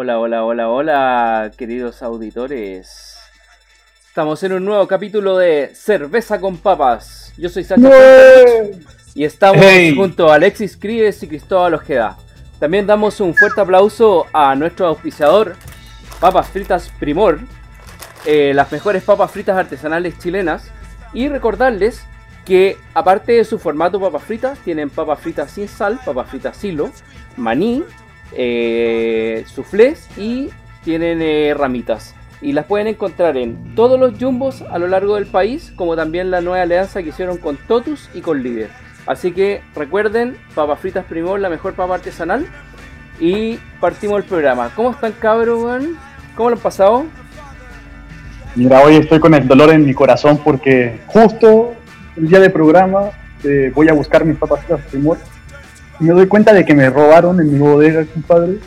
Hola, 0.00 0.20
hola, 0.20 0.44
hola, 0.44 0.68
hola, 0.68 1.50
queridos 1.58 2.04
auditores. 2.04 3.18
Estamos 4.06 4.40
en 4.44 4.52
un 4.52 4.64
nuevo 4.64 4.86
capítulo 4.86 5.36
de 5.36 5.72
Cerveza 5.74 6.40
con 6.40 6.56
Papas. 6.56 7.32
Yo 7.36 7.48
soy 7.48 7.64
Sacha 7.64 7.90
y 9.12 9.24
estamos 9.24 9.60
Hey. 9.60 9.96
junto 9.96 10.30
a 10.30 10.36
Alexis 10.36 10.76
Cries 10.76 11.20
y 11.24 11.26
Cristóbal 11.26 11.74
Ojeda. 11.74 12.16
También 12.60 12.86
damos 12.86 13.20
un 13.20 13.34
fuerte 13.34 13.60
aplauso 13.60 14.26
a 14.32 14.54
nuestro 14.54 14.86
auspiciador, 14.86 15.56
Papas 16.20 16.46
Fritas 16.46 16.92
Primor, 17.00 17.40
eh, 18.24 18.52
las 18.54 18.70
mejores 18.70 19.02
papas 19.02 19.32
fritas 19.32 19.56
artesanales 19.56 20.16
chilenas. 20.20 20.70
Y 21.12 21.28
recordarles 21.28 22.04
que 22.44 22.76
aparte 22.94 23.32
de 23.32 23.44
su 23.44 23.58
formato 23.58 23.98
papas 23.98 24.22
fritas, 24.22 24.60
tienen 24.60 24.90
papas 24.90 25.18
fritas 25.18 25.50
sin 25.50 25.66
sal, 25.66 25.98
papas 26.04 26.30
fritas 26.30 26.56
silo, 26.56 26.92
maní, 27.36 27.82
eh, 28.36 29.44
y 30.16 30.48
tienen 30.84 31.22
eh, 31.22 31.54
ramitas. 31.56 32.14
Y 32.40 32.52
las 32.52 32.66
pueden 32.66 32.86
encontrar 32.86 33.36
en 33.36 33.74
todos 33.74 33.98
los 33.98 34.18
jumbos 34.18 34.62
a 34.62 34.78
lo 34.78 34.86
largo 34.86 35.16
del 35.16 35.26
país, 35.26 35.72
como 35.74 35.96
también 35.96 36.30
la 36.30 36.40
nueva 36.40 36.62
alianza 36.62 37.02
que 37.02 37.08
hicieron 37.08 37.38
con 37.38 37.56
Totus 37.56 38.08
y 38.14 38.20
con 38.20 38.42
Líder. 38.42 38.70
Así 39.06 39.32
que 39.32 39.62
recuerden, 39.74 40.36
papas 40.54 40.78
fritas 40.80 41.04
Primor, 41.06 41.40
la 41.40 41.48
mejor 41.48 41.74
papa 41.74 41.94
artesanal. 41.94 42.46
Y 43.18 43.58
partimos 43.80 44.18
el 44.18 44.24
programa. 44.24 44.70
¿Cómo 44.76 44.90
están 44.90 45.12
cabros, 45.12 45.62
weón? 45.62 45.96
¿Cómo 46.36 46.50
lo 46.50 46.56
han 46.56 46.62
pasado? 46.62 47.06
Mira, 48.54 48.80
hoy 48.82 48.96
estoy 48.96 49.18
con 49.18 49.34
el 49.34 49.46
dolor 49.48 49.70
en 49.70 49.84
mi 49.84 49.94
corazón 49.94 50.38
porque 50.44 51.00
justo 51.06 51.74
el 52.16 52.28
día 52.28 52.40
de 52.40 52.50
programa 52.50 53.10
eh, 53.44 53.72
voy 53.74 53.88
a 53.88 53.92
buscar 53.92 54.24
mis 54.24 54.36
papas 54.36 54.64
fritas 54.64 54.84
primor 54.86 55.18
me 56.04 56.12
doy 56.12 56.26
cuenta 56.26 56.52
de 56.52 56.64
que 56.64 56.74
me 56.74 56.88
robaron 56.90 57.40
en 57.40 57.52
mi 57.52 57.58
bodega, 57.58 58.04
compadre. 58.06 58.58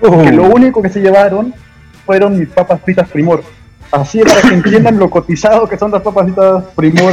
Que 0.00 0.32
lo 0.32 0.46
único 0.46 0.82
que 0.82 0.88
se 0.88 1.00
llevaron 1.00 1.54
fueron 2.04 2.38
mis 2.38 2.48
papas 2.48 2.80
fritas 2.82 3.08
primor. 3.08 3.42
Así 3.90 4.20
es 4.20 4.24
para 4.24 4.48
que 4.48 4.54
entiendan 4.54 4.98
lo 4.98 5.10
cotizado 5.10 5.68
que 5.68 5.76
son 5.78 5.90
las 5.90 6.02
papas 6.02 6.24
fritas 6.24 6.64
primor 6.74 7.12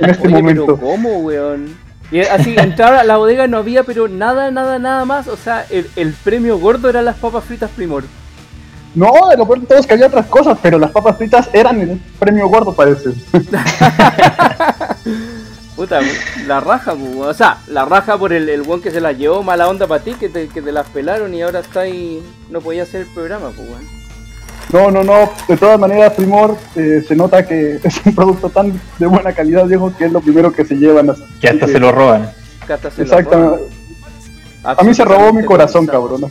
en 0.00 0.10
este 0.10 0.28
Oye, 0.28 0.36
momento. 0.36 0.66
pero 0.66 0.78
¿cómo, 0.78 1.18
weón? 1.20 1.74
Y 2.12 2.20
así, 2.20 2.54
entrar 2.58 2.94
a 2.94 3.04
la 3.04 3.16
bodega 3.16 3.46
no 3.46 3.58
había, 3.58 3.84
pero 3.84 4.08
nada, 4.08 4.50
nada, 4.50 4.78
nada 4.78 5.04
más. 5.04 5.28
O 5.28 5.36
sea, 5.36 5.64
el, 5.70 5.88
el 5.96 6.12
premio 6.12 6.58
gordo 6.58 6.88
eran 6.88 7.04
las 7.04 7.16
papas 7.16 7.44
fritas 7.44 7.70
Primor. 7.70 8.04
No, 8.94 9.12
de 9.30 9.36
lo 9.36 9.46
peor 9.46 9.60
de 9.60 9.66
todo 9.68 9.78
es 9.78 9.86
que 9.86 9.94
había 9.94 10.08
otras 10.08 10.26
cosas, 10.26 10.58
pero 10.60 10.76
las 10.78 10.90
papas 10.90 11.16
fritas 11.16 11.48
eran 11.52 11.80
el 11.80 12.00
premio 12.18 12.48
gordo, 12.48 12.72
parece. 12.74 13.10
Puta, 15.80 15.98
la 16.46 16.60
raja, 16.60 16.92
pu, 16.92 17.06
weón. 17.20 17.30
o 17.30 17.32
sea, 17.32 17.56
la 17.68 17.86
raja 17.86 18.18
por 18.18 18.34
el, 18.34 18.50
el 18.50 18.60
weón 18.60 18.82
que 18.82 18.90
se 18.90 19.00
las 19.00 19.16
llevó, 19.16 19.42
mala 19.42 19.66
onda 19.66 19.86
para 19.86 20.04
ti, 20.04 20.12
que 20.12 20.28
te, 20.28 20.46
que 20.48 20.60
te 20.60 20.72
las 20.72 20.86
pelaron 20.88 21.32
y 21.32 21.40
ahora 21.40 21.60
está 21.60 21.80
ahí, 21.80 22.22
no 22.50 22.60
podía 22.60 22.82
hacer 22.82 23.00
el 23.00 23.06
programa, 23.06 23.48
pues, 23.56 23.66
weón. 23.66 23.80
No, 24.74 24.90
no, 24.90 25.02
no. 25.02 25.32
De 25.48 25.56
todas 25.56 25.80
maneras, 25.80 26.12
Primor 26.12 26.54
eh, 26.76 27.02
se 27.08 27.16
nota 27.16 27.46
que 27.46 27.80
es 27.82 27.98
un 28.04 28.14
producto 28.14 28.50
tan 28.50 28.78
de 28.98 29.06
buena 29.06 29.32
calidad, 29.32 29.64
viejo, 29.64 29.90
que 29.96 30.04
es 30.04 30.12
lo 30.12 30.20
primero 30.20 30.52
que 30.52 30.66
se 30.66 30.74
llevan. 30.74 31.08
así 31.08 31.22
Que 31.40 31.48
hasta 31.48 31.66
se 31.66 31.80
lo 31.80 31.92
roban. 31.92 32.30
Que 32.66 32.74
hasta 32.74 32.90
se 32.90 32.98
lo 32.98 33.04
Exactamente. 33.04 33.56
roban. 34.62 34.76
A 34.78 34.82
mí 34.82 34.92
se 34.92 35.04
robó 35.06 35.32
mi 35.32 35.46
corazón, 35.46 35.86
cabrón. 35.86 36.24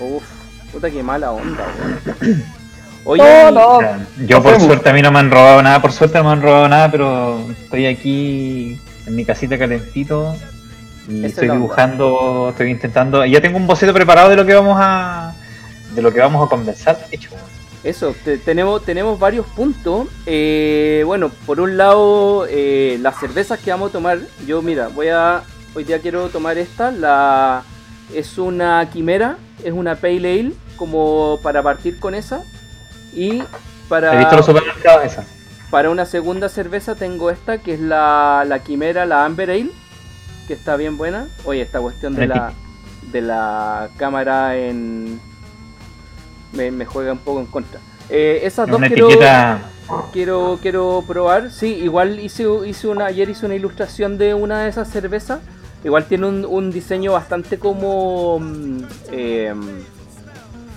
Uf, 0.00 0.24
puta 0.72 0.90
que 0.90 1.00
mala 1.04 1.30
onda, 1.30 1.64
weón. 2.20 2.42
Oye, 3.04 3.22
No, 3.22 3.50
no. 3.52 3.68
O 3.76 3.80
sea, 3.80 4.00
yo 4.26 4.42
por 4.42 4.60
suerte 4.60 4.90
a 4.90 4.92
mí 4.92 5.00
no 5.00 5.12
me 5.12 5.20
han 5.20 5.30
robado 5.30 5.62
nada, 5.62 5.80
por 5.80 5.92
suerte 5.92 6.18
no 6.18 6.24
me 6.24 6.30
han 6.30 6.42
robado 6.42 6.68
nada, 6.68 6.90
pero 6.90 7.38
estoy 7.52 7.86
aquí 7.86 8.80
en 9.06 9.14
mi 9.14 9.24
casita 9.24 9.58
calentito 9.58 10.34
y 11.08 11.24
estoy 11.24 11.48
dibujando, 11.48 12.48
estoy 12.50 12.70
intentando, 12.70 13.24
ya 13.24 13.40
tengo 13.40 13.56
un 13.56 13.66
boceto 13.66 13.92
preparado 13.94 14.28
de 14.30 14.36
lo 14.36 14.44
que 14.44 14.54
vamos 14.54 14.76
a 14.80 15.34
de 15.94 16.02
lo 16.02 16.12
que 16.12 16.18
vamos 16.20 16.44
a 16.44 16.50
conversar, 16.50 16.98
de 17.08 17.16
hecho. 17.16 17.30
Eso, 17.84 18.14
te- 18.24 18.38
tenemos, 18.38 18.84
tenemos 18.84 19.18
varios 19.18 19.46
puntos. 19.46 20.08
Eh, 20.26 21.04
bueno, 21.06 21.30
por 21.46 21.60
un 21.60 21.76
lado, 21.76 22.44
eh, 22.50 22.98
las 23.00 23.18
cervezas 23.20 23.60
que 23.60 23.70
vamos 23.70 23.90
a 23.90 23.92
tomar. 23.92 24.18
Yo, 24.46 24.60
mira, 24.60 24.88
voy 24.88 25.08
a. 25.08 25.42
Hoy 25.74 25.84
día 25.84 26.00
quiero 26.00 26.28
tomar 26.28 26.58
esta. 26.58 26.90
La, 26.90 27.62
es 28.12 28.36
una 28.38 28.88
quimera, 28.92 29.38
es 29.62 29.72
una 29.72 29.94
pale 29.94 30.16
ale, 30.40 30.52
como 30.76 31.38
para 31.44 31.62
partir 31.62 32.00
con 32.00 32.16
esa. 32.16 32.42
Y 33.14 33.38
He 33.38 33.44
para, 33.88 34.18
visto 34.18 34.36
los 34.36 34.46
supermercados 34.46 35.04
esa. 35.04 35.24
Para 35.70 35.90
una 35.90 36.06
segunda 36.06 36.48
cerveza 36.48 36.94
tengo 36.94 37.30
esta, 37.30 37.58
que 37.58 37.74
es 37.74 37.80
la, 37.80 38.44
la 38.46 38.60
quimera, 38.60 39.06
la 39.06 39.24
Amber 39.24 39.50
Ale, 39.50 39.70
que 40.46 40.54
está 40.54 40.76
bien 40.76 40.96
buena. 40.96 41.26
Oye, 41.44 41.62
esta 41.62 41.80
cuestión 41.80 42.14
de 42.14 42.26
la, 42.26 42.52
de 43.12 43.20
la 43.20 43.90
cámara 43.96 44.56
en. 44.56 45.20
Me, 46.52 46.70
me 46.70 46.86
juega 46.86 47.12
un 47.12 47.18
poco 47.18 47.40
en 47.40 47.46
contra. 47.46 47.80
Eh, 48.08 48.40
esas 48.44 48.68
dos 48.68 48.78
Una 48.78 48.86
quiero, 48.88 49.08
etiqueta 49.08 49.60
quiero, 50.12 50.58
quiero 50.62 51.04
probar. 51.06 51.50
Sí, 51.50 51.74
igual 51.74 52.20
hice, 52.20 52.46
hice 52.66 52.88
una, 52.88 53.06
ayer 53.06 53.28
hice 53.28 53.46
una 53.46 53.56
ilustración 53.56 54.18
de 54.18 54.34
una 54.34 54.62
de 54.62 54.70
esas 54.70 54.88
cervezas. 54.88 55.40
Igual 55.84 56.06
tiene 56.06 56.26
un, 56.26 56.44
un 56.44 56.70
diseño 56.70 57.12
bastante 57.12 57.58
como. 57.58 58.38
mm, 58.40 58.78
eh, 59.10 59.54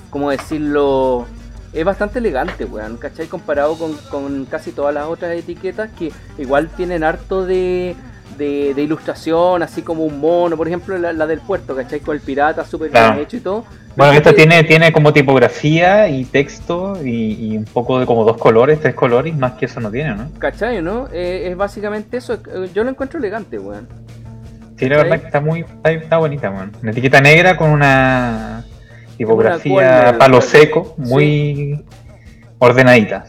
¿Cómo 0.10 0.32
decirlo? 0.32 1.28
Es 1.72 1.86
bastante 1.86 2.20
elegante, 2.20 2.66
weón, 2.66 2.98
¿cachai? 2.98 3.28
Comparado 3.28 3.76
con, 3.78 3.94
con 4.10 4.46
casi 4.46 4.72
todas 4.72 4.94
las 4.94 5.06
otras 5.06 5.32
etiquetas 5.38 5.90
que 5.98 6.12
igual 6.40 6.68
tienen 6.70 7.04
harto 7.04 7.46
de, 7.46 7.96
de, 8.38 8.74
de 8.74 8.82
ilustración, 8.82 9.62
así 9.62 9.84
como 9.84 10.04
un 10.04 10.20
mono, 10.20 10.58
por 10.58 10.68
ejemplo, 10.68 10.98
la, 10.98 11.14
la 11.14 11.28
del 11.28 11.40
puerto, 11.40 11.76
¿cachai? 11.76 12.00
Con 12.00 12.16
el 12.16 12.22
pirata 12.22 12.66
súper 12.66 12.90
Claro. 12.90 13.14
bien 13.14 13.24
hecho 13.26 13.38
y 13.38 13.42
todo. 13.42 13.66
Bueno, 13.96 14.14
esta 14.14 14.30
este- 14.30 14.44
tiene, 14.46 14.64
tiene 14.64 14.92
como 14.92 15.12
tipografía 15.14 16.08
y 16.08 16.26
texto 16.26 16.98
y, 17.04 17.34
y 17.54 17.58
un 17.58 17.66
poco 17.66 18.00
de 18.00 18.06
como 18.06 18.24
dos 18.24 18.38
colores, 18.38 18.80
tres 18.80 18.96
colores, 18.96 19.36
más 19.36 19.54
que 19.54 19.66
eso 19.66 19.80
no 19.80 19.92
tiene, 19.92 20.16
¿no? 20.16 20.30
¿Cachai, 20.40 20.82
no? 20.82 21.08
Eh, 21.12 21.50
es 21.52 21.58
básicamente 21.58 22.18
eso. 22.18 22.34
eh, 22.34 22.70
Yo 22.74 22.84
lo 22.84 22.90
encuentro 22.90 23.20
elegante, 23.20 23.60
weón. 23.60 23.88
Sí, 24.78 24.88
la 24.88 24.98
verdad 24.98 25.20
que 25.20 25.26
está 25.26 25.42
muy, 25.42 25.60
está, 25.62 25.92
está 25.92 26.18
bonita, 26.18 26.50
man. 26.50 26.72
Una 26.82 26.92
etiqueta 26.92 27.20
negra 27.20 27.58
con 27.58 27.70
una 27.72 28.59
tipografía 29.20 30.16
palo 30.18 30.40
seco, 30.42 30.96
muy 30.98 31.84
ordenadita. 32.58 33.26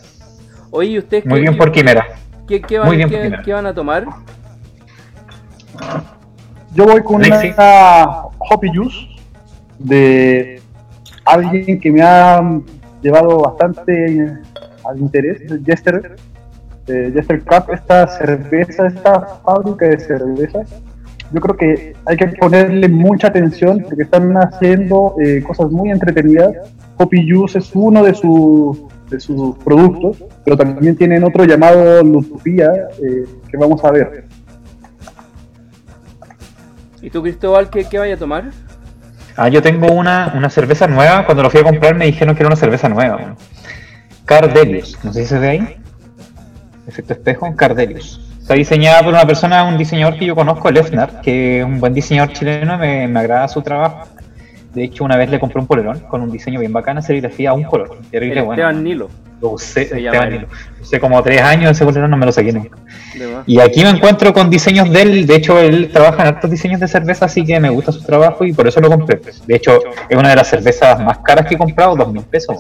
Oye, 0.71 0.91
¿y 0.91 0.99
ustedes 0.99 1.27
Muy 1.27 1.35
qué, 1.37 1.41
bien 1.43 1.57
por 1.59 1.73
Quimera. 1.73 2.07
qué, 2.47 2.63
qué 2.63 2.79
van, 2.79 2.87
muy 2.89 2.97
bien 2.97 3.09
qué- 3.09 3.17
por 3.17 3.25
Quimera. 3.25 3.43
qué 3.43 3.53
van 3.53 3.67
a 3.67 3.75
tomar? 3.75 4.07
Yo 6.73 6.85
voy 6.87 7.03
con 7.03 7.21
Lexi. 7.21 7.49
una 7.49 8.23
Hoppy 8.39 8.69
Juice 8.75 8.99
de 9.79 10.63
alguien 11.25 11.81
que 11.81 11.91
me 11.91 12.03
ha 12.03 12.41
llevado 13.03 13.39
bastante 13.41 14.33
al 14.85 14.99
interés, 14.99 15.43
Jester. 15.67 16.17
eh, 16.87 17.11
Jester 17.15 17.43
Cup, 17.45 17.73
esta 17.73 18.07
cerveza, 18.07 18.87
esta 18.87 19.21
fábrica 19.45 19.87
de 19.89 19.99
cerveza. 20.01 20.61
Yo 21.33 21.41
creo 21.41 21.57
que 21.57 21.93
hay 22.07 22.17
que 22.17 22.27
ponerle 22.29 22.89
mucha 22.89 23.29
atención 23.29 23.83
porque 23.87 24.03
están 24.03 24.33
haciendo 24.37 25.15
eh, 25.23 25.43
cosas 25.47 25.71
muy 25.71 25.91
entretenidas. 25.91 26.55
Hoppy 26.97 27.29
Juice 27.31 27.59
es 27.59 27.71
uno 27.75 28.03
de, 28.03 28.15
su- 28.15 28.89
de 29.09 29.21
sus 29.21 29.57
productos, 29.59 30.23
pero 30.45 30.57
también 30.57 30.97
tienen 30.97 31.23
otro 31.25 31.45
llamado 31.45 32.03
Lutopía 32.03 32.71
eh, 33.03 33.25
que 33.49 33.57
vamos 33.57 33.85
a 33.85 33.91
ver. 33.93 34.25
¿Y 37.03 37.11
tú, 37.11 37.23
Cristóbal, 37.23 37.71
qué, 37.71 37.85
qué 37.85 37.99
vaya 37.99 38.15
a 38.15 38.19
tomar? 38.19 38.45
Ah, 39.37 39.49
yo 39.49 39.63
tengo 39.63 39.91
una, 39.93 40.35
una 40.37 40.51
cerveza 40.51 40.87
nueva. 40.87 41.25
Cuando 41.25 41.43
lo 41.43 41.51
fui 41.51 41.61
a 41.61 41.65
comprar 41.65 41.95
me 41.95 42.07
dijeron 42.07 42.35
que 42.35 42.43
era 42.43 42.49
una 42.49 42.57
cerveza 42.57 42.89
nueva. 42.89 43.37
Cardelius. 44.27 44.99
No 45.05 45.13
sé 45.13 45.23
si 45.23 45.29
se 45.29 45.39
ve 45.39 45.49
ahí. 45.49 45.77
Efecto 46.87 47.15
espejo. 47.15 47.55
Cardelius. 47.57 48.30
Está 48.51 48.59
diseñada 48.59 49.05
por 49.05 49.15
una 49.15 49.25
persona, 49.25 49.63
un 49.63 49.79
diseñador 49.79 50.19
que 50.19 50.27
yo 50.27 50.35
conozco, 50.35 50.73
Lefnar, 50.73 51.21
que 51.21 51.61
es 51.61 51.65
un 51.65 51.79
buen 51.79 51.95
diseñador 51.95 52.33
chileno. 52.33 52.77
Me, 52.79 53.07
me 53.07 53.21
agrada 53.21 53.47
su 53.47 53.63
trabajo. 53.63 54.09
De 54.75 54.83
hecho, 54.83 55.05
una 55.05 55.17
vez 55.17 55.31
le 55.31 55.39
compré 55.39 55.61
un 55.61 55.69
polerón 55.69 56.01
con 56.01 56.21
un 56.21 56.33
diseño 56.33 56.59
bien 56.59 56.73
bacana, 56.73 57.01
serigrafía 57.01 57.51
a 57.51 57.53
un 57.53 57.63
color. 57.63 57.99
Terrible 58.11 58.41
El 58.41 58.47
bueno. 58.47 58.61
Esteban 58.61 58.83
Nilo. 58.83 59.09
Lo 59.41 59.51
usé, 59.51 59.83
Esteban. 59.83 60.31
Nilo. 60.31 60.49
Usé 60.83 60.99
como 60.99 61.23
tres 61.23 61.41
años 61.43 61.71
ese 61.71 61.85
polerón, 61.85 62.11
no 62.11 62.17
me 62.17 62.27
lo 62.27 62.33
saqué 62.33 62.53
nunca. 62.53 62.77
Y 63.47 63.61
aquí 63.61 63.85
me 63.85 63.91
encuentro 63.91 64.33
con 64.33 64.51
diseños 64.51 64.91
de 64.91 65.03
él. 65.03 65.27
De 65.29 65.37
hecho, 65.37 65.61
él 65.61 65.89
trabaja 65.93 66.23
en 66.23 66.35
hartos 66.35 66.51
diseños 66.51 66.81
de 66.81 66.89
cerveza, 66.89 67.27
así 67.27 67.45
que 67.45 67.61
me 67.61 67.71
gusta 67.71 67.93
su 67.93 68.03
trabajo 68.03 68.45
y 68.45 68.53
por 68.53 68.67
eso 68.67 68.81
lo 68.81 68.89
compré. 68.89 69.21
De 69.47 69.55
hecho, 69.55 69.79
es 70.09 70.19
una 70.19 70.29
de 70.29 70.35
las 70.35 70.49
cervezas 70.49 70.99
más 70.99 71.19
caras 71.19 71.47
que 71.47 71.55
he 71.55 71.57
comprado, 71.57 71.95
dos 71.95 72.13
mil 72.13 72.25
pesos. 72.25 72.57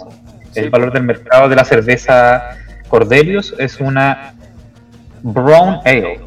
El 0.54 0.70
valor 0.70 0.92
del 0.92 1.02
mercado 1.02 1.48
de 1.48 1.56
la 1.56 1.64
cerveza 1.64 2.44
Cordelius 2.88 3.56
es 3.58 3.80
una 3.80 4.34
Brown 5.22 5.80
Ale. 5.84 6.20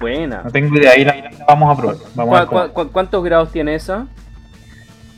Buena. 0.00 0.42
No 0.44 0.50
tengo 0.50 0.76
idea, 0.76 0.92
ahí 0.92 1.04
la, 1.04 1.14
la 1.16 1.44
vamos 1.46 1.72
a 1.72 1.80
probar. 1.80 1.96
Vamos 2.14 2.46
¿Cu- 2.46 2.54
cu- 2.56 2.72
cu- 2.72 2.92
¿Cuántos 2.92 3.24
grados 3.24 3.52
tiene 3.52 3.74
esa? 3.74 4.06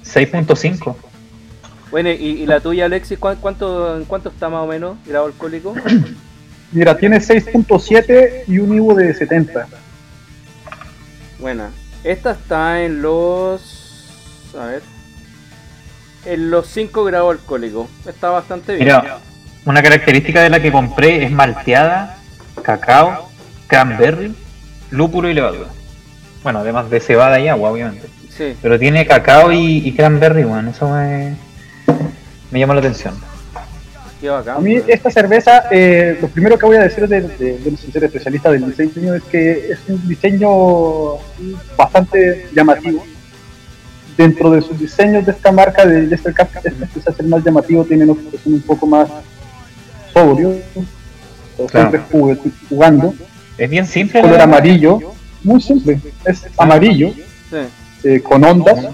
6.5. 0.05 0.95
Bueno, 1.91 2.11
y, 2.11 2.15
y 2.15 2.47
la 2.47 2.61
tuya, 2.61 2.85
Alexis, 2.87 3.19
¿cuán- 3.19 3.37
¿cuánto, 3.41 3.97
¿en 3.97 4.05
cuánto 4.05 4.29
está 4.29 4.49
más 4.49 4.63
o 4.63 4.67
menos 4.67 4.97
grado 5.07 5.27
alcohólico? 5.27 5.75
Mira, 6.73 6.97
tiene 6.97 7.19
6.7 7.19 8.45
y 8.49 8.59
un 8.59 8.75
IBU 8.75 8.95
de 8.95 9.15
70. 9.15 9.67
Buena. 11.39 11.71
Esta 12.05 12.33
está 12.33 12.83
en 12.83 13.03
los. 13.03 14.53
A 14.59 14.67
ver. 14.67 14.83
En 16.25 16.51
los 16.51 16.67
5 16.69 17.05
grados 17.05 17.33
alcohólicos. 17.39 17.89
Está 18.07 18.31
bastante 18.31 18.75
bien. 18.75 18.87
Mira, 18.87 19.19
una 19.65 19.83
característica 19.83 20.43
de 20.43 20.51
la 20.51 20.61
que 20.61 20.73
compré 20.73 21.25
es 21.25 21.31
malteada, 21.31 22.16
cacao, 22.67 23.31
cranberry, 23.69 24.35
lúpulo 24.91 25.31
y 25.31 25.35
levadura. 25.35 25.69
Bueno, 26.43 26.59
además 26.59 26.91
de 26.91 26.99
cebada 26.99 27.39
y 27.39 27.47
agua, 27.47 27.71
obviamente. 27.71 28.09
Sí. 28.37 28.57
Pero 28.61 28.77
tiene 28.77 29.07
cacao 29.07 29.53
y, 29.53 29.87
y 29.87 29.93
cranberry, 29.93 30.43
bueno, 30.43 30.71
eso 30.71 30.91
me, 30.91 31.37
me 32.51 32.59
llama 32.59 32.75
la 32.75 32.81
atención. 32.81 33.15
Bacán. 34.21 34.57
A 34.57 34.59
mí 34.59 34.75
weón. 34.75 34.87
esta 34.89 35.09
cerveza, 35.09 35.65
eh, 35.71 36.19
lo 36.21 36.27
primero 36.27 36.59
que 36.59 36.67
voy 36.67 36.77
a 36.79 36.81
decir 36.81 37.07
de, 37.07 37.21
de, 37.21 37.59
de 37.59 37.77
ser 37.77 38.03
especialista 38.03 38.51
del 38.51 38.67
diseño 38.67 39.15
es 39.15 39.23
que 39.23 39.71
es 39.71 39.79
un 39.87 40.09
diseño 40.09 40.51
bastante 41.77 42.49
llamativo. 42.53 43.07
Dentro 44.17 44.51
de 44.51 44.63
sus 44.63 44.77
diseños 44.81 45.25
de 45.25 45.31
esta 45.31 45.53
marca 45.53 45.87
de 45.87 46.09
Jester 46.09 46.35
Cup, 46.35 46.49
este 46.57 46.71
empieza 46.71 47.11
a 47.11 47.15
ser 47.15 47.27
más 47.27 47.45
llamativo, 47.45 47.85
tienen 47.85 48.11
otros 48.11 48.27
que 48.33 48.39
son 48.39 48.55
un 48.55 48.63
poco 48.63 48.87
más 48.87 49.09
sobrios, 50.13 50.57
o 51.59 51.67
Claro. 51.67 51.91
siempre 51.91 52.19
jug- 52.19 52.53
jugando. 52.69 53.15
Es 53.59 53.71
bien 53.71 53.87
simple. 53.87 54.21
Color 54.21 54.41
amarillo, 54.41 55.01
muy 55.43 55.61
simple, 55.61 55.99
es 56.25 56.47
amarillo, 56.59 57.11
Sí. 57.51 57.57
eh, 58.05 58.21
con 58.23 58.45
ondas. 58.45 58.87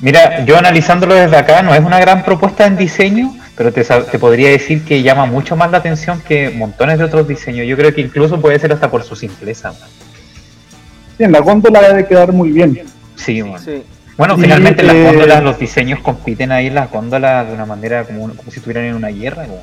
Mira, 0.00 0.44
yo 0.44 0.58
analizándolo 0.58 1.14
desde 1.14 1.36
acá, 1.36 1.62
no 1.62 1.74
es 1.74 1.80
una 1.80 1.98
gran 2.00 2.24
propuesta 2.24 2.66
en 2.66 2.76
diseño, 2.76 3.34
pero 3.56 3.72
te, 3.72 3.82
te 3.84 4.18
podría 4.18 4.50
decir 4.50 4.84
que 4.84 5.02
llama 5.02 5.26
mucho 5.26 5.56
más 5.56 5.70
la 5.70 5.78
atención 5.78 6.20
que 6.20 6.50
montones 6.50 6.98
de 6.98 7.04
otros 7.04 7.26
diseños. 7.28 7.66
Yo 7.66 7.76
creo 7.76 7.94
que 7.94 8.00
incluso 8.00 8.40
puede 8.40 8.58
ser 8.58 8.72
hasta 8.72 8.90
por 8.90 9.02
su 9.04 9.14
simpleza. 9.16 9.68
man. 9.72 9.88
Sí, 11.16 11.22
en 11.24 11.32
la 11.32 11.40
góndola 11.40 11.80
debe 11.88 12.06
quedar 12.06 12.32
muy 12.32 12.50
bien. 12.50 12.80
Sí. 13.16 13.40
Bueno, 14.18 14.34
Y, 14.36 14.42
finalmente 14.42 14.80
en 14.82 14.86
las 14.88 14.96
eh, 14.96 15.04
góndolas, 15.04 15.42
los 15.42 15.58
diseños 15.58 16.00
compiten 16.00 16.50
ahí 16.52 16.66
en 16.66 16.74
las 16.74 16.90
góndolas 16.90 17.46
de 17.46 17.54
una 17.54 17.66
manera 17.66 18.04
como, 18.04 18.28
como 18.34 18.50
si 18.50 18.58
estuvieran 18.58 18.84
en 18.84 18.94
una 18.94 19.08
guerra. 19.08 19.44
como- 19.44 19.62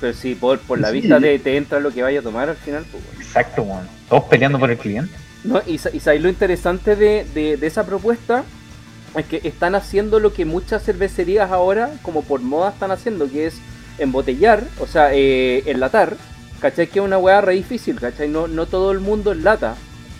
Pero 0.00 0.14
sí, 0.14 0.34
por, 0.34 0.58
por 0.60 0.80
la 0.80 0.88
Sí. 0.90 1.00
vista 1.00 1.20
te, 1.20 1.38
te 1.38 1.56
entra 1.56 1.78
lo 1.80 1.90
que 1.92 2.02
vaya 2.02 2.20
a 2.20 2.22
tomar 2.22 2.48
al 2.48 2.56
final. 2.56 2.84
Pues. 2.90 3.04
Exacto, 3.26 3.64
man. 3.64 3.86
todos 4.08 4.24
peleando 4.24 4.58
por 4.58 4.70
el 4.70 4.78
cliente. 4.78 5.12
No, 5.44 5.60
y, 5.66 5.74
y 5.74 6.00
sabéis 6.00 6.22
lo 6.22 6.28
interesante 6.28 6.96
de, 6.96 7.26
de- 7.34 7.56
de 7.56 7.66
esa 7.66 7.84
propuesta 7.84 8.44
es 9.16 9.24
que 9.26 9.40
están 9.44 9.74
haciendo 9.74 10.20
lo 10.20 10.32
que 10.32 10.44
muchas 10.44 10.82
cervecerías 10.84 11.50
ahora, 11.50 11.90
como 12.02 12.22
por 12.22 12.40
moda, 12.40 12.70
están 12.70 12.90
haciendo, 12.92 13.28
que 13.30 13.46
es 13.46 13.54
embotellar, 13.98 14.64
o 14.78 14.86
sea, 14.86 15.10
eh, 15.12 15.62
enlatar. 15.66 16.16
¿Cachai? 16.60 16.88
Que 16.88 16.98
es 16.98 17.04
una 17.04 17.16
weá 17.18 17.40
re 17.40 17.54
difícil, 17.54 17.98
¿cachai? 17.98 18.28
No, 18.28 18.46
no 18.46 18.66
todo 18.66 18.92
el 18.92 19.00
mundo 19.00 19.32
enlata, 19.32 19.76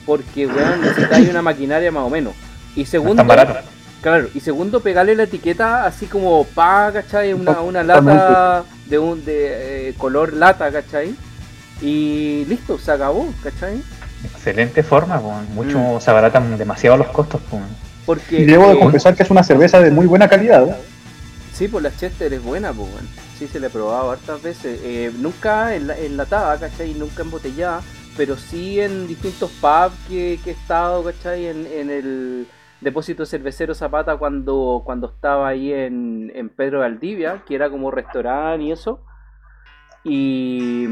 porque 0.07 0.47
weón 0.47 0.81
necesitáis 0.81 1.29
una 1.29 1.43
maquinaria 1.43 1.93
más 1.93 2.03
o 2.05 2.09
menos. 2.11 2.33
Y 2.75 2.81
No 2.81 2.83
es 2.85 2.89
segundo, 2.89 3.17
tan 3.17 3.27
barato. 3.29 3.61
Claro, 4.01 4.29
y 4.35 4.41
segundo, 4.41 4.81
pegarle 4.81 5.15
la 5.15 5.25
etiqueta 5.25 5.85
así 5.87 6.07
como 6.07 6.45
pa, 6.45 6.91
¿cachai? 6.93 7.33
Una, 7.33 7.61
una 7.61 7.83
lata 7.83 8.65
de 8.87 8.99
un 8.99 9.25
de 9.25 9.89
eh, 9.91 9.95
color 9.97 10.33
lata, 10.33 10.71
¿cachai? 10.71 11.15
Y 11.81 12.45
listo, 12.47 12.79
se 12.79 12.93
acabó, 12.93 13.33
¿cachai? 13.43 13.83
Excelente 14.25 14.83
forma, 14.83 15.21
con 15.21 15.55
mucho 15.55 15.79
Mm. 15.79 16.01
se 16.01 16.11
abaratan 16.11 16.59
demasiado 16.59 16.97
los 16.99 17.09
costos. 17.09 17.41
pues. 17.51 17.63
Porque 18.05 18.41
Y 18.41 18.45
debo 18.45 18.69
de 18.69 18.75
eh, 18.75 18.79
confesar 18.81 19.15
que 19.15 19.23
es 19.23 19.31
una 19.31 19.43
cerveza 19.45 19.81
de 19.81 19.91
muy 19.91 20.07
buena 20.07 20.29
calidad. 20.29 20.69
¿eh? 20.69 20.75
Sí, 21.55 21.69
pues 21.69 21.83
la 21.85 21.95
Chester 21.97 22.33
es 22.33 22.43
buena, 22.43 22.73
pues. 22.73 22.89
Sí, 23.39 23.49
se 23.49 23.61
la 23.61 23.69
he 23.69 23.71
probado 23.71 24.11
hartas 24.11 24.43
veces. 24.43 24.81
Eh, 24.83 25.11
nunca 25.19 25.75
enla- 25.75 25.97
enlatada, 25.99 26.59
¿cachai? 26.59 26.93
Nunca 26.95 27.23
embotellada, 27.23 27.81
pero 28.17 28.37
sí 28.37 28.81
en 28.81 29.07
distintos 29.09 29.51
pubs 29.61 29.95
que, 30.09 30.39
que 30.45 30.51
he 30.51 30.53
estado, 30.55 31.03
¿cachai? 31.05 31.47
En, 31.47 31.67
en 31.67 31.91
el 31.91 32.47
depósito 32.81 33.27
cervecero 33.27 33.75
Zapata 33.75 34.17
cuando, 34.17 34.83
cuando 34.85 35.09
estaba 35.09 35.49
ahí 35.49 35.73
en, 35.73 36.33
en 36.35 36.49
Pedro 36.49 36.81
Valdivia, 36.81 37.43
que 37.47 37.55
era 37.55 37.71
como 37.71 37.91
restaurante 37.91 38.65
y 38.65 38.73
eso. 38.73 39.05
Y... 40.05 40.87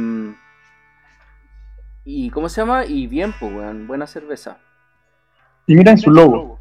¿Y 2.05 2.31
cómo 2.31 2.49
se 2.49 2.62
llama? 2.62 2.87
Y 2.87 3.06
bien, 3.06 3.35
pues, 3.38 3.52
weón. 3.52 3.87
Buena 3.87 4.06
cerveza. 4.06 4.58
Y 5.67 5.75
miren 5.75 5.99
su 5.99 6.11
logo. 6.11 6.58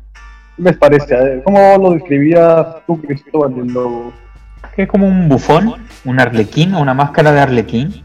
¿Qué 0.58 0.64
les 0.64 0.78
parece? 0.78 1.42
¿Cómo 1.46 1.78
lo 1.78 1.92
describías 1.92 2.86
tú, 2.86 3.02
Cristóbal, 3.02 3.58
el 3.58 3.68
logo? 3.68 4.14
Que 4.76 4.84
es 4.84 4.90
como 4.90 5.08
un 5.08 5.30
bufón, 5.30 5.76
un 6.04 6.20
arlequín 6.20 6.74
o 6.74 6.82
una 6.82 6.94
máscara 6.94 7.32
de 7.32 7.40
arlequín. 7.40 8.04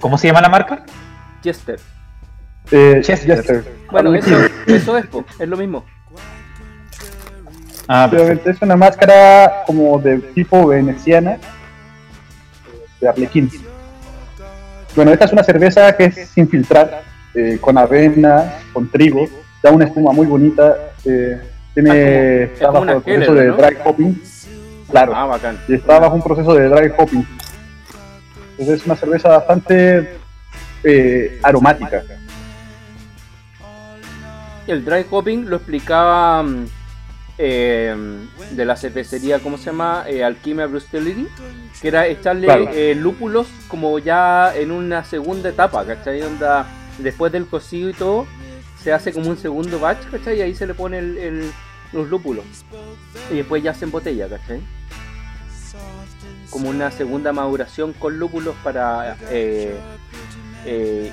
¿Cómo 0.00 0.18
se 0.18 0.26
llama 0.26 0.40
la 0.40 0.48
marca? 0.48 0.84
Chester. 1.42 1.78
Eh, 2.72 3.00
Chester. 3.02 3.64
Bueno, 3.90 4.14
eso, 4.14 4.34
Arlequín. 4.34 4.74
eso 4.74 4.96
es, 4.98 5.06
po, 5.06 5.24
es 5.38 5.48
lo 5.48 5.56
mismo. 5.56 5.84
Ah, 7.86 8.08
perfecto. 8.10 8.50
Es 8.50 8.62
una 8.62 8.76
máscara 8.76 9.64
como 9.66 9.98
de 9.98 10.18
tipo 10.18 10.66
veneciana 10.68 11.36
de 13.00 13.08
Arlequín. 13.08 13.50
Bueno, 14.96 15.10
esta 15.12 15.24
es 15.26 15.32
una 15.32 15.42
cerveza 15.44 15.94
que 15.96 16.04
es 16.06 16.28
sin 16.28 16.48
filtrar, 16.48 17.02
eh, 17.34 17.58
con 17.60 17.76
avena, 17.78 18.54
con 18.72 18.90
trigo, 18.90 19.26
da 19.62 19.70
una 19.70 19.84
espuma 19.86 20.12
muy 20.12 20.26
bonita, 20.26 20.76
eh, 21.04 21.40
tiene, 21.74 21.90
Ah, 21.90 22.52
está 22.54 22.70
bajo 22.70 22.84
el 22.84 23.02
proceso 23.02 23.34
de 23.34 23.46
¿no? 23.48 23.56
dry 23.56 23.76
hopping, 23.84 24.22
claro, 24.90 25.12
Ah, 25.14 25.24
bacán. 25.26 25.58
y 25.68 25.74
está 25.74 25.98
bajo 25.98 26.14
un 26.14 26.22
proceso 26.22 26.54
de 26.54 26.68
dry 26.68 26.92
hopping. 26.96 27.26
Entonces 28.52 28.80
es 28.80 28.86
una 28.86 28.96
cerveza 28.96 29.28
bastante 29.30 30.10
eh, 30.84 31.38
aromática. 31.42 32.02
El 34.66 34.84
dry 34.84 35.04
hopping 35.10 35.48
lo 35.48 35.56
explicaba 35.56 36.42
mm, 36.42 36.66
eh, 37.38 37.96
de 38.52 38.64
la 38.64 38.76
cervecería, 38.76 39.38
¿cómo 39.40 39.58
se 39.58 39.66
llama? 39.66 40.04
Eh, 40.06 40.22
Alquimia 40.22 40.66
Brewstellity, 40.66 41.26
que 41.80 41.88
era 41.88 42.06
echarle 42.06 42.46
Claro. 42.46 42.68
eh, 42.72 42.94
lúpulos 42.94 43.48
como 43.68 43.98
ya 43.98 44.54
en 44.54 44.70
una 44.70 45.04
segunda 45.04 45.48
etapa, 45.48 45.84
¿cachai? 45.84 46.22
Onda, 46.22 46.66
después 46.98 47.32
del 47.32 47.46
cocido 47.46 47.90
y 47.90 47.94
todo, 47.94 48.26
se 48.82 48.92
hace 48.92 49.12
como 49.12 49.28
un 49.30 49.36
segundo 49.38 49.80
batch, 49.80 50.08
¿cachai? 50.10 50.38
Y 50.38 50.42
ahí 50.42 50.54
se 50.54 50.66
le 50.66 50.74
pone 50.74 50.98
el, 50.98 51.18
el- 51.18 51.52
los 51.92 52.08
lúpulos. 52.08 52.44
Y 53.30 53.34
después 53.36 53.62
ya 53.62 53.74
se 53.74 53.84
embotella, 53.84 54.28
¿cachai? 54.28 54.60
Como 56.50 56.68
una 56.70 56.90
segunda 56.90 57.32
maduración 57.32 57.92
con 57.94 58.18
lúpulos 58.18 58.54
para... 58.62 59.16
eh, 60.64 61.12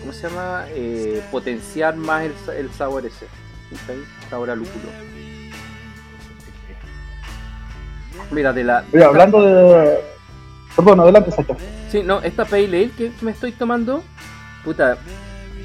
¿cómo 0.00 0.12
se 0.12 0.28
llama? 0.28 0.66
Eh, 0.70 1.22
potenciar 1.30 1.96
más 1.96 2.24
el, 2.24 2.34
el 2.56 2.70
sabor 2.72 3.06
ese. 3.06 3.26
¿cachai? 3.70 3.98
Sabor 4.30 4.50
a 4.50 4.56
lúpulo. 4.56 4.88
Mira, 8.30 8.52
de 8.52 8.64
la. 8.64 8.84
Oye, 8.92 9.04
hablando 9.04 9.42
de... 9.42 10.00
Perdón, 10.76 11.00
adelante, 11.00 11.30
Sacha. 11.30 11.56
Sí, 11.90 12.02
no, 12.02 12.20
esta 12.22 12.44
Pale 12.44 12.64
Ale 12.66 12.90
que 12.90 13.12
me 13.20 13.30
estoy 13.30 13.52
tomando, 13.52 14.02
puta, 14.64 14.98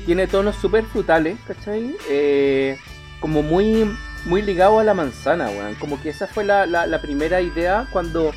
tiene 0.06 0.28
tonos 0.28 0.56
súper 0.56 0.86
frutales, 0.86 1.38
¿cachai? 1.48 1.96
Eh, 2.10 2.78
como 3.20 3.44
muy 3.44 3.90
muy 4.25 4.42
ligado 4.42 4.80
a 4.80 4.84
la 4.84 4.94
manzana, 4.94 5.50
weón. 5.50 5.75
Como 5.75 6.02
que 6.02 6.10
esa 6.10 6.28
fue 6.28 6.46
la, 6.46 6.66
la, 6.66 6.88
la 6.88 7.02
primera 7.02 7.42
idea 7.42 7.88
cuando, 7.92 8.32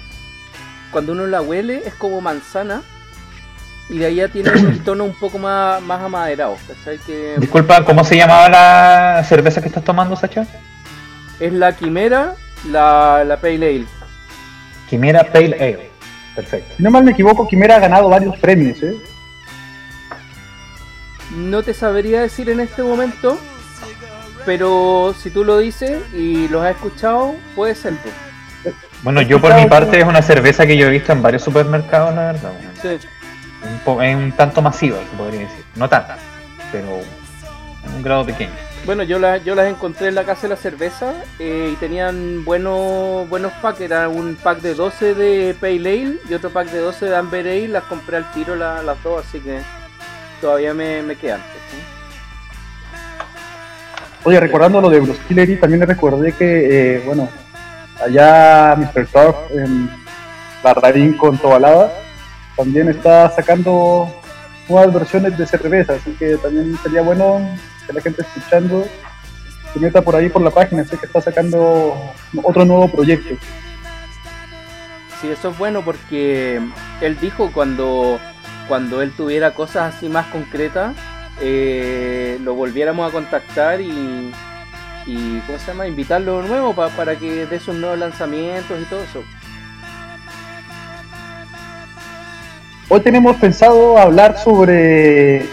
cuando 0.91 1.13
uno 1.13 1.27
la 1.27 1.41
huele, 1.41 1.83
es 1.87 1.95
como 1.95 2.21
manzana. 2.21 2.83
Y 3.89 3.99
de 3.99 4.07
ahí 4.07 4.15
ya 4.17 4.29
tiene 4.29 4.51
un 4.51 4.79
tono 4.85 5.05
un 5.05 5.15
poco 5.15 5.39
más, 5.39 5.81
más 5.83 6.03
amaderado, 6.03 6.57
¿cachai? 6.67 6.99
Que 6.99 7.35
Disculpa, 7.39 7.85
¿cómo 7.85 8.03
se 8.05 8.17
llamaba 8.17 8.49
la 8.49 9.25
cerveza 9.25 9.61
que 9.61 9.69
estás 9.69 9.85
tomando, 9.85 10.17
Sacha? 10.17 10.47
es 11.39 11.53
la 11.53 11.77
quimera, 11.77 12.35
la, 12.71 13.23
la 13.25 13.37
Pale 13.39 13.57
Ale. 13.57 13.85
Quimera 14.89 15.23
Pale 15.25 15.55
Ale. 15.55 15.91
Perfecto. 16.35 16.75
Si 16.77 16.83
no 16.83 16.91
mal 16.91 17.05
me 17.05 17.11
equivoco, 17.13 17.47
Quimera 17.47 17.77
ha 17.77 17.81
ganado 17.81 18.09
varios 18.09 18.37
premios, 18.39 18.83
¿eh? 18.83 18.95
No 21.35 21.63
te 21.63 21.75
sabría 21.75 22.21
decir 22.23 22.49
en 22.51 22.61
este 22.61 22.83
momento, 22.83 23.39
pero 24.45 25.15
si 25.21 25.31
tú 25.31 25.45
lo 25.45 25.59
dices 25.59 26.03
y 26.15 26.49
los 26.49 26.65
has 26.65 26.71
escuchado, 26.77 27.35
puede 27.55 27.75
ser. 27.75 27.95
pues. 28.03 28.75
Bueno, 29.03 29.21
yo 29.23 29.41
por 29.41 29.55
mi 29.55 29.67
parte 29.67 29.99
es 30.01 30.05
una 30.07 30.23
cerveza 30.23 30.67
que 30.67 30.77
yo 30.77 30.87
he 30.87 30.91
visto 30.91 31.13
en 31.13 31.23
varios 31.23 31.43
supermercados, 31.43 32.15
la 32.15 32.33
verdad. 32.33 32.53
bueno. 32.53 32.71
Sí. 33.01 33.07
Un 33.63 33.79
po- 33.81 34.03
Es 34.03 34.15
un 34.15 34.33
tanto 34.33 34.61
masiva, 34.63 34.99
se 35.11 35.17
podría 35.17 35.41
decir. 35.41 35.65
No 35.75 35.89
tanta, 35.89 36.17
pero 36.73 36.87
en 37.85 37.95
un 37.95 38.03
grado 38.03 38.25
pequeño. 38.25 38.53
Bueno, 38.85 39.03
yo, 39.03 39.19
la- 39.19 39.39
yo 39.39 39.55
las 39.57 39.67
encontré 39.69 40.09
en 40.09 40.15
la 40.15 40.25
casa 40.25 40.43
de 40.43 40.49
la 40.51 40.57
cerveza 40.57 41.13
eh, 41.41 41.71
y 41.73 41.77
tenían 41.77 42.45
buenos 42.45 43.29
buenos 43.29 43.53
packs. 43.61 43.81
Era 43.81 44.09
un 44.09 44.37
pack 44.37 44.61
de 44.61 44.75
12 44.75 45.15
de 45.15 45.55
Pale 45.61 45.75
Ale 45.77 46.19
y 46.29 46.35
otro 46.35 46.51
pack 46.51 46.69
de 46.71 46.79
12 46.79 47.07
de 47.07 47.17
Amber 47.17 47.47
Ale. 47.47 47.69
Las 47.69 47.85
compré 47.85 48.19
al 48.19 48.31
tiro 48.33 48.55
la- 48.55 48.83
las 48.83 49.03
dos, 49.03 49.25
así 49.27 49.41
que 49.41 49.61
todavía 50.41 50.73
me, 50.75 51.03
me 51.03 51.17
quedan. 51.17 51.41
Oye, 54.25 54.41
recordando 54.41 54.81
lo 54.81 54.91
de 54.91 55.01
Bruce 55.01 55.21
Hillery, 55.29 55.57
también 55.57 55.81
le 55.81 55.87
recordé 55.87 56.33
que, 56.33 56.97
eh, 56.97 57.03
bueno, 57.07 57.29
allá 58.05 58.75
Mr. 58.77 59.07
Turf 59.07 59.37
en 59.53 59.89
Barradín 60.65 61.17
con 61.17 61.39
Tobalaba 61.39 61.91
también 62.57 62.89
está 62.89 63.29
sacando 63.31 64.09
nuevas 64.69 64.93
versiones 64.93 65.37
de 65.39 65.47
cerveza, 65.47 65.95
así 65.95 66.11
que 66.19 66.37
también 66.39 66.77
sería 66.83 67.03
bueno 67.03 67.49
que 67.87 67.93
la 67.93 68.01
gente 68.01 68.23
escuchando 68.23 68.87
se 69.73 69.79
meta 69.81 70.03
por 70.03 70.17
ahí 70.17 70.29
por 70.29 70.43
la 70.43 70.51
página, 70.51 70.85
sé 70.85 70.97
que 70.97 71.07
está 71.07 71.21
sacando 71.21 71.95
otro 72.43 72.65
nuevo 72.65 72.89
proyecto. 72.89 73.37
Sí, 75.21 75.29
eso 75.29 75.51
es 75.51 75.59
bueno 75.59 75.83
porque 75.83 76.61
él 77.01 77.19
dijo 77.21 77.51
cuando, 77.53 78.19
cuando 78.69 79.03
él 79.03 79.13
tuviera 79.17 79.55
cosas 79.55 79.95
así 79.95 80.09
más 80.09 80.27
concretas, 80.27 80.95
eh, 81.41 82.39
lo 82.43 82.55
volviéramos 82.55 83.09
a 83.09 83.13
contactar 83.13 83.81
y, 83.81 84.33
y 85.07 85.41
¿cómo 85.47 85.59
se 85.59 85.67
llama? 85.69 85.87
Invitarlo 85.87 86.43
de 86.43 86.49
nuevo 86.49 86.75
pa- 86.75 86.89
para 86.91 87.17
que 87.17 87.47
dé 87.47 87.61
sus 87.61 87.75
nuevos 87.77 87.99
lanzamientos 87.99 88.81
y 88.81 88.85
todo 88.87 89.03
eso. 89.03 89.23
Hoy 92.89 93.01
tenemos 93.01 93.37
pensado 93.37 93.99
hablar 93.99 94.39
sobre 94.39 95.45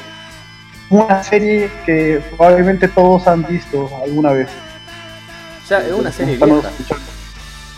una 0.89 1.23
serie 1.23 1.71
que 1.83 2.21
probablemente 2.37 2.87
todos 2.87 3.27
han 3.27 3.43
visto 3.47 3.89
alguna 4.03 4.33
vez. 4.33 4.49
O 5.63 5.67
sea, 5.67 5.79
es 5.79 5.93
una 5.93 6.11
serie 6.11 6.37
vieja. 6.37 6.69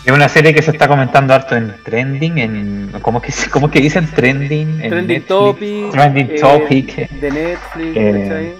Es 0.05 0.11
una 0.11 0.27
serie 0.27 0.53
que 0.53 0.61
se 0.61 0.71
está 0.71 0.89
comentando 0.89 1.33
harto 1.33 1.55
en 1.55 1.73
trending, 1.83 2.37
en 2.37 2.91
¿cómo 3.01 3.21
que 3.21 3.33
cómo 3.49 3.71
que 3.71 3.79
dicen 3.79 4.07
trending? 4.07 4.81
En 4.81 4.89
Trending 4.89 5.07
Netflix, 5.07 5.27
Topic, 5.27 5.91
Trending 5.91 6.29
eh, 6.29 6.39
Topic, 6.39 7.09
de 7.09 7.31
Netflix, 7.31 7.97
Eh. 7.97 8.55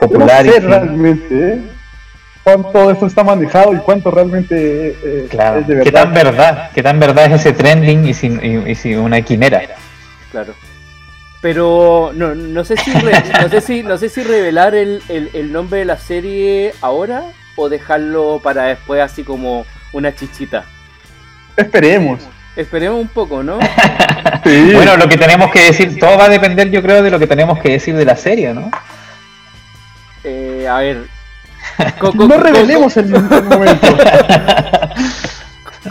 Yo 0.00 0.18
no 0.18 0.28
sé 0.28 0.60
realmente 0.60 1.52
¿eh? 1.52 1.62
Cuánto 2.44 2.90
eso 2.90 3.06
está 3.06 3.24
manejado 3.24 3.74
y 3.74 3.78
cuánto 3.78 4.10
realmente 4.10 4.96
eh, 5.02 5.26
Claro. 5.30 5.60
es 5.60 5.66
de 5.66 5.80
¿Qué 5.82 5.90
tan 5.90 6.12
verdad? 6.12 6.70
¿Qué 6.74 6.82
tan 6.82 7.00
verdad 7.00 7.24
es 7.26 7.40
ese 7.40 7.52
trending 7.52 8.06
y 8.06 8.14
si, 8.14 8.28
y, 8.28 8.70
y 8.70 8.74
si 8.76 8.94
una 8.94 9.20
quimera? 9.22 9.62
Claro. 10.30 10.54
Pero 11.40 12.12
no, 12.14 12.34
no 12.34 12.64
sé 12.64 12.76
si 12.76 12.92
re- 12.92 13.22
no 13.42 13.48
sé 13.48 13.60
si 13.60 13.82
no 13.82 13.98
sé 13.98 14.08
si 14.08 14.22
revelar 14.22 14.74
el, 14.74 15.02
el, 15.08 15.30
el 15.34 15.52
nombre 15.52 15.80
de 15.80 15.84
la 15.84 15.96
serie 15.98 16.72
ahora 16.80 17.24
o 17.56 17.68
dejarlo 17.68 18.40
para 18.42 18.64
después 18.64 19.00
así 19.02 19.24
como 19.24 19.66
una 19.92 20.14
chichita. 20.14 20.64
Esperemos. 21.56 22.20
Esperemos 22.56 23.00
un 23.00 23.08
poco, 23.08 23.42
¿no? 23.42 23.58
Sí. 24.44 24.70
Bueno, 24.74 24.96
lo 24.98 25.08
que 25.08 25.16
tenemos 25.16 25.50
que 25.50 25.60
decir, 25.60 25.98
todo 25.98 26.18
va 26.18 26.26
a 26.26 26.28
depender, 26.28 26.70
yo 26.70 26.82
creo, 26.82 27.02
de 27.02 27.10
lo 27.10 27.18
que 27.18 27.26
tenemos 27.26 27.58
que 27.60 27.70
decir 27.72 27.94
de 27.96 28.04
la 28.04 28.14
serie, 28.16 28.52
¿no? 28.52 28.70
Eh, 30.22 30.66
a 30.68 30.78
ver. 30.78 31.06
No 32.14 32.36
revelemos 32.38 32.96
el, 32.96 33.14
el 33.14 33.22
momento. 33.22 33.86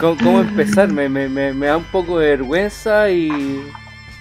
¿Cómo 0.00 0.40
empezar? 0.40 0.88
Me, 0.92 1.08
me, 1.08 1.28
me, 1.28 1.52
me 1.52 1.66
da 1.66 1.76
un 1.76 1.84
poco 1.84 2.18
de 2.18 2.28
vergüenza 2.30 3.10
y... 3.10 3.62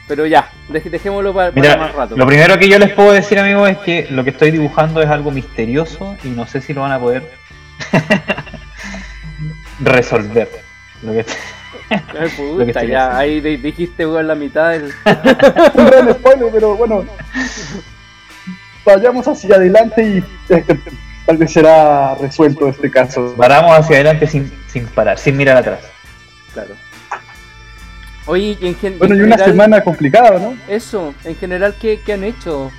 Pero 0.07 0.25
ya, 0.25 0.49
dej- 0.69 0.89
dejémoslo 0.89 1.33
para, 1.33 1.51
para 1.51 1.61
Mira, 1.61 1.77
más 1.77 1.95
rato. 1.95 2.15
lo 2.17 2.27
primero 2.27 2.57
que 2.59 2.67
yo 2.69 2.77
les 2.77 2.91
puedo 2.91 3.11
decir, 3.13 3.39
amigos, 3.39 3.69
es 3.69 3.77
que 3.79 4.07
lo 4.11 4.23
que 4.23 4.31
estoy 4.31 4.51
dibujando 4.51 5.01
es 5.01 5.09
algo 5.09 5.31
misterioso 5.31 6.17
y 6.23 6.27
no 6.29 6.45
sé 6.45 6.61
si 6.61 6.73
lo 6.73 6.81
van 6.81 6.91
a 6.91 6.99
poder 6.99 7.23
resolver. 9.79 10.49
Lo 11.01 11.13
que- 11.13 11.25
Ay, 11.89 11.99
lo 12.19 12.19
que 12.27 12.29
puta, 12.37 12.63
estoy 12.65 12.87
ya, 12.87 13.17
ahí 13.17 13.39
di- 13.41 13.57
dijiste 13.57 14.05
weón, 14.05 14.27
la 14.27 14.35
mitad 14.35 14.71
del... 14.71 14.83
un 14.85 15.85
gran 15.85 16.13
spoiler, 16.13 16.49
pero 16.51 16.75
bueno. 16.75 17.05
Vayamos 18.85 19.27
hacia 19.27 19.55
adelante 19.55 20.03
y 20.03 20.23
tal 21.25 21.37
vez 21.37 21.51
será 21.53 22.15
resuelto 22.15 22.67
este 22.69 22.89
caso. 22.91 23.33
Paramos 23.37 23.77
hacia 23.77 23.95
adelante 23.97 24.27
sin, 24.27 24.51
sin 24.67 24.85
parar, 24.87 25.17
sin 25.17 25.37
mirar 25.37 25.57
atrás. 25.57 25.79
Claro. 26.53 26.75
Oye, 28.25 28.57
y 28.59 28.67
en, 28.67 28.75
gen- 28.75 28.97
Bueno, 28.99 29.15
en 29.15 29.21
y 29.21 29.23
una 29.23 29.35
general- 29.35 29.51
semana 29.51 29.83
complicada, 29.83 30.39
¿no? 30.39 30.55
Eso, 30.67 31.13
en 31.25 31.35
general, 31.35 31.75
¿qué, 31.79 31.99
qué 32.05 32.13
han 32.13 32.23
hecho? 32.23 32.71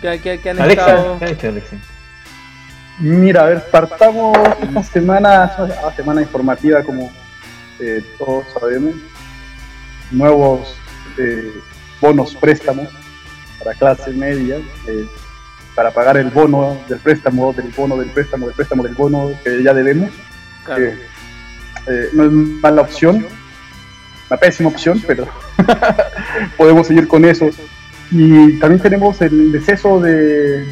¿Qué, 0.00 0.20
qué- 0.20 0.40
qué 0.40 0.50
han 0.50 0.60
Alexa, 0.60 0.86
estado? 0.88 1.18
¿qué 1.18 1.24
ha 1.24 1.28
dicho 1.28 1.48
Alexa? 1.48 1.76
Mira, 3.00 3.42
a 3.42 3.44
ver, 3.46 3.64
partamos 3.70 4.36
esta 4.62 4.82
semana, 4.82 5.52
una 5.58 5.94
semana 5.94 6.22
informativa 6.22 6.82
como 6.82 7.12
eh, 7.80 8.02
todos 8.18 8.44
sabemos. 8.58 8.94
Nuevos 10.10 10.74
eh, 11.18 11.52
bonos 12.00 12.34
préstamos 12.34 12.88
para 13.62 13.74
clase 13.74 14.10
media, 14.12 14.56
eh, 14.86 15.06
para 15.78 15.92
pagar 15.92 16.16
el 16.16 16.30
bono 16.30 16.76
del 16.88 16.98
préstamo, 16.98 17.52
del 17.52 17.68
bono 17.68 17.96
del 17.98 18.10
préstamo, 18.10 18.46
del 18.46 18.56
préstamo 18.56 18.82
del 18.82 18.96
bono 18.96 19.30
que 19.44 19.62
ya 19.62 19.72
debemos. 19.72 20.10
Claro. 20.64 20.82
que, 20.82 20.88
eh, 21.86 22.08
no 22.14 22.24
es 22.24 22.32
mala 22.32 22.82
opción, 22.82 23.24
una 24.28 24.40
pésima 24.40 24.70
opción, 24.70 25.00
pero 25.06 25.28
podemos 26.56 26.88
seguir 26.88 27.06
con 27.06 27.24
eso. 27.24 27.48
Y 28.10 28.58
también 28.58 28.82
tenemos 28.82 29.20
el 29.20 29.52
deceso 29.52 30.00
de 30.00 30.66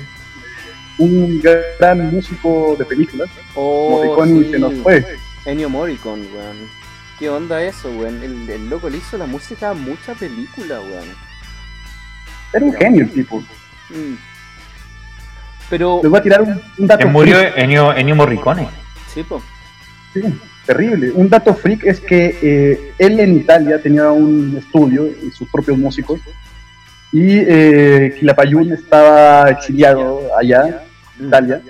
un 0.98 1.40
gran 1.40 2.10
músico 2.12 2.74
de 2.76 2.84
películas, 2.84 3.28
Oh, 3.54 3.90
Morricone, 3.90 4.42
sí. 4.42 4.50
se 4.50 4.58
nos 4.58 4.74
fue. 4.82 5.06
Ennio 5.44 5.68
Morricone, 5.70 6.26
weón. 6.34 6.56
¿Qué 7.16 7.30
onda 7.30 7.62
eso, 7.62 7.92
weón? 7.92 8.20
El, 8.24 8.50
el 8.50 8.68
loco 8.68 8.90
le 8.90 8.98
hizo 8.98 9.16
la 9.16 9.26
música 9.26 9.70
a 9.70 9.74
mucha 9.74 10.14
película, 10.14 10.80
weón. 10.80 11.06
Era 12.52 12.64
un 12.64 12.72
genio 12.72 13.04
el 13.04 13.12
tipo. 13.12 13.38
Mm. 13.90 14.25
Pero, 15.68 16.00
Les 16.02 16.10
voy 16.10 16.20
a 16.20 16.22
tirar 16.22 16.42
un, 16.42 16.60
un 16.78 16.86
dato 16.86 17.00
Que 17.00 17.06
murió 17.06 17.38
Ennio 17.56 18.14
Morricone. 18.14 18.68
sí, 19.12 19.22
po. 19.22 19.42
Sí, 20.12 20.22
terrible. 20.64 21.10
Un 21.12 21.28
dato 21.28 21.54
freak 21.54 21.84
es 21.84 22.00
que 22.00 22.38
eh, 22.40 22.92
él 22.98 23.20
en 23.20 23.36
Italia 23.36 23.80
tenía 23.82 24.10
un 24.10 24.56
estudio 24.56 25.06
y 25.06 25.30
sus 25.30 25.48
propios 25.50 25.76
músicos. 25.76 26.20
Y 27.12 27.38
eh, 27.38 28.14
Quilapayún 28.18 28.72
estaba 28.72 29.50
exiliado 29.50 30.20
allá, 30.36 30.82
en 31.18 31.26
Italia. 31.26 31.62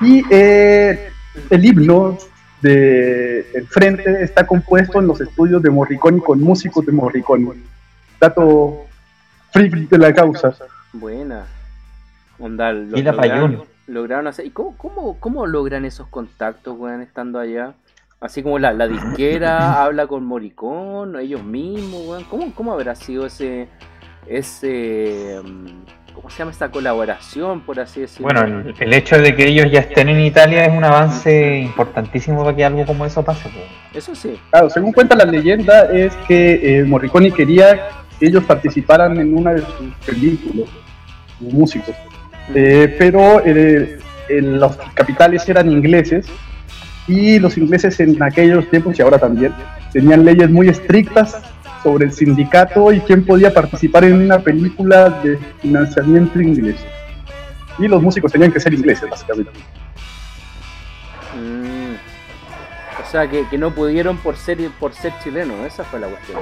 Y 0.00 0.22
eh, 0.30 1.08
el 1.50 1.64
himno 1.64 2.18
de 2.60 3.46
El 3.54 3.66
Frente 3.68 4.22
está 4.22 4.46
compuesto 4.46 5.00
en 5.00 5.06
los 5.06 5.20
estudios 5.20 5.62
de 5.62 5.70
Morricone 5.70 6.20
con 6.20 6.40
músicos 6.40 6.84
de 6.84 6.92
Morricone. 6.92 7.52
Dato 8.20 8.86
freak 9.52 9.88
de 9.88 9.98
la 9.98 10.12
causa. 10.12 10.54
Buena. 10.92 11.46
Onda, 12.38 12.72
lo, 12.72 12.98
Y 12.98 13.02
la 13.02 13.12
lograron, 13.86 14.26
hacer. 14.26 14.46
¿Y 14.46 14.50
cómo, 14.50 14.76
cómo, 14.76 15.16
cómo 15.20 15.46
logran 15.46 15.84
esos 15.84 16.08
contactos, 16.08 16.76
weón, 16.78 17.02
estando 17.02 17.38
allá? 17.38 17.74
Así 18.20 18.42
como 18.42 18.58
la, 18.58 18.72
la 18.72 18.88
disquera 18.88 19.82
habla 19.84 20.06
con 20.06 20.24
Moricón, 20.24 21.18
ellos 21.18 21.42
mismos, 21.42 22.02
weón. 22.06 22.24
¿Cómo, 22.24 22.52
¿Cómo 22.54 22.72
habrá 22.72 22.94
sido 22.94 23.26
ese. 23.26 23.68
ese. 24.26 25.40
mm, 25.44 26.14
¿Cómo 26.14 26.30
se 26.30 26.38
llama 26.38 26.50
esta 26.50 26.70
colaboración, 26.70 27.60
por 27.60 27.78
así 27.78 28.00
decirlo? 28.00 28.32
Bueno, 28.32 28.60
el, 28.60 28.74
el 28.80 28.92
hecho 28.94 29.18
de 29.18 29.36
que 29.36 29.48
ellos 29.48 29.70
ya 29.70 29.80
estén 29.80 30.08
en 30.08 30.20
Italia 30.20 30.64
es 30.64 30.72
un 30.74 30.82
avance 30.82 31.58
importantísimo 31.58 32.42
para 32.42 32.56
que 32.56 32.64
algo 32.64 32.86
como 32.86 33.04
eso 33.04 33.22
pase. 33.22 33.50
pues. 33.50 33.66
Eso 33.94 34.14
sí. 34.14 34.40
Claro, 34.50 34.70
según 34.70 34.92
cuenta 34.92 35.14
la 35.14 35.26
leyenda, 35.26 35.84
es 35.92 36.16
que 36.26 36.78
eh, 36.78 36.84
Morricone 36.84 37.30
quería 37.30 37.88
que 38.18 38.26
ellos 38.28 38.42
participaran 38.44 39.18
en 39.18 39.36
una 39.36 39.52
de 39.52 39.60
sus 39.60 39.94
películas, 40.06 40.70
como 41.38 41.50
músicos. 41.50 41.94
Eh, 42.54 42.94
pero 42.98 43.44
eh, 43.44 43.98
en 44.28 44.60
los 44.60 44.76
capitales 44.94 45.48
eran 45.48 45.70
ingleses 45.70 46.26
y 47.08 47.38
los 47.38 47.56
ingleses 47.56 47.98
en 48.00 48.20
aquellos 48.22 48.68
tiempos 48.70 48.98
y 48.98 49.02
ahora 49.02 49.18
también 49.18 49.52
tenían 49.92 50.24
leyes 50.24 50.50
muy 50.50 50.68
estrictas 50.68 51.40
sobre 51.82 52.06
el 52.06 52.12
sindicato 52.12 52.92
y 52.92 53.00
quién 53.00 53.24
podía 53.24 53.52
participar 53.54 54.04
en 54.04 54.14
una 54.14 54.40
película 54.40 55.08
de 55.22 55.38
financiamiento 55.60 56.40
inglés. 56.40 56.76
Y 57.78 57.86
los 57.86 58.02
músicos 58.02 58.32
tenían 58.32 58.52
que 58.52 58.58
ser 58.58 58.74
ingleses, 58.74 59.08
básicamente. 59.08 59.52
Mm. 61.36 61.94
O 63.02 63.10
sea, 63.10 63.28
que, 63.28 63.46
que 63.48 63.58
no 63.58 63.72
pudieron 63.72 64.16
por 64.16 64.36
ser, 64.36 64.58
por 64.80 64.94
ser 64.94 65.12
chilenos, 65.22 65.58
esa 65.64 65.84
fue 65.84 66.00
la 66.00 66.08
cuestión. 66.08 66.40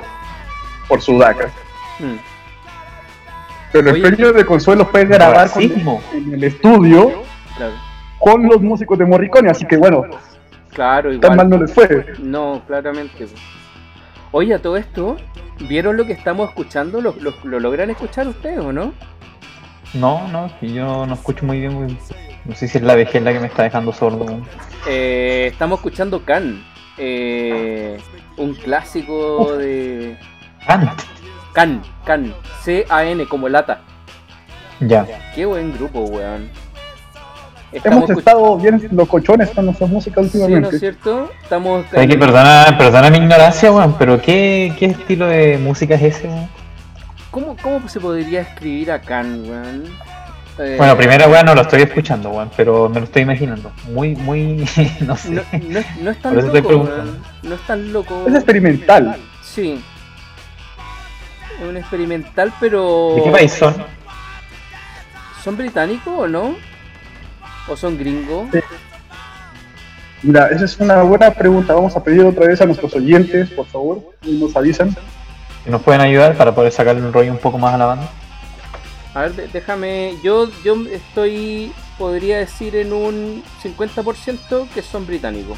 por 0.88 1.02
sudaca. 1.02 1.49
Mm. 1.99 2.34
Pero 3.75 3.90
Oye. 3.90 4.07
el 4.07 4.14
premio 4.14 4.33
de 4.33 4.47
consuelo 4.47 4.87
fue 4.87 5.04
grabar 5.04 5.50
con- 5.50 5.61
en 5.64 6.33
el 6.33 6.45
estudio 6.45 7.25
Claro, 7.57 7.73
con 8.21 8.45
los 8.47 8.62
músicos 8.62 8.97
de 8.97 9.04
Morricone, 9.04 9.50
así 9.50 9.66
que 9.66 9.76
bueno, 9.76 10.04
claro, 10.73 11.11
tan 11.19 11.35
mal 11.35 11.47
igual. 11.47 11.50
no 11.50 11.66
les 11.66 11.75
fue. 11.75 12.07
No, 12.21 12.62
claramente. 12.69 13.26
Oye, 14.31 14.54
a 14.54 14.62
todo 14.62 14.76
esto, 14.76 15.16
¿vieron 15.69 15.97
lo 15.97 16.07
que 16.07 16.12
estamos 16.12 16.50
escuchando? 16.50 17.00
¿Lo, 17.00 17.16
lo- 17.19 17.35
lo 17.43 17.59
logran 17.59 17.90
escuchar 17.90 18.28
ustedes 18.28 18.61
o 18.61 18.73
no? 18.73 18.95
No, 19.93 20.28
no, 20.28 20.49
que 20.61 20.73
yo 20.73 21.04
no 21.04 21.14
escucho 21.14 21.45
muy 21.45 21.59
bien. 21.59 21.75
muy- 21.75 21.99
No 22.45 22.54
sé 22.54 22.69
si 22.69 22.78
es 22.78 22.85
la 22.85 22.95
vejez 22.95 23.21
la 23.25 23.33
que 23.33 23.40
me 23.40 23.49
está 23.49 23.64
dejando 23.64 23.93
sordo. 23.93 24.40
Eh, 24.87 25.49
estamos 25.50 25.81
escuchando 25.81 26.25
Can, 26.25 26.62
eh, 26.97 27.97
un 28.37 28.54
clásico 28.54 29.57
de 29.57 30.16
Ant. 30.69 30.90
Can, 31.54 31.80
Can, 32.04 32.34
C-A-N 32.62 33.26
como 33.26 33.49
lata. 33.49 33.80
Ya. 34.80 35.06
Qué 35.34 35.46
buen 35.46 35.73
grupo, 35.73 36.00
weón. 36.04 36.50
Hemos 37.73 38.08
escuch- 38.08 38.18
estado 38.18 38.56
bien 38.58 38.88
locochones 38.92 39.50
con 39.50 39.64
nuestra 39.66 39.87
música 39.87 40.23
Sí, 40.23 40.28
¿no 40.38 40.44
es 40.44 40.50
últimamente. 40.50 40.78
cierto? 40.78 41.30
Estamos. 41.42 41.84
Hay 41.92 42.06
que 42.06 42.16
perdona, 42.18 42.76
perdona 42.78 43.11
mi 43.11 43.18
ignorancia, 43.18 43.73
weón, 43.73 43.96
pero 43.99 44.20
¿qué, 44.20 44.73
¿qué 44.78 44.87
estilo 44.87 45.26
de 45.26 45.58
música 45.58 45.94
es 45.94 46.02
ese, 46.02 46.28
weón? 46.28 46.49
¿Cómo, 47.30 47.56
¿Cómo 47.61 47.88
se 47.88 47.99
podría 47.99 48.42
escribir 48.42 48.92
a 48.92 49.00
Can, 49.00 49.42
weón? 49.49 49.84
Eh, 50.58 50.76
Bueno, 50.78 50.96
primera 50.96 51.26
weón 51.26 51.46
no 51.46 51.54
lo 51.56 51.62
estoy 51.62 51.82
escuchando, 51.82 52.30
weón, 52.30 52.49
pero 52.56 52.88
me 52.88 53.00
lo 53.00 53.06
estoy 53.06 53.23
imaginando. 53.23 53.73
Muy, 53.92 54.14
muy, 54.14 54.64
no 55.00 55.16
sé. 55.16 55.30
No, 55.30 55.42
no 55.52 55.78
es, 55.80 55.96
no 56.00 56.11
es 56.12 56.18
tan 56.20 56.37
loco, 56.37 56.68
weón. 56.68 57.18
No 57.42 57.54
es 57.56 57.61
tan 57.66 57.92
loco. 57.92 58.25
Es 58.28 58.34
experimental. 58.34 59.16
Sí. 59.42 59.82
Es 61.64 61.71
un 61.71 61.76
experimental, 61.78 62.52
pero. 62.61 63.14
¿De 63.16 63.23
qué 63.23 63.30
país 63.30 63.52
son? 63.52 63.75
¿Son 65.42 65.56
británicos 65.56 66.12
o 66.14 66.28
no? 66.28 66.56
¿O 67.68 67.76
son 67.76 67.97
gringos? 67.97 68.49
Sí. 68.52 68.61
Mira, 70.23 70.49
esa 70.49 70.66
es 70.66 70.78
una 70.78 71.02
buena 71.02 71.30
pregunta. 71.33 71.75
Vamos 71.75 71.97
a 71.97 72.04
pedir 72.04 72.23
otra 72.23 72.47
vez 72.47 72.61
a 72.61 72.66
nuestros 72.66 72.94
oyentes, 72.94 73.50
por 73.50 73.66
favor, 73.66 74.00
y 74.23 74.33
nos 74.33 74.54
avisan. 74.56 74.94
que 75.64 75.71
¿Nos 75.71 75.80
pueden 75.80 76.02
ayudar 76.02 76.37
para 76.37 76.54
poder 76.54 76.71
sacarle 76.71 77.00
un 77.00 77.12
rollo 77.12 77.33
un 77.33 77.38
poco 77.38 77.56
más 77.56 77.73
a 77.75 77.78
la 77.78 77.87
banda? 77.87 78.11
A 79.14 79.23
ver, 79.23 79.50
déjame. 79.50 80.16
Yo, 80.23 80.50
yo 80.62 80.76
estoy. 80.90 81.73
Podría 81.99 82.38
decir 82.38 82.76
en 82.76 82.92
un 82.92 83.42
50% 83.62 84.68
que 84.68 84.83
son 84.83 85.06
británicos. 85.06 85.56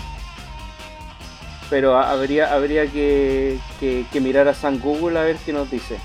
Pero 1.71 1.97
ha- 1.99 2.11
habría, 2.13 2.53
habría 2.53 2.87
que, 2.87 3.59
que, 3.81 4.05
que 4.13 4.21
mirar 4.21 4.47
a 4.49 4.55
San 4.55 4.79
Google 4.79 5.19
a 5.19 5.23
ver 5.23 5.37
qué 5.45 5.53
nos 5.53 5.71
dice. 5.71 5.97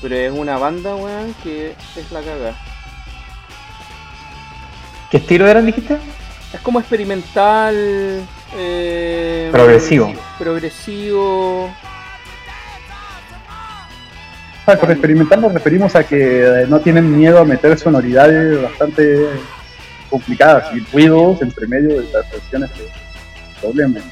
Pero 0.00 0.14
es 0.14 0.32
una 0.32 0.56
banda, 0.58 0.94
weón, 0.94 1.34
que 1.42 1.74
es 1.96 2.12
la 2.12 2.20
caga. 2.20 2.54
¿Qué 5.10 5.16
estilo 5.16 5.46
eran, 5.48 5.66
dijiste? 5.66 5.96
Es 6.52 6.60
como 6.60 6.78
experimental. 6.80 7.74
eh, 8.56 9.48
Progresivo. 9.52 10.12
Progresivo. 10.38 11.74
Ah, 14.66 14.76
con 14.76 14.90
experimental 14.90 15.40
nos 15.40 15.52
referimos 15.54 15.96
a 15.96 16.04
que 16.04 16.42
eh, 16.62 16.66
no 16.68 16.78
tienen 16.80 17.16
miedo 17.16 17.38
a 17.40 17.44
meter 17.44 17.78
sonoridades 17.78 18.62
bastante 18.62 19.26
complicadas 20.10 20.74
y 20.74 20.80
ruidos 20.92 21.40
entre 21.40 21.66
medio 21.66 22.00
de 22.02 22.12
las 22.12 22.26
canciones 22.30 22.70
que 22.72 22.82
problemas. 23.62 24.02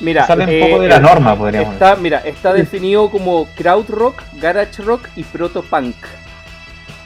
Mira, 0.00 0.26
Sale 0.26 0.44
un 0.44 0.50
eh, 0.50 0.60
poco 0.68 0.82
de 0.82 0.88
la 0.88 0.96
eh, 0.96 1.00
norma, 1.00 1.36
podríamos 1.36 1.72
Está, 1.74 1.96
mira, 1.96 2.18
está 2.24 2.52
definido 2.52 3.10
como 3.10 3.46
crowd 3.54 3.88
rock, 3.88 4.22
garage 4.34 4.82
rock 4.82 5.08
y 5.16 5.22
proto 5.24 5.62
punk. 5.62 5.94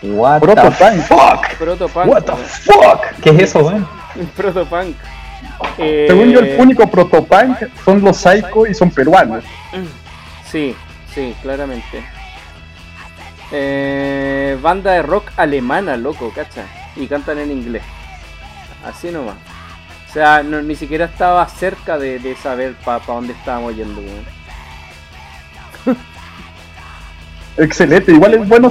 decir. 0.00 0.14
What 0.14 0.40
Proto 0.40 0.62
the 0.62 0.70
punk. 0.70 1.02
fuck? 1.02 1.56
Proto 1.58 1.88
punk. 1.88 2.06
What 2.06 2.22
the 2.24 2.32
fuck? 2.36 3.02
¿Qué 3.22 3.30
es 3.30 3.38
eso, 3.42 3.60
weón? 3.60 3.86
proto 4.36 4.64
punk. 4.66 4.96
Eh, 5.76 6.06
Según 6.08 6.30
yo, 6.30 6.40
el 6.40 6.60
único 6.60 6.88
protopunk 6.88 7.58
son 7.84 8.00
los 8.02 8.16
Psycho 8.16 8.66
y 8.66 8.74
son 8.74 8.90
peruanos. 8.90 9.44
Sí, 10.50 10.74
sí, 11.14 11.34
claramente. 11.42 12.02
Eh, 13.50 14.58
banda 14.60 14.92
de 14.92 15.02
rock 15.02 15.30
alemana, 15.36 15.96
loco, 15.96 16.32
cacha. 16.34 16.64
Y 16.96 17.06
cantan 17.06 17.38
en 17.38 17.52
inglés. 17.52 17.82
Así 18.84 19.10
nomás. 19.10 19.36
O 20.08 20.12
sea, 20.12 20.42
no- 20.42 20.62
ni 20.62 20.74
siquiera 20.74 21.04
estaba 21.04 21.46
cerca 21.48 21.98
de, 21.98 22.18
de 22.18 22.34
saber 22.36 22.74
para 22.84 23.04
dónde 23.06 23.32
estábamos 23.34 23.76
yendo. 23.76 24.00
weón. 24.00 25.96
Excelente, 27.56 28.12
igual 28.12 28.34
es 28.34 28.48
bueno 28.48 28.70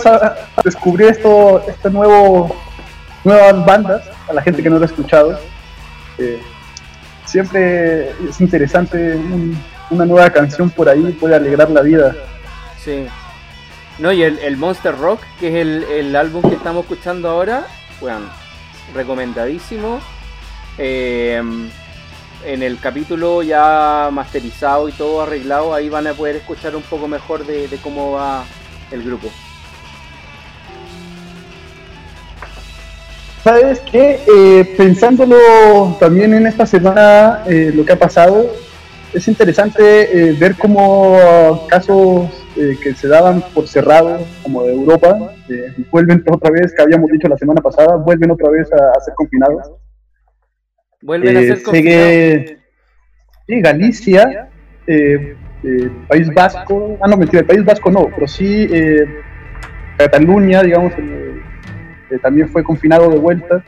descubrir 0.64 1.10
esto, 1.10 1.62
este 1.68 1.90
nuevo, 1.90 2.56
nuevas 3.26 3.66
bandas, 3.66 4.04
a 4.30 4.34
la 4.34 4.42
gente 4.42 4.64
que 4.64 4.70
no 4.70 4.78
lo 4.78 4.84
ha 4.84 4.86
escuchado. 4.86 5.38
Eh, 6.18 6.42
siempre 7.26 8.12
es 8.30 8.40
interesante 8.40 9.16
un- 9.16 9.62
una 9.90 10.06
nueva 10.06 10.30
canción 10.30 10.70
por 10.70 10.88
ahí, 10.90 11.12
puede 11.20 11.36
alegrar 11.36 11.70
la 11.70 11.82
vida. 11.82 12.16
Sí. 12.84 13.06
No, 14.00 14.12
y 14.12 14.24
el, 14.24 14.38
el 14.40 14.58
Monster 14.58 14.98
Rock, 14.98 15.22
que 15.40 15.50
es 15.50 15.56
el, 15.56 15.84
el 15.84 16.16
álbum 16.16 16.42
que 16.48 16.56
estamos 16.56 16.84
escuchando 16.84 17.30
ahora, 17.30 17.66
bueno, 18.00 18.28
recomendadísimo. 18.94 20.00
Eh, 20.78 21.42
en 22.46 22.64
el 22.64 22.80
capítulo 22.80 23.42
ya 23.44 24.10
masterizado 24.12 24.88
y 24.88 24.92
todo 24.92 25.22
arreglado, 25.22 25.74
ahí 25.74 25.90
van 25.90 26.08
a 26.08 26.14
poder 26.14 26.38
escuchar 26.38 26.76
un 26.76 26.84
poco 26.84 27.08
mejor 27.08 27.46
de, 27.46 27.68
cómo 27.82 28.12
va 28.12 28.46
el 28.92 29.04
grupo. 29.04 29.28
¿Sabes 33.44 33.80
qué? 33.80 34.20
Eh, 34.28 34.76
pensándolo 34.78 35.96
también 36.00 36.34
en 36.34 36.48
esta 36.48 36.66
semana, 36.66 37.44
eh, 37.48 37.72
lo 37.74 37.86
que 37.86 37.94
ha 37.94 38.00
pasado, 38.00 38.52
es 39.14 39.28
interesante 39.28 40.30
eh, 40.30 40.34
ver 40.34 40.56
cómo 40.56 41.66
casos 41.68 42.30
eh, 42.56 42.78
que 42.82 42.94
se 42.94 43.08
daban 43.08 43.42
por 43.54 43.68
cerrados, 43.68 44.22
como 44.44 44.64
de 44.64 44.74
Europa, 44.74 45.34
eh, 45.50 45.74
vuelven 45.92 46.24
otra 46.30 46.52
vez, 46.52 46.74
que 46.74 46.82
habíamos 46.82 47.10
dicho 47.12 47.28
la 47.28 47.38
semana 47.38 47.62
pasada, 47.62 47.96
vuelven 47.96 48.32
otra 48.32 48.50
vez 48.50 48.70
a 48.74 49.00
ser 49.02 49.14
confinados. 49.16 49.72
Vuelven 51.02 51.38
a 51.38 51.42
Eh, 51.42 51.48
ser 51.48 51.58
sé 51.58 51.64
confinados. 51.64 52.04
que 52.08 52.58
sí, 53.48 53.62
Galicia, 53.62 54.50
eh, 54.88 55.36
eh, 55.64 55.90
País 56.08 56.34
Vasco, 56.34 56.98
ah 57.02 57.08
no 57.08 57.18
mentira, 57.18 57.42
el 57.42 57.46
País 57.46 57.64
Vasco 57.66 57.92
no, 57.92 58.10
pero 58.14 58.28
sí 58.28 58.68
eh, 58.72 59.06
Cataluña, 59.98 60.64
digamos, 60.64 60.94
también 62.22 62.50
fue 62.50 62.64
confinado 62.64 63.10
de 63.10 63.18
vuelta. 63.20 63.64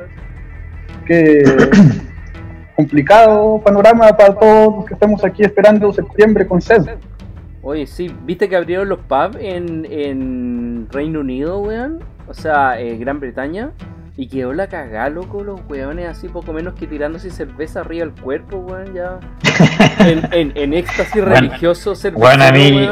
Que 1.05 1.43
complicado 2.75 3.59
panorama 3.63 4.07
para 4.15 4.35
todos 4.35 4.75
los 4.77 4.85
que 4.85 4.93
estamos 4.93 5.23
aquí 5.25 5.43
esperando 5.43 5.91
septiembre 5.91 6.45
con 6.47 6.61
sed. 6.61 6.83
Oye, 7.61 7.85
sí, 7.87 8.09
¿viste 8.25 8.47
que 8.47 8.55
abrieron 8.55 8.87
los 8.87 8.99
pubs 8.99 9.35
en, 9.39 9.85
en 9.85 10.87
Reino 10.91 11.19
Unido, 11.19 11.59
weón? 11.59 11.99
O 12.27 12.33
sea, 12.33 12.79
eh, 12.79 12.95
Gran 12.97 13.19
Bretaña. 13.19 13.71
Y 14.21 14.27
quedó 14.27 14.51
la 14.51 14.67
cagá, 14.67 15.07
loco, 15.09 15.45
los 15.45 15.61
weones 15.69 16.09
así 16.09 16.27
poco 16.27 16.51
menos 16.51 16.73
que 16.73 16.85
tirándose 16.87 17.29
cerveza 17.29 17.79
arriba 17.79 18.05
del 18.05 18.13
cuerpo, 18.21 18.57
weón, 18.57 18.93
ya. 18.93 19.17
En, 19.99 20.27
en, 20.33 20.51
en 20.57 20.73
éxtasis 20.73 21.21
Bueno, 21.23 21.35
religioso, 21.35 21.95
cerveza. 21.95 22.19
bueno, 22.19 22.43
a 22.43 22.51
mí- 22.51 22.89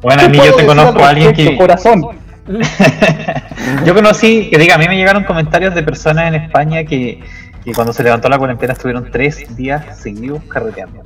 Bueno, 0.00 0.22
a 0.22 0.28
mí 0.28 0.38
yo 0.38 0.54
te 0.54 0.64
conozco 0.64 1.02
a 1.02 1.08
alguien 1.08 1.32
que... 1.32 1.56
Corazón. 1.56 2.02
Yo 3.84 3.92
conocí, 3.94 4.50
que 4.50 4.58
diga, 4.58 4.74
a 4.76 4.78
mí 4.78 4.86
me 4.88 4.96
llegaron 4.96 5.24
comentarios 5.24 5.74
de 5.74 5.82
personas 5.82 6.26
en 6.28 6.34
España 6.36 6.84
que, 6.84 7.20
que 7.64 7.72
cuando 7.72 7.92
se 7.92 8.02
levantó 8.04 8.28
la 8.28 8.38
cuarentena 8.38 8.72
estuvieron 8.72 9.10
tres 9.10 9.56
días 9.56 9.98
seguidos 9.98 10.42
carreteando. 10.44 11.02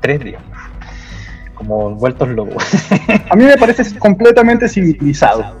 Tres 0.00 0.20
días. 0.24 0.42
Como 1.54 1.90
vueltos 1.94 2.28
locos. 2.28 2.64
A 3.30 3.36
mí 3.36 3.44
me 3.44 3.56
parece 3.56 3.98
completamente 3.98 4.68
civilizado. 4.68 5.60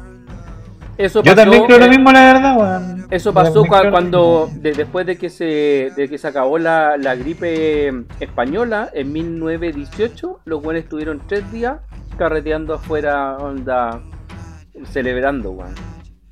Eso 0.98 1.22
Yo 1.22 1.34
también 1.34 1.64
creo 1.66 1.78
lo 1.78 1.88
mismo, 1.88 2.10
la 2.12 2.32
verdad, 2.32 2.56
weón. 2.58 2.97
Eso 3.10 3.32
pasó 3.32 3.64
cua- 3.64 3.90
cuando, 3.90 4.50
de- 4.52 4.72
después 4.72 5.06
de 5.06 5.16
que 5.16 5.30
se 5.30 5.90
de 5.96 6.08
que 6.10 6.18
se 6.18 6.28
acabó 6.28 6.58
la, 6.58 6.96
la 6.98 7.14
gripe 7.14 7.90
española 8.20 8.90
en 8.92 9.12
1918, 9.12 10.40
los 10.44 10.62
buenos 10.62 10.82
estuvieron 10.82 11.22
tres 11.26 11.50
días 11.50 11.78
carreteando 12.18 12.74
afuera, 12.74 13.36
onda, 13.38 14.00
celebrando, 14.90 15.52
weón. 15.52 15.74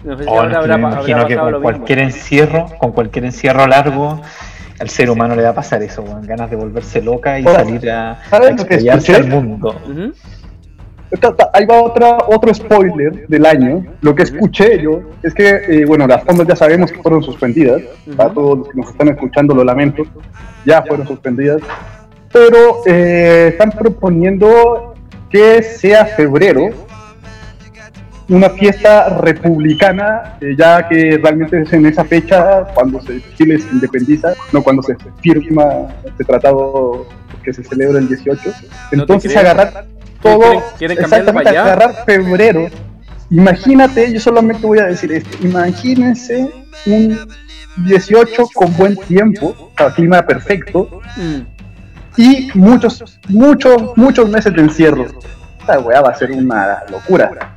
No 0.04 0.16
sé 0.18 0.24
si 0.24 0.28
Oh, 0.30 0.34
ahora 0.34 0.50
que 0.50 0.56
habrá, 0.56 0.74
habrá 0.74 0.88
imagino 0.92 1.26
que 1.26 1.36
con 1.36 1.52
lo 1.52 1.62
cualquier 1.62 1.98
mismo. 2.04 2.16
encierro, 2.16 2.66
con 2.78 2.92
cualquier 2.92 3.24
encierro 3.24 3.66
largo, 3.66 4.20
al 4.78 4.88
ser 4.90 5.08
humano 5.10 5.34
le 5.34 5.42
va 5.42 5.48
a 5.50 5.54
pasar 5.54 5.82
eso, 5.82 6.02
weón. 6.02 6.26
Ganas 6.26 6.50
de 6.50 6.56
volverse 6.56 7.00
loca 7.02 7.40
y 7.40 7.46
Oh, 7.46 7.52
salir 7.54 7.90
a, 7.90 8.12
a 8.12 8.36
al 8.36 8.54
mundo. 9.28 9.74
Esta- 9.74 10.35
Ahí 11.52 11.64
va 11.66 11.82
otra, 11.82 12.18
otro 12.26 12.52
spoiler 12.52 13.26
del 13.28 13.46
año. 13.46 13.84
Lo 14.00 14.14
que 14.14 14.24
escuché 14.24 14.82
yo 14.82 15.02
es 15.22 15.34
que, 15.34 15.48
eh, 15.48 15.84
bueno, 15.86 16.06
las 16.06 16.24
fondas 16.24 16.46
ya 16.46 16.56
sabemos 16.56 16.90
que 16.90 17.00
fueron 17.00 17.22
suspendidas. 17.22 17.82
Para 18.16 18.32
todos 18.32 18.58
los 18.58 18.68
que 18.68 18.76
nos 18.76 18.90
están 18.90 19.08
escuchando, 19.08 19.54
lo 19.54 19.64
lamento. 19.64 20.04
Ya 20.64 20.82
fueron 20.82 21.06
suspendidas. 21.06 21.62
Pero 22.32 22.82
eh, 22.86 23.48
están 23.52 23.70
proponiendo 23.70 24.94
que 25.30 25.62
sea 25.62 26.06
febrero 26.06 26.70
una 28.28 28.50
fiesta 28.50 29.20
republicana, 29.20 30.36
eh, 30.40 30.56
ya 30.58 30.88
que 30.88 31.18
realmente 31.22 31.62
es 31.62 31.72
en 31.72 31.86
esa 31.86 32.04
fecha 32.04 32.64
cuando 32.74 33.00
se, 33.00 33.20
Chile 33.36 33.58
se 33.58 33.68
independiza, 33.70 34.34
no 34.52 34.62
cuando 34.62 34.82
se 34.82 34.96
firma 35.22 35.86
este 36.04 36.24
tratado 36.24 37.06
que 37.44 37.52
se 37.52 37.62
celebra 37.62 38.00
el 38.00 38.08
18. 38.08 38.52
Entonces 38.90 39.32
creo. 39.32 39.48
agarrar 39.48 39.86
todo, 40.30 40.40
¿Quieren- 40.40 40.62
quieren 40.78 40.96
cambiarlo 40.96 41.30
exactamente, 41.30 41.32
para 41.32 41.50
allá? 41.50 41.62
agarrar 41.64 42.04
febrero 42.04 42.68
imagínate, 43.30 44.12
yo 44.12 44.20
solamente 44.20 44.66
voy 44.66 44.78
a 44.78 44.86
decir 44.86 45.12
esto, 45.12 45.36
imagínense 45.44 46.48
un 46.86 47.18
18 47.86 48.48
con 48.54 48.74
buen 48.76 48.96
tiempo, 48.96 49.72
clima 49.94 50.22
perfecto, 50.22 51.00
Mm. 51.16 51.40
y 52.16 52.50
muchos, 52.54 53.18
muchos, 53.28 53.96
muchos 53.96 54.28
meses 54.30 54.54
de 54.54 54.62
encierro. 54.62 55.06
Esta 55.60 55.78
weá 55.80 56.00
va 56.00 56.10
a 56.10 56.14
ser 56.14 56.30
una 56.30 56.78
locura. 56.88 57.56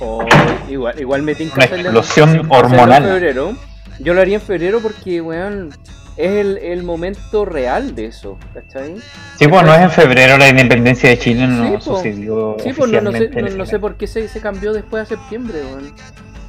O 0.00 0.26
igual, 0.68 1.00
igual 1.00 1.22
me 1.22 1.34
tinca 1.36 1.54
Una 1.56 1.64
explosión 1.66 2.30
en 2.34 2.46
hormonal. 2.50 3.04
febrero. 3.04 3.56
Yo 4.00 4.12
lo 4.12 4.20
haría 4.20 4.34
en 4.36 4.42
febrero 4.42 4.80
porque, 4.80 5.20
weón, 5.20 5.70
es 6.16 6.30
el, 6.30 6.58
el 6.58 6.82
momento 6.82 7.44
real 7.44 7.94
de 7.94 8.06
eso, 8.06 8.38
¿cachai? 8.52 8.96
Sí, 9.38 9.48
pues 9.48 9.64
no 9.64 9.74
es 9.74 9.80
en 9.80 9.90
febrero 9.90 10.38
la 10.38 10.48
independencia 10.48 11.10
de 11.10 11.18
Chile, 11.18 11.46
no 11.46 11.64
Sí, 11.66 11.72
po. 11.72 11.96
sucedió 11.96 12.56
Sí, 12.62 12.72
pues 12.72 12.90
no, 12.92 13.00
no 13.00 13.12
sé, 13.12 13.28
no, 13.28 13.66
sé 13.66 13.78
por 13.78 13.96
qué 13.96 14.06
se, 14.06 14.28
se 14.28 14.40
cambió 14.40 14.72
después 14.72 15.08
de 15.08 15.16
septiembre. 15.16 15.58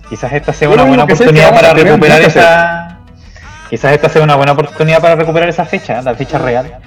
Quizás 0.10 0.34
esta 0.34 0.54
sea 0.54 0.70
una 0.70 0.84
buena 0.84 1.04
oportunidad 1.06 1.50
a 1.50 1.54
para 1.56 1.74
recuperar 1.74 2.22
esa. 2.22 3.00
Quizás 3.70 3.94
esta 3.94 4.10
sea 4.10 4.22
una 4.22 4.36
buena 4.36 4.52
oportunidad 4.52 5.02
para 5.02 5.16
recuperar 5.16 5.50
esa 5.50 5.66
fecha, 5.66 6.02
la 6.02 6.14
fecha 6.14 6.38
real. 6.38 6.80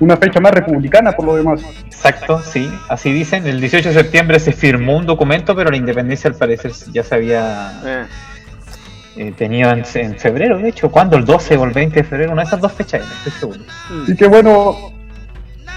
Una 0.00 0.16
fecha 0.16 0.40
más 0.40 0.52
republicana 0.52 1.12
por 1.12 1.24
lo 1.24 1.36
demás. 1.36 1.60
Exacto, 1.86 2.40
sí, 2.42 2.72
así 2.88 3.12
dicen. 3.12 3.46
El 3.46 3.60
18 3.60 3.88
de 3.88 3.94
septiembre 3.94 4.38
se 4.38 4.52
firmó 4.52 4.96
un 4.96 5.06
documento, 5.06 5.54
pero 5.56 5.70
la 5.70 5.76
independencia 5.76 6.28
al 6.30 6.36
parecer 6.36 6.72
ya 6.92 7.02
se 7.02 7.14
había 7.14 7.72
Eh, 7.84 8.04
eh, 9.16 9.32
tenido 9.36 9.70
en, 9.70 9.84
en 9.94 10.18
febrero, 10.18 10.58
de 10.58 10.68
hecho. 10.68 10.90
¿Cuándo? 10.90 11.16
¿El 11.16 11.24
12 11.24 11.56
o 11.56 11.64
el 11.64 11.70
20 11.72 11.96
de 11.96 12.04
febrero? 12.04 12.32
Una 12.32 12.42
de 12.42 12.48
esas 12.48 12.60
dos 12.60 12.72
fechas, 12.72 13.02
estoy 13.18 13.32
seguro. 13.32 13.60
Así 14.02 14.16
que 14.16 14.26
bueno, 14.26 14.92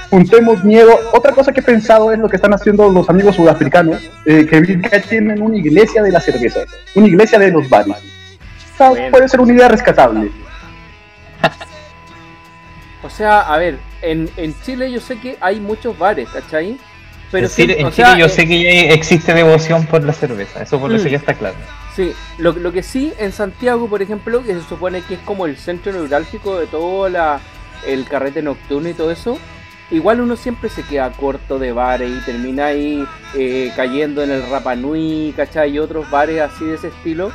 juntemos 0.09 0.63
miedo. 0.63 0.97
Otra 1.13 1.31
cosa 1.33 1.51
que 1.51 1.59
he 1.59 1.63
pensado 1.63 2.11
es 2.11 2.19
lo 2.19 2.29
que 2.29 2.35
están 2.37 2.53
haciendo 2.53 2.89
los 2.89 3.09
amigos 3.09 3.35
sudafricanos, 3.35 4.01
eh, 4.25 4.45
que 4.45 4.61
tienen 5.09 5.41
una 5.41 5.57
iglesia 5.57 6.01
de 6.03 6.11
la 6.11 6.19
cerveza, 6.19 6.61
una 6.95 7.07
iglesia 7.07 7.37
de 7.39 7.51
los 7.51 7.67
bares. 7.69 7.95
O 7.95 8.77
sea, 8.77 8.89
Bueno. 8.89 9.11
puede 9.11 9.27
ser 9.29 9.39
una 9.41 9.53
idea 9.53 9.67
rescatable. 9.67 10.31
O 13.03 13.09
sea, 13.09 13.41
a 13.41 13.57
ver, 13.57 13.77
en, 14.01 14.29
en 14.37 14.53
Chile 14.63 14.91
yo 14.91 14.99
sé 14.99 15.17
que 15.19 15.37
hay 15.39 15.59
muchos 15.59 15.97
bares, 15.97 16.27
¿cachai? 16.29 16.77
Pero 17.31 17.45
en 17.47 17.53
Chile, 17.53 17.73
sí, 17.75 17.79
en 17.79 17.85
o 17.87 17.91
Chile 17.91 18.05
sea, 18.07 18.17
yo 18.17 18.25
eh, 18.25 18.29
sé 18.29 18.47
que 18.47 18.63
ya 18.63 18.93
existe 18.93 19.33
devoción 19.33 19.85
por 19.85 20.03
la 20.03 20.13
cerveza, 20.13 20.63
eso 20.63 20.79
por 20.79 20.91
eso 20.93 21.05
Mm. 21.05 21.09
ya 21.09 21.17
está 21.17 21.33
claro. 21.33 21.55
Sí, 21.97 22.13
lo, 22.37 22.51
lo 22.51 22.71
que 22.71 22.83
sí 22.83 23.11
en 23.17 23.31
Santiago, 23.31 23.87
por 23.89 24.03
ejemplo, 24.03 24.43
que 24.43 24.53
se 24.53 24.61
supone 24.61 25.01
que 25.01 25.15
es 25.15 25.19
como 25.21 25.47
el 25.47 25.57
centro 25.57 25.91
neurálgico 25.91 26.59
de 26.59 26.67
todo 26.67 27.09
la, 27.09 27.39
el 27.87 28.05
carrete 28.05 28.43
nocturno 28.43 28.87
y 28.87 28.93
todo 28.93 29.09
eso, 29.09 29.39
igual 29.89 30.21
uno 30.21 30.35
siempre 30.35 30.69
se 30.69 30.83
queda 30.83 31.11
corto 31.13 31.57
de 31.57 31.71
bares 31.71 32.11
y 32.15 32.23
termina 32.23 32.67
ahí 32.67 33.03
eh, 33.33 33.73
cayendo 33.75 34.21
en 34.21 34.29
el 34.29 34.47
Rapanui, 34.47 35.33
¿cachai? 35.35 35.71
Y 35.71 35.79
otros 35.79 36.07
bares 36.11 36.39
así 36.39 36.65
de 36.65 36.75
ese 36.75 36.89
estilo, 36.89 37.31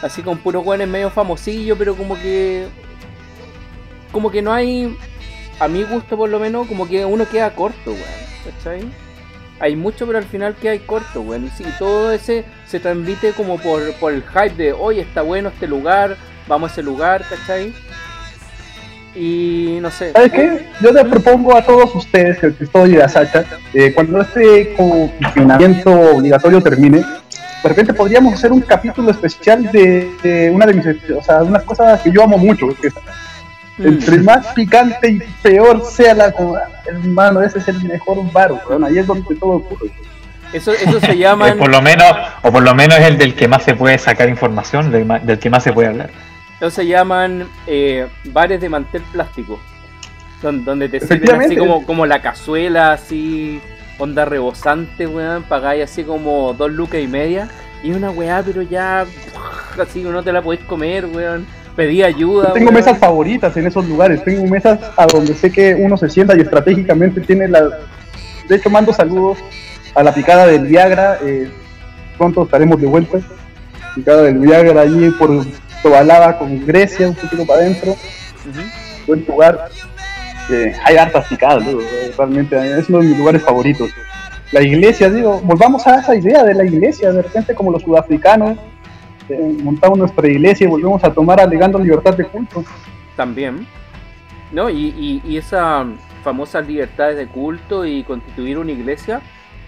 así 0.00 0.22
con 0.22 0.38
puros 0.38 0.64
guanes 0.64 0.88
medio 0.88 1.10
famosillo, 1.10 1.76
pero 1.76 1.94
como 1.94 2.14
que. 2.14 2.66
Como 4.10 4.30
que 4.30 4.40
no 4.40 4.54
hay. 4.54 4.96
A 5.60 5.68
mi 5.68 5.82
gusto, 5.82 6.16
por 6.16 6.30
lo 6.30 6.38
menos, 6.38 6.66
como 6.66 6.88
que 6.88 7.04
uno 7.04 7.28
queda 7.28 7.54
corto, 7.54 7.90
weón, 7.90 8.54
¿cachai? 8.56 9.07
Hay 9.60 9.76
mucho, 9.76 10.06
pero 10.06 10.18
al 10.18 10.24
final 10.24 10.54
que 10.54 10.68
hay 10.68 10.78
corto, 10.80 11.20
weón. 11.20 11.46
Y 11.46 11.50
si 11.50 11.64
todo 11.78 12.12
ese 12.12 12.44
se 12.66 12.80
transmite 12.80 13.32
como 13.32 13.58
por, 13.58 13.92
por 13.94 14.12
el 14.12 14.22
hype 14.22 14.54
de, 14.54 14.72
oye, 14.72 15.00
está 15.00 15.22
bueno 15.22 15.48
este 15.48 15.66
lugar, 15.66 16.16
vamos 16.46 16.70
a 16.70 16.72
ese 16.72 16.82
lugar, 16.82 17.24
¿cachai? 17.28 17.72
Y 19.14 19.78
no 19.80 19.90
sé. 19.90 20.12
¿Sabes 20.12 20.32
qué? 20.32 20.66
Yo 20.80 20.92
les 20.92 21.04
propongo 21.04 21.56
a 21.56 21.62
todos 21.62 21.94
ustedes, 21.94 22.38
que 22.38 22.54
estoy 22.60 22.98
a 22.98 23.08
Sacha, 23.08 23.44
eh, 23.74 23.92
cuando 23.92 24.20
este 24.20 24.74
confinamiento 24.76 25.90
obligatorio 25.90 26.60
termine, 26.60 26.98
de 26.98 27.68
repente 27.68 27.92
podríamos 27.92 28.34
hacer 28.34 28.52
un 28.52 28.60
capítulo 28.60 29.10
especial 29.10 29.64
de, 29.72 30.50
una 30.54 30.66
de 30.66 30.74
mis, 30.74 30.86
o 31.10 31.22
sea, 31.22 31.42
unas 31.42 31.64
cosas 31.64 32.00
que 32.00 32.12
yo 32.12 32.22
amo 32.22 32.38
mucho, 32.38 32.68
que. 32.80 32.90
Entre 33.78 34.18
más 34.18 34.46
picante 34.54 35.08
y 35.10 35.18
peor 35.42 35.84
sea 35.84 36.14
la 36.14 36.32
comida, 36.32 36.68
hermano, 36.86 37.42
ese 37.42 37.58
es 37.58 37.68
el 37.68 37.82
mejor 37.84 38.30
bar, 38.32 38.52
weón, 38.68 38.84
ahí 38.84 38.98
es 38.98 39.06
donde 39.06 39.34
todo 39.36 39.50
ocurre. 39.52 39.90
Eso, 40.52 40.72
eso 40.72 40.98
se 41.00 41.12
Eh, 41.12 41.18
llaman. 41.18 41.58
por 41.58 41.70
lo 41.70 41.80
menos, 41.82 42.06
o 42.42 42.50
por 42.50 42.62
lo 42.62 42.74
menos 42.74 42.98
es 42.98 43.06
el 43.06 43.18
del 43.18 43.34
que 43.34 43.46
más 43.48 43.62
se 43.64 43.74
puede 43.74 43.98
sacar 43.98 44.28
información, 44.28 44.90
del, 44.90 45.04
ma- 45.04 45.18
del 45.18 45.38
que 45.38 45.50
más 45.50 45.62
se 45.62 45.72
puede 45.72 45.88
hablar. 45.88 46.10
Eso 46.56 46.70
se 46.70 46.86
llaman 46.86 47.46
eh, 47.66 48.06
bares 48.24 48.60
de 48.60 48.68
mantel 48.68 49.02
plástico. 49.12 49.60
Donde, 50.42 50.64
donde 50.64 50.88
te 50.88 51.00
sirven 51.00 51.40
así 51.42 51.56
como, 51.56 51.84
como 51.84 52.06
la 52.06 52.22
cazuela, 52.22 52.92
así, 52.92 53.60
onda 53.98 54.24
rebosante, 54.24 55.06
weón. 55.06 55.42
Pagáis 55.44 55.84
así 55.84 56.02
como 56.04 56.52
dos 56.54 56.70
lucas 56.72 57.00
y 57.00 57.06
media. 57.08 57.48
Y 57.82 57.90
una 57.92 58.10
weá, 58.10 58.42
pero 58.44 58.62
ya. 58.62 59.04
Así 59.80 60.02
no 60.02 60.22
te 60.22 60.32
la 60.32 60.42
podéis 60.42 60.64
comer, 60.64 61.06
weón. 61.06 61.46
Pedí 61.78 62.02
ayuda. 62.02 62.48
Yo 62.48 62.54
tengo 62.54 62.70
weón. 62.70 62.74
mesas 62.74 62.98
favoritas 62.98 63.56
en 63.56 63.68
esos 63.68 63.86
lugares, 63.86 64.24
tengo 64.24 64.44
mesas 64.48 64.80
a 64.96 65.06
donde 65.06 65.32
sé 65.32 65.52
que 65.52 65.76
uno 65.76 65.96
se 65.96 66.08
sienta 66.08 66.36
y 66.36 66.40
estratégicamente 66.40 67.20
tiene 67.20 67.46
la... 67.46 67.68
De 68.48 68.56
hecho, 68.56 68.68
mando 68.68 68.92
saludos 68.92 69.38
a 69.94 70.02
la 70.02 70.12
picada 70.12 70.48
del 70.48 70.66
Viagra, 70.66 71.18
eh, 71.24 71.48
pronto 72.16 72.42
estaremos 72.42 72.80
de 72.80 72.88
vuelta. 72.88 73.20
Picada 73.94 74.22
del 74.22 74.38
Viagra 74.38 74.80
allí 74.80 75.08
por 75.10 75.30
Tobalaba 75.80 76.36
con 76.36 76.66
Grecia, 76.66 77.06
un 77.10 77.14
poquito 77.14 77.46
para 77.46 77.60
adentro, 77.60 77.92
Ujú. 77.92 78.60
buen 79.06 79.24
lugar. 79.28 79.68
Eh, 80.50 80.72
hay 80.84 80.96
hartas 80.96 81.28
picadas, 81.28 81.64
digo, 81.64 81.80
realmente 82.16 82.56
eh, 82.56 82.80
es 82.80 82.88
uno 82.88 82.98
de 82.98 83.04
mis 83.04 83.18
lugares 83.18 83.40
favoritos. 83.40 83.88
La 84.50 84.62
iglesia, 84.62 85.10
digo, 85.10 85.40
volvamos 85.44 85.86
a 85.86 86.00
esa 86.00 86.16
idea 86.16 86.42
de 86.42 86.54
la 86.54 86.64
iglesia, 86.64 87.12
de 87.12 87.22
repente 87.22 87.54
como 87.54 87.70
los 87.70 87.82
sudafricanos, 87.82 88.58
eh, 89.28 89.56
montamos 89.62 89.98
nuestra 89.98 90.28
iglesia 90.28 90.66
y 90.66 90.70
volvemos 90.70 91.02
a 91.04 91.12
tomar 91.12 91.40
alegando 91.40 91.78
libertad 91.78 92.16
de 92.16 92.24
culto. 92.24 92.64
También. 93.16 93.66
¿No? 94.52 94.70
Y, 94.70 94.94
y, 94.96 95.22
y 95.24 95.36
esa 95.36 95.86
famosa 96.22 96.60
libertad 96.60 97.12
de 97.14 97.26
culto 97.26 97.86
y 97.86 98.02
constituir 98.02 98.58
una 98.58 98.72
iglesia 98.72 99.20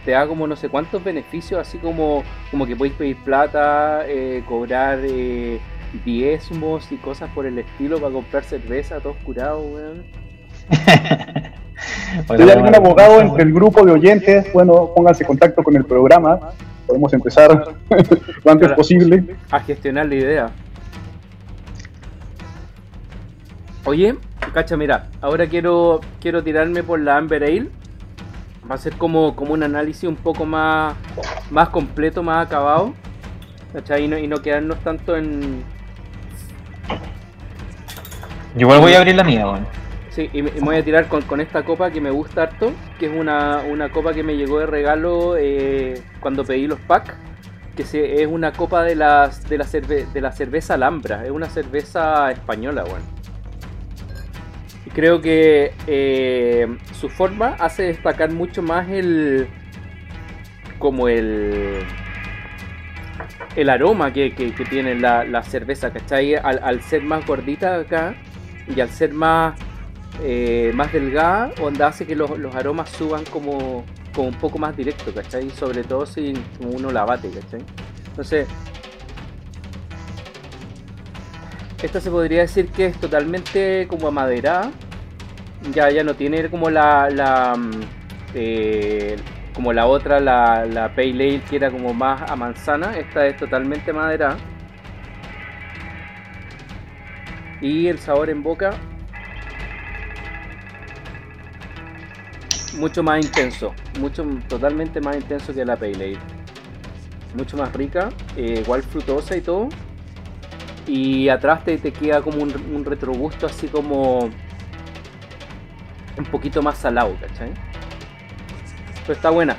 te 0.04 0.12
da 0.12 0.26
como 0.26 0.46
no 0.46 0.56
sé 0.56 0.68
cuántos 0.68 1.02
beneficios, 1.04 1.60
así 1.60 1.78
como, 1.78 2.22
como 2.50 2.66
que 2.66 2.76
podéis 2.76 2.94
pedir 2.94 3.16
plata, 3.16 4.04
eh, 4.06 4.42
cobrar 4.48 5.00
eh, 5.02 5.60
diezmos 6.04 6.90
y 6.92 6.96
cosas 6.96 7.30
por 7.30 7.46
el 7.46 7.58
estilo 7.58 8.00
para 8.00 8.12
comprar 8.12 8.44
cerveza, 8.44 9.00
todos 9.00 9.16
curados, 9.24 9.64
weón. 9.72 10.04
Si 12.26 12.42
hay 12.42 12.50
algún 12.50 12.74
abogado 12.74 13.20
entre 13.20 13.44
el 13.44 13.52
grupo 13.52 13.84
de 13.84 13.92
oyentes, 13.92 14.52
bueno, 14.52 14.90
pónganse 14.94 15.22
en 15.22 15.28
contacto 15.28 15.62
con 15.62 15.76
el 15.76 15.84
programa. 15.84 16.38
Podemos 16.86 17.12
empezar 17.12 17.74
lo 18.44 18.52
antes 18.52 18.72
posible. 18.72 19.36
a 19.50 19.60
gestionar 19.60 20.06
la 20.06 20.14
idea. 20.14 20.50
Oye, 23.84 24.16
cacha, 24.52 24.76
mira, 24.76 25.08
ahora 25.20 25.46
quiero 25.46 26.00
quiero 26.20 26.42
tirarme 26.42 26.82
por 26.82 27.00
la 27.00 27.16
Amber 27.16 27.44
Ale. 27.44 27.68
Va 28.70 28.74
a 28.74 28.78
ser 28.78 28.92
como, 28.94 29.34
como 29.34 29.54
un 29.54 29.62
análisis 29.62 30.04
un 30.04 30.16
poco 30.16 30.44
más, 30.44 30.94
más 31.50 31.70
completo, 31.70 32.22
más 32.22 32.46
acabado. 32.46 32.92
¿Cachai? 33.72 34.04
Y 34.04 34.08
no, 34.08 34.18
y 34.18 34.26
no 34.26 34.42
quedarnos 34.42 34.78
tanto 34.80 35.16
en. 35.16 35.62
Yo 38.54 38.60
igual 38.60 38.80
voy 38.80 38.94
a 38.94 38.98
abrir 38.98 39.14
la 39.14 39.24
mía, 39.24 39.46
weón. 39.46 39.79
Sí, 40.10 40.28
y 40.32 40.42
me, 40.42 40.50
voy 40.60 40.76
a 40.76 40.84
tirar 40.84 41.06
con, 41.06 41.40
esta 41.40 41.64
copa 41.64 41.90
que 41.90 42.00
me 42.00 42.10
gusta 42.10 42.42
harto, 42.42 42.72
que 42.98 43.06
es 43.06 43.12
una, 43.12 43.62
una 43.62 43.90
copa 43.90 44.12
que 44.12 44.24
me 44.24 44.36
llegó 44.36 44.58
de 44.58 44.66
regalo 44.66 45.36
eh, 45.38 46.02
cuando 46.18 46.44
pedí 46.44 46.66
los 46.66 46.80
packs, 46.80 47.14
que 47.76 47.82
es 48.22 48.26
una 48.26 48.52
copa 48.52 48.82
de, 48.82 48.96
las, 48.96 49.48
de, 49.48 49.56
la 49.56 49.64
cerve- 49.64 50.10
de 50.12 50.20
la 50.20 50.32
cerveza 50.32 50.74
Alhambra, 50.74 51.24
es 51.24 51.30
una 51.30 51.46
cerveza 51.48 52.30
española, 52.32 52.82
bueno. 52.82 53.04
Y 54.84 54.90
creo 54.90 55.20
que 55.20 55.72
eh, 55.86 56.66
su 56.98 57.08
forma 57.08 57.54
hace 57.60 57.84
destacar 57.84 58.32
mucho 58.32 58.62
más 58.62 58.88
el... 58.88 59.46
como 60.80 61.08
el... 61.08 61.84
el 63.54 63.68
aroma 63.70 64.12
que, 64.12 64.34
que- 64.34 64.52
que 64.52 64.64
tiene 64.64 64.96
la, 64.96 65.22
la 65.24 65.42
cerveza, 65.44 65.92
¿cachai? 65.92 66.34
Al, 66.34 66.60
al 66.64 66.82
ser 66.82 67.02
más 67.02 67.24
gordita 67.24 67.76
acá 67.76 68.14
y 68.74 68.80
al 68.80 68.88
ser 68.90 69.12
más 69.12 69.54
eh, 70.22 70.72
más 70.74 70.92
delgada, 70.92 71.52
onda 71.60 71.88
hace 71.88 72.06
que 72.06 72.14
los, 72.14 72.38
los 72.38 72.54
aromas 72.54 72.90
suban 72.90 73.24
como, 73.24 73.84
un 74.16 74.34
poco 74.34 74.58
más 74.58 74.76
directo, 74.76 75.14
¿cachai? 75.14 75.48
Sobre 75.50 75.82
todo 75.82 76.04
si 76.04 76.34
uno 76.60 76.90
la 76.90 77.04
bate, 77.04 77.30
¿cachai? 77.30 77.60
Entonces, 78.08 78.46
esta 81.82 82.00
se 82.00 82.10
podría 82.10 82.40
decir 82.40 82.68
que 82.68 82.86
es 82.86 83.00
totalmente 83.00 83.86
como 83.88 84.08
amaderada, 84.08 84.70
ya, 85.72 85.90
ya 85.90 86.04
no 86.04 86.14
tiene 86.14 86.48
como 86.50 86.68
la, 86.70 87.08
la 87.10 87.56
mm, 87.56 87.70
eh, 88.34 89.16
como 89.54 89.72
la 89.72 89.86
otra, 89.86 90.20
la, 90.20 90.66
la 90.66 90.94
Pale 90.94 91.10
Ale 91.10 91.42
que 91.48 91.56
era 91.56 91.70
como 91.70 91.94
más 91.94 92.30
a 92.30 92.36
manzana, 92.36 92.96
esta 92.98 93.26
es 93.26 93.36
totalmente 93.36 93.92
maderada. 93.92 94.36
Y 97.60 97.88
el 97.88 97.98
sabor 97.98 98.30
en 98.30 98.42
boca 98.42 98.72
mucho 102.78 103.02
más 103.02 103.24
intenso, 103.24 103.74
mucho 103.98 104.24
totalmente 104.48 105.00
más 105.00 105.16
intenso 105.16 105.52
que 105.54 105.64
la 105.64 105.76
Pale 105.76 105.94
Ale. 105.94 106.18
mucho 107.34 107.56
más 107.56 107.72
rica, 107.72 108.08
eh, 108.36 108.60
igual 108.64 108.82
frutosa 108.82 109.36
y 109.36 109.40
todo. 109.40 109.68
Y 110.86 111.28
atrás 111.28 111.64
te, 111.64 111.78
te 111.78 111.92
queda 111.92 112.20
como 112.22 112.42
un, 112.42 112.52
un 112.74 112.84
retrogusto 112.84 113.46
así 113.46 113.68
como 113.68 114.18
un 116.18 116.24
poquito 116.30 116.62
más 116.62 116.78
salado, 116.78 117.14
¿cachai? 117.20 117.50
Pero 119.06 119.12
está 119.14 119.30
buena, 119.30 119.56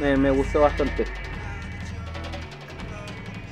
me, 0.00 0.16
me 0.16 0.30
gustó 0.30 0.60
bastante. 0.60 1.04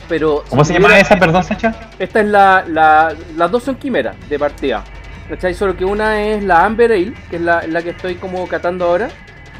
Pero 0.08 0.42
¿Cómo 0.48 0.64
se 0.64 0.72
llama 0.72 0.98
esa, 0.98 1.18
perdón, 1.18 1.44
Sacha? 1.44 1.74
Esta 1.98 2.20
es 2.20 2.26
la, 2.26 2.64
la- 2.66 3.14
Las 3.36 3.50
dos 3.50 3.62
son 3.64 3.74
quimeras 3.76 4.16
de 4.30 4.38
partida. 4.38 4.82
¿Cachai? 5.28 5.54
Solo 5.54 5.76
que 5.76 5.84
una 5.84 6.22
es 6.22 6.42
la 6.42 6.64
Amber 6.64 6.90
Ale, 6.92 7.12
que 7.30 7.36
es 7.36 7.42
la, 7.42 7.66
la 7.66 7.82
que 7.82 7.90
estoy 7.90 8.14
como 8.14 8.46
catando 8.48 8.86
ahora. 8.86 9.08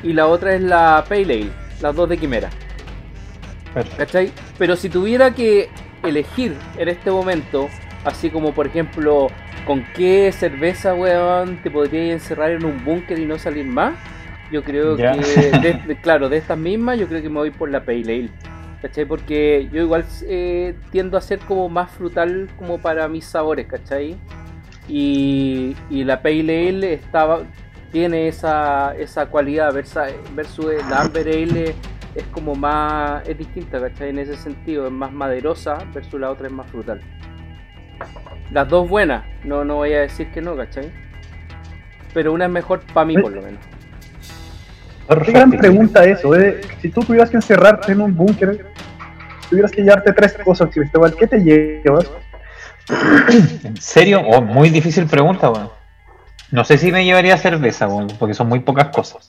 Y 0.02 0.12
la 0.12 0.26
otra 0.26 0.54
es 0.54 0.62
la 0.62 1.04
Pale 1.09 1.22
Ale. 1.24 1.50
Las 1.81 1.94
dos 1.94 2.09
de 2.09 2.16
quimera. 2.18 2.48
¿Cachai? 3.96 4.33
Pero 4.59 4.76
si 4.76 4.88
tuviera 4.88 5.33
que 5.33 5.68
elegir 6.02 6.54
en 6.78 6.88
este 6.88 7.11
momento, 7.11 7.68
así 8.04 8.31
como 8.31 8.52
por 8.52 8.66
ejemplo, 8.66 9.28
con 9.66 9.85
qué 9.94 10.33
cerveza, 10.33 10.94
weón, 10.94 11.59
te 11.62 11.70
podrías 11.70 12.12
encerrar 12.22 12.52
en 12.52 12.64
un 12.64 12.83
búnker 12.85 13.18
y 13.18 13.26
no 13.26 13.38
salir 13.38 13.66
más, 13.66 13.94
yo 14.50 14.62
creo 14.64 14.96
que, 14.96 15.02
de- 15.61 15.81
de- 15.87 15.96
claro, 16.02 16.28
de 16.31 16.38
estas 16.38 16.57
mismas, 16.59 16.98
yo 16.98 17.07
creo 17.07 17.20
que 17.20 17.28
me 17.28 17.37
voy 17.37 17.50
por 17.50 17.70
la 17.70 17.85
Pale 17.85 18.00
Ale. 18.02 18.28
¿Cachai? 18.81 19.04
Porque 19.04 19.68
yo 19.72 19.83
igual 19.83 20.04
eh, 20.28 20.74
tiendo 20.92 21.18
a 21.18 21.20
ser 21.20 21.40
como 21.40 21.68
más 21.68 21.90
frutal 21.90 22.48
como 22.57 22.78
para 22.81 23.09
mis 23.09 23.24
sabores, 23.26 23.66
¿cachai? 23.66 24.16
Y, 24.88 25.77
y 25.90 26.05
la 26.05 26.22
Pale 26.22 26.68
Ale 26.68 26.94
estaba, 26.94 27.40
tiene 27.92 28.29
esa, 28.29 28.96
esa 28.96 29.27
cualidad 29.27 29.72
versa- 29.72 30.09
versus 30.35 30.66
la 30.88 31.03
Amber 31.03 31.29
Ale 31.29 31.74
es 32.14 32.24
como 32.33 32.55
más, 32.55 33.29
es 33.29 33.37
distinta, 33.37 33.81
¿cachai? 33.81 34.09
En 34.09 34.18
ese 34.18 34.37
sentido, 34.37 34.87
es 34.87 34.92
más 34.92 35.12
maderosa 35.12 35.79
versus 35.92 36.18
la 36.18 36.31
otra 36.31 36.46
es 36.46 36.53
más 36.53 36.66
frutal. 36.70 37.01
Las 38.51 38.68
dos 38.68 38.88
buenas, 38.88 39.24
no, 39.44 39.62
no 39.64 39.77
voy 39.77 39.92
a 39.92 40.01
decir 40.01 40.31
que 40.33 40.40
no, 40.40 40.57
¿cachai? 40.57 40.90
Pero 42.14 42.33
una 42.33 42.46
es 42.46 42.51
mejor 42.51 42.81
para 42.94 43.05
mí 43.05 43.14
por 43.18 43.33
lo 43.33 43.42
menos. 43.42 43.61
Qué 45.24 45.33
gran 45.33 45.51
pregunta 45.51 46.05
eso, 46.05 46.35
eh. 46.35 46.61
Si 46.81 46.88
tú 46.88 47.03
tuvieras 47.03 47.31
que 47.31 47.37
encerrarte 47.37 47.92
en 47.92 48.01
un 48.01 48.16
búnker, 48.16 48.66
tuvieras 49.51 49.70
que 49.70 49.83
llevarte 49.83 50.12
tres 50.12 50.35
cosas, 50.44 50.70
Cristóbal, 50.72 51.14
¿qué 51.14 51.27
te 51.27 51.38
llevas? 51.38 52.11
¿En 52.90 53.77
serio? 53.81 54.22
Oh, 54.27 54.40
muy 54.40 54.70
difícil 54.70 55.07
pregunta, 55.07 55.51
weón. 55.51 55.70
No 56.51 56.64
sé 56.64 56.79
si 56.79 56.90
me 56.90 57.05
llevaría 57.05 57.37
cerveza, 57.37 57.87
weón, 57.88 58.09
porque 58.18 58.35
son 58.35 58.48
muy 58.48 58.61
pocas 58.61 58.88
cosas. 58.88 59.29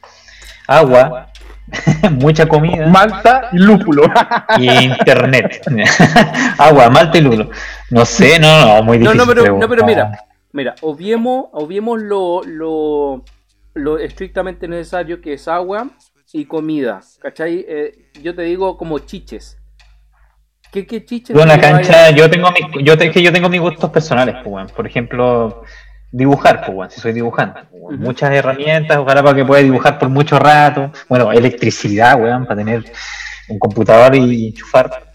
Agua, 0.68 1.28
mucha 2.12 2.48
comida 2.48 2.88
Malta 2.88 3.50
y 3.52 3.58
lúpulo. 3.58 4.04
y 4.58 4.70
internet. 4.86 5.62
Agua, 6.58 6.90
malta 6.90 7.18
y 7.18 7.22
lulo. 7.22 7.50
No 7.90 8.06
sé, 8.06 8.40
no, 8.40 8.66
no, 8.78 8.84
muy 8.84 8.98
No, 9.00 9.12
difícil. 9.12 9.18
no, 9.18 9.26
pero, 9.28 9.42
pregunta. 9.44 9.66
no, 9.66 9.70
pero 9.70 9.86
mira, 9.86 10.12
mira, 10.54 10.76
obviemos, 10.82 11.48
obviemos 11.52 12.00
lo, 12.02 12.42
lo, 12.44 13.24
lo 13.74 13.98
estrictamente 14.00 14.68
necesario 14.68 15.22
que 15.22 15.34
es 15.34 15.48
agua 15.48 15.90
y 16.32 16.46
comida, 16.46 17.02
¿cachai? 17.20 17.66
Eh, 17.68 18.10
yo 18.22 18.34
te 18.36 18.44
digo 18.44 18.78
como 18.78 19.00
chiches. 19.00 19.58
Lleváis? 21.60 21.88
cancha, 21.88 22.10
yo 22.12 22.30
tengo 22.30 22.50
mis, 22.52 22.84
yo 22.86 22.98
te- 22.98 23.12
que 23.12 23.22
yo 23.22 23.32
tengo 23.34 23.50
mis 23.50 23.62
gustos 23.62 23.90
personales, 23.90 24.36
pues. 24.44 24.72
Por 24.72 24.86
ejemplo, 24.88 25.64
dibujar, 26.12 26.66
pues, 26.66 26.94
si 26.94 27.02
soy 27.02 27.14
dibujante. 27.14 27.62
pues. 27.72 27.98
Muchas 28.00 28.32
herramientas, 28.32 28.98
ojalá 28.98 29.24
para 29.24 29.36
que 29.36 29.46
pueda 29.46 29.62
dibujar 29.64 29.98
por 29.98 30.10
mucho 30.10 30.38
rato. 30.38 30.92
Bueno, 31.08 31.32
electricidad, 31.32 32.20
weón, 32.22 32.46
para 32.46 32.58
tener 32.58 32.84
un 33.50 33.60
computador 33.60 34.16
y 34.16 34.48
enchufar. 34.48 35.10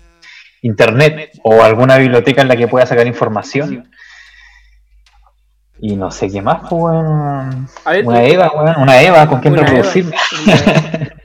Internet 0.62 1.30
o 1.42 1.62
alguna 1.62 1.98
biblioteca 1.98 2.40
en 2.40 2.48
la 2.48 2.56
que 2.56 2.66
pueda 2.66 2.86
sacar 2.86 3.06
información. 3.06 3.90
Y 5.78 5.94
no 5.96 6.10
sé 6.10 6.30
qué 6.30 6.40
más, 6.40 6.62
pues, 6.70 6.94
ver, 7.90 8.06
Una 8.06 8.22
Eva, 8.24 8.50
weón, 8.54 8.74
una 8.80 9.02
Eva 9.02 9.28
con 9.28 9.40
quien 9.40 9.52
Una 9.54 9.62
reproducirme. 9.64 10.16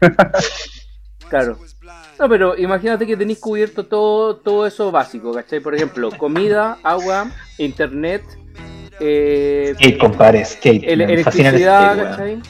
Claro. 1.30 1.58
No, 2.20 2.28
pero 2.28 2.58
imagínate 2.58 3.06
que 3.08 3.16
tenéis 3.16 3.40
cubierto 3.40 3.86
todo, 3.86 4.36
todo 4.38 4.66
eso 4.68 4.92
básico, 4.92 5.32
¿cachai? 5.34 5.60
Por 5.60 5.76
ejemplo, 5.76 6.10
comida, 6.18 6.78
agua, 6.84 7.28
internet, 7.58 8.24
eh, 9.00 9.74
Skate, 9.76 9.98
compadre, 9.98 10.44
skate. 10.46 10.84
el 10.86 11.02
electricidad, 11.02 11.94
skate. 11.96 12.10
¿cachai? 12.10 12.42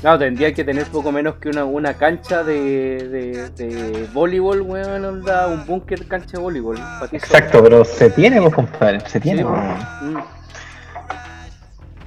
Claro, 0.00 0.18
tendría 0.20 0.54
que 0.54 0.62
tener 0.64 0.84
poco 0.86 1.10
menos 1.10 1.36
que 1.36 1.48
una, 1.48 1.64
una 1.64 1.94
cancha 1.94 2.44
de, 2.44 3.08
de, 3.08 3.50
de 3.50 4.08
voleibol, 4.12 4.60
weón, 4.62 5.04
onda, 5.04 5.48
un 5.48 5.66
búnker 5.66 6.06
cancha 6.06 6.36
de 6.36 6.38
voleibol. 6.38 6.78
Exacto, 7.12 7.62
pero 7.62 7.84
se 7.84 8.08
tiene, 8.10 8.40
pues, 8.40 8.54
compadre, 8.54 9.00
se 9.08 9.18
tiene. 9.20 9.42
Sí. 9.42 9.48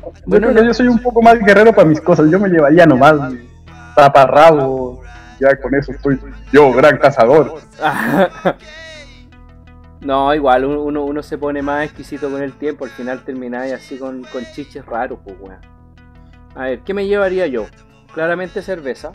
Yo 0.04 0.12
Bueno, 0.26 0.48
creo 0.48 0.56
que 0.56 0.62
no- 0.62 0.68
yo 0.68 0.74
soy 0.74 0.88
un 0.88 1.00
poco 1.00 1.22
más 1.22 1.38
guerrero 1.40 1.74
para 1.74 1.88
mis 1.88 2.00
cosas. 2.02 2.30
Yo 2.30 2.40
me 2.40 2.48
llevaría 2.50 2.86
nomás 2.86 3.16
taparrabo. 3.96 4.81
Ya 5.42 5.56
con 5.60 5.74
eso 5.74 5.92
estoy 5.92 6.20
yo, 6.54 6.72
gran 6.72 7.00
cazador. 7.00 7.60
no, 10.02 10.36
igual 10.36 10.66
uno, 10.66 11.04
uno- 11.04 11.24
se 11.24 11.38
pone 11.40 11.64
más 11.64 11.84
exquisito 11.86 12.30
con 12.30 12.44
el 12.44 12.54
tiempo, 12.54 12.86
al 12.86 12.92
final 12.92 13.24
termináis 13.24 13.74
así 13.74 13.98
con, 13.98 14.22
con 14.26 14.44
chiches 14.54 14.86
raros, 14.86 15.18
pues 15.24 15.36
weón. 15.40 15.58
A 16.54 16.66
ver, 16.66 16.80
¿qué 16.82 16.94
me 16.94 17.08
llevaría 17.08 17.48
yo? 17.48 17.66
Claramente 18.14 18.62
cerveza. 18.62 19.14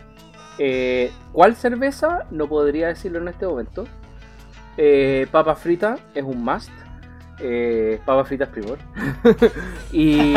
Eh, 0.59 1.13
¿Cuál 1.33 1.55
cerveza? 1.55 2.25
No 2.33 2.49
podría 2.49 2.89
decirlo 2.89 3.21
en 3.21 3.29
este 3.29 3.47
momento. 3.47 3.85
Eh, 4.77 5.29
papa 5.31 5.55
frita 5.55 5.97
es 6.13 6.25
un 6.25 6.43
must. 6.43 6.71
Eh, 7.39 8.01
papas 8.05 8.27
fritas 8.27 8.49
primor. 8.49 8.79
y, 9.93 10.35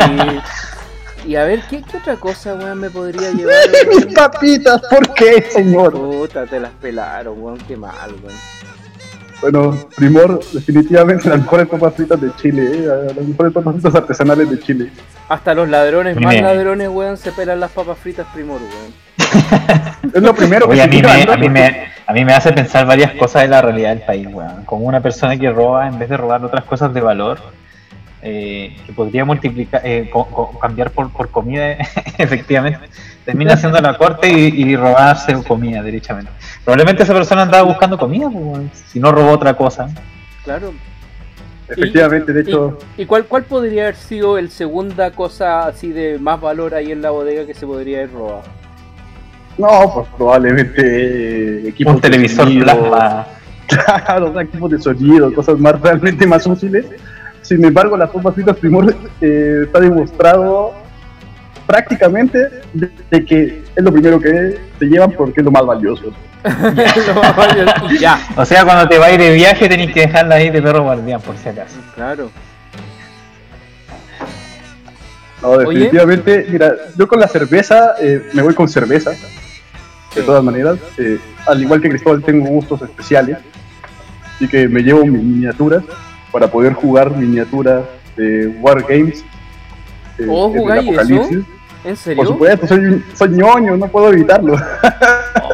y 1.26 1.36
a 1.36 1.44
ver, 1.44 1.60
¿qué, 1.68 1.82
qué 1.82 1.96
otra 1.98 2.16
cosa, 2.16 2.54
weón, 2.54 2.78
me 2.78 2.90
podría 2.90 3.30
llevar? 3.32 3.54
Mis 3.88 4.04
weón? 4.04 4.14
papitas, 4.14 4.80
¿por 4.90 5.14
qué, 5.14 5.42
señor? 5.42 5.92
Puta, 5.92 6.46
te 6.46 6.60
las 6.60 6.72
pelaron, 6.72 7.40
weón, 7.42 7.58
qué 7.66 7.76
mal, 7.76 8.10
weón. 8.22 8.36
Bueno, 9.40 9.74
Primor, 9.96 10.40
definitivamente 10.52 11.26
las 11.30 11.38
mejores 11.38 11.66
papas 11.66 11.94
fritas 11.94 12.20
de 12.20 12.30
Chile, 12.36 12.72
eh, 12.74 13.12
las 13.16 13.26
mejores 13.26 13.52
papas 13.54 13.72
fritas 13.74 13.94
artesanales 13.94 14.50
de 14.50 14.60
Chile. 14.60 14.90
Hasta 15.30 15.54
los 15.54 15.66
ladrones 15.68 16.20
más 16.20 16.40
ladrones, 16.42 16.88
weón, 16.90 17.16
se 17.16 17.32
pelan 17.32 17.58
las 17.58 17.70
papas 17.70 17.96
fritas 17.98 18.26
primor, 18.34 18.60
weón. 18.60 19.10
Es 20.14 20.22
lo 20.22 20.34
primero 20.34 20.66
que 20.66 20.72
Oye, 20.72 20.82
a 20.82 20.84
se 20.84 20.90
mí, 20.90 21.02
me, 21.02 21.22
a, 21.32 21.36
mí 21.36 21.48
me, 21.48 21.86
a 22.06 22.12
mí 22.12 22.24
me 22.24 22.32
hace 22.34 22.52
pensar 22.52 22.86
varias 22.86 23.12
cosas 23.12 23.42
de 23.42 23.48
la 23.48 23.62
realidad 23.62 23.90
del 23.90 24.04
país, 24.04 24.26
weón. 24.30 24.64
Como 24.66 24.84
una 24.86 25.00
persona 25.00 25.38
que 25.38 25.50
roba, 25.50 25.86
en 25.88 25.98
vez 25.98 26.08
de 26.10 26.16
robar 26.18 26.44
otras 26.44 26.64
cosas 26.64 26.92
de 26.92 27.00
valor, 27.00 27.38
eh, 28.22 28.76
que 28.86 28.92
podría 28.92 29.24
multiplicar, 29.24 29.80
eh, 29.84 30.08
co- 30.12 30.26
co- 30.26 30.58
cambiar 30.58 30.90
por, 30.90 31.10
por 31.10 31.30
comida, 31.30 31.72
efectivamente, 32.18 32.80
termina 33.24 33.54
haciendo 33.54 33.80
la 33.80 33.96
corte 33.96 34.28
y, 34.30 34.46
y 34.62 34.76
robarse 34.76 35.32
comida, 35.44 35.82
derechamente. 35.82 36.30
Probablemente 36.64 37.02
esa 37.02 37.14
persona 37.14 37.42
andaba 37.42 37.62
buscando 37.64 37.96
comida, 37.98 38.28
pues, 38.30 38.62
si 38.88 39.00
no 39.00 39.10
robó 39.12 39.30
otra 39.32 39.54
cosa. 39.54 39.88
Claro. 40.44 40.72
Efectivamente, 41.68 42.32
de 42.32 42.40
hecho, 42.40 42.78
¿Y 42.96 43.06
cuál, 43.06 43.26
cuál 43.26 43.44
podría 43.44 43.82
haber 43.84 43.94
sido 43.94 44.38
el 44.38 44.50
segunda 44.50 45.12
cosa 45.12 45.68
así 45.68 45.90
de 45.92 46.18
más 46.18 46.40
valor 46.40 46.74
ahí 46.74 46.90
en 46.90 47.00
la 47.00 47.10
bodega 47.10 47.46
que 47.46 47.54
se 47.54 47.64
podría 47.64 47.98
haber 47.98 48.12
robado? 48.12 48.42
no, 49.56 49.92
pues 49.94 50.08
probablemente 50.16 50.82
eh, 50.82 51.68
equipos 51.68 51.94
Un 51.94 52.00
televisor 52.00 52.48
plasma. 52.62 53.26
Claro, 53.68 54.40
equipos 54.40 54.68
de 54.72 54.80
sonido, 54.80 55.32
cosas 55.32 55.56
más 55.60 55.80
realmente 55.80 56.26
más 56.26 56.44
útiles. 56.44 56.86
Sin 57.50 57.64
embargo, 57.64 57.96
las 57.96 58.10
papas 58.10 58.32
fritas 58.36 58.56
Primor 58.58 58.94
eh, 59.20 59.62
está 59.64 59.80
demostrado 59.80 60.72
prácticamente 61.66 62.48
de, 62.72 62.88
de 63.10 63.24
que 63.24 63.62
es 63.74 63.82
lo 63.82 63.90
primero 63.92 64.20
que 64.20 64.56
se 64.78 64.84
llevan 64.86 65.10
porque 65.10 65.40
es 65.40 65.44
lo 65.44 65.50
más 65.50 65.66
valioso. 65.66 66.12
Lo 66.44 67.14
más 67.20 67.34
valioso- 67.36 67.90
y 67.90 67.98
ya, 67.98 68.20
O 68.36 68.44
sea, 68.44 68.64
cuando 68.64 68.88
te 68.88 68.98
vas 68.98 69.08
a 69.08 69.14
ir 69.14 69.20
de 69.20 69.34
viaje 69.34 69.68
tenés 69.68 69.92
que 69.92 70.02
dejarla 70.02 70.36
ahí 70.36 70.50
de 70.50 70.62
perro 70.62 70.84
guardián, 70.84 71.20
por 71.20 71.36
si 71.36 71.48
acaso. 71.48 71.74
claro. 71.96 72.30
No, 75.42 75.58
definitivamente, 75.58 76.46
mira, 76.50 76.72
yo 76.96 77.08
con 77.08 77.18
la 77.18 77.26
cerveza 77.26 77.94
eh, 78.00 78.28
me 78.32 78.42
voy 78.42 78.54
con 78.54 78.68
cerveza, 78.68 79.10
de 80.14 80.22
todas 80.22 80.44
maneras. 80.44 80.76
eh, 80.98 81.18
al 81.48 81.60
igual 81.62 81.80
que 81.80 81.88
Cristóbal, 81.88 82.22
tengo 82.22 82.46
gustos 82.46 82.80
especiales, 82.82 83.38
así 84.36 84.46
que 84.46 84.68
me 84.68 84.82
llevo 84.82 85.04
mis 85.04 85.20
miniaturas 85.20 85.82
para 86.32 86.48
poder 86.48 86.72
jugar 86.74 87.16
miniaturas 87.16 87.84
de 88.16 88.48
Wargames. 88.60 89.24
eh, 90.18 90.26
¿Oh, 90.28 90.48
en 90.48 90.54
el 90.54 90.60
jugáis 90.60 90.88
eso? 90.88 91.30
¿En 91.32 91.44
Por 91.84 91.96
serio? 91.96 92.26
supuesto, 92.26 92.66
soy, 92.66 92.78
un- 92.78 93.04
soy 93.14 93.28
ñoño, 93.30 93.76
no 93.76 93.86
puedo 93.88 94.12
evitarlo. 94.12 94.54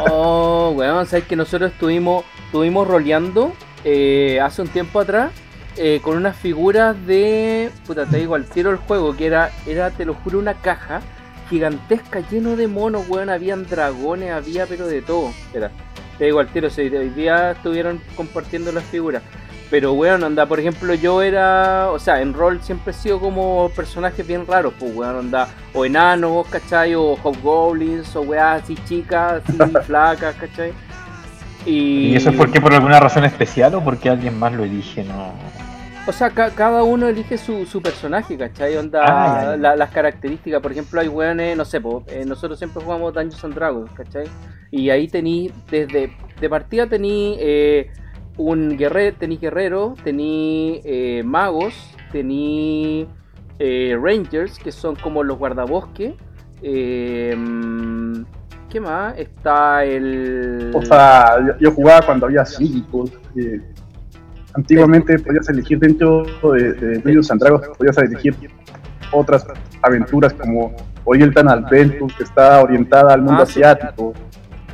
Oh, 0.08 0.72
weón, 0.76 1.06
sabes 1.06 1.24
que 1.26 1.36
nosotros 1.36 1.72
estuvimos, 1.72 2.24
estuvimos 2.46 2.86
roleando 2.88 3.52
eh, 3.84 4.40
hace 4.42 4.62
un 4.62 4.68
tiempo 4.68 5.00
atrás 5.00 5.30
eh, 5.76 6.00
con 6.02 6.16
unas 6.16 6.36
figuras 6.36 6.96
de. 7.06 7.70
Puta, 7.86 8.06
te 8.06 8.18
digo, 8.18 8.34
al 8.34 8.44
tiro 8.46 8.70
el 8.70 8.76
juego, 8.76 9.14
que 9.16 9.26
era, 9.26 9.50
era, 9.66 9.90
te 9.90 10.04
lo 10.04 10.14
juro, 10.14 10.38
una 10.38 10.54
caja 10.54 11.00
gigantesca 11.50 12.20
lleno 12.30 12.56
de 12.56 12.66
monos, 12.66 13.08
weón. 13.08 13.30
Habían 13.30 13.66
dragones, 13.66 14.30
había 14.32 14.66
pero 14.66 14.86
de 14.86 15.02
todo. 15.02 15.28
Espera, 15.28 15.70
Te 16.18 16.24
digo 16.26 16.40
al 16.40 16.48
tiro, 16.48 16.70
si 16.70 16.82
hoy 16.82 17.10
día 17.10 17.52
estuvieron 17.52 18.00
compartiendo 18.16 18.72
las 18.72 18.84
figuras. 18.84 19.22
Pero 19.70 19.94
weón, 19.94 20.22
anda, 20.22 20.46
por 20.46 20.60
ejemplo, 20.60 20.94
yo 20.94 21.22
era, 21.22 21.90
o 21.90 21.98
sea, 21.98 22.20
en 22.22 22.34
rol 22.34 22.60
siempre 22.62 22.92
he 22.92 22.94
sido 22.94 23.18
como 23.18 23.68
personajes 23.74 24.24
bien 24.26 24.46
raros, 24.46 24.72
pues 24.78 24.94
weón, 24.94 25.16
anda, 25.16 25.48
o 25.74 25.84
enanos, 25.84 26.46
¿cachai? 26.48 26.94
O 26.94 27.16
hobgoblins, 27.16 28.14
o 28.14 28.20
weas 28.22 28.62
así 28.62 28.76
chicas, 28.88 29.42
así 29.44 29.58
flacas, 29.86 30.36
¿cachai? 30.36 30.72
Y, 31.64 32.10
¿Y 32.12 32.16
eso 32.16 32.30
es 32.30 32.36
porque 32.36 32.60
por 32.60 32.72
alguna 32.72 33.00
razón 33.00 33.24
especial 33.24 33.74
o 33.74 33.82
porque 33.82 34.08
alguien 34.08 34.38
más 34.38 34.52
lo 34.52 34.62
elige? 34.64 35.02
No. 35.02 35.32
O 36.06 36.12
sea, 36.12 36.30
ca- 36.30 36.50
cada 36.50 36.84
uno 36.84 37.08
elige 37.08 37.36
su, 37.36 37.66
su 37.66 37.82
personaje, 37.82 38.38
¿cachai? 38.38 38.76
Onda, 38.76 39.02
Ah, 39.04 39.40
ya, 39.42 39.50
ya. 39.50 39.56
la- 39.56 39.74
las 39.74 39.90
características, 39.90 40.62
por 40.62 40.70
ejemplo, 40.70 41.00
hay 41.00 41.08
weones, 41.08 41.56
no 41.56 41.64
sé, 41.64 41.80
po, 41.80 42.04
eh, 42.06 42.22
nosotros 42.24 42.56
siempre 42.60 42.84
jugamos 42.84 43.12
Dungeons 43.12 43.42
and 43.42 43.54
Dragons, 43.54 43.90
¿cachai? 43.96 44.26
Y 44.70 44.90
ahí 44.90 45.08
tení, 45.08 45.50
desde, 45.68 46.12
de 46.40 46.48
partida 46.48 46.86
tení 46.86 47.36
eh, 47.40 47.90
un 48.36 48.76
guerrero, 48.76 49.16
tení 49.18 49.38
guerrero, 49.38 49.94
tení 50.02 50.80
eh, 50.84 51.22
magos, 51.24 51.74
tení 52.12 53.06
eh, 53.58 53.98
rangers, 54.00 54.58
que 54.58 54.72
son 54.72 54.96
como 54.96 55.22
los 55.22 55.38
guardabosques. 55.38 56.14
mm, 56.62 58.22
¿Qué 58.68 58.80
más? 58.80 59.16
Está 59.16 59.84
el... 59.84 60.72
O 60.74 60.82
sea, 60.82 61.56
yo, 61.58 61.70
jugaba 61.72 62.04
cuando 62.04 62.26
había 62.26 62.44
psíquicos. 62.44 63.12
antiguamente 64.54 65.18
podías 65.18 65.48
elegir 65.48 65.78
dentro 65.78 66.24
de, 66.52 66.72
de 66.72 66.98
Dungeons 66.98 67.30
and 67.30 67.40
Dragons, 67.40 67.68
podías 67.78 67.96
elegir 67.98 68.34
otras 69.12 69.46
aventuras 69.82 70.32
como 70.34 70.74
Oriental 71.04 71.48
Adventure, 71.48 72.12
que 72.16 72.24
está 72.24 72.62
orientada 72.62 73.14
al 73.14 73.22
mundo 73.22 73.42
asiático, 73.42 74.12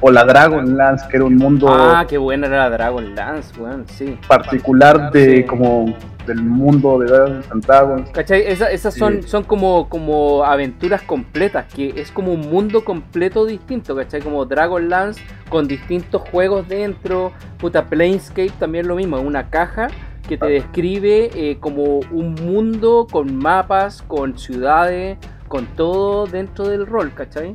o 0.04 0.10
la 0.10 0.24
Dragonlance, 0.24 1.06
que 1.08 1.16
era 1.16 1.24
un 1.24 1.36
mundo 1.36 1.68
Ah, 1.70 2.04
qué 2.08 2.18
buena 2.18 2.48
era 2.48 2.68
la 2.68 2.70
Dragon 2.70 3.14
Lance, 3.14 3.58
weón, 3.58 3.86
sí. 3.88 4.18
particular 4.28 5.10
de 5.12 5.36
Sí. 5.38 5.44
como 5.44 5.94
del 6.26 6.42
mundo 6.42 6.98
de 7.00 7.06
Dungeons 7.06 7.50
and 7.50 7.64
Dragons. 7.66 8.10
¿Cachai? 8.10 8.42
Esa- 8.46 8.70
esas 8.70 8.94
son, 8.94 9.22
Sí. 9.22 9.28
son 9.28 9.42
como, 9.44 9.88
como 9.88 10.44
aventuras 10.44 11.02
completas, 11.02 11.66
que 11.72 11.92
es 11.96 12.10
como 12.12 12.32
un 12.32 12.40
mundo 12.50 12.84
completo 12.84 13.44
distinto, 13.46 13.96
¿cachai? 13.96 14.20
Como 14.20 14.44
Dragonlance 14.44 15.20
con 15.48 15.66
distintos 15.66 16.22
juegos 16.30 16.68
dentro. 16.68 17.32
Puta, 17.58 17.86
Planescape 17.86 18.52
también 18.58 18.86
lo 18.88 18.94
mismo, 18.96 19.18
es 19.18 19.24
una 19.24 19.50
caja 19.50 19.88
que 20.28 20.36
te 20.38 20.46
describe 20.46 21.30
eh, 21.34 21.58
como 21.60 22.00
un 22.12 22.34
mundo 22.34 23.06
con 23.10 23.36
mapas, 23.36 24.02
con 24.02 24.38
ciudades, 24.38 25.18
con 25.48 25.66
todo 25.66 26.26
dentro 26.26 26.68
del 26.68 26.86
rol, 26.86 27.12
¿cachai? 27.14 27.54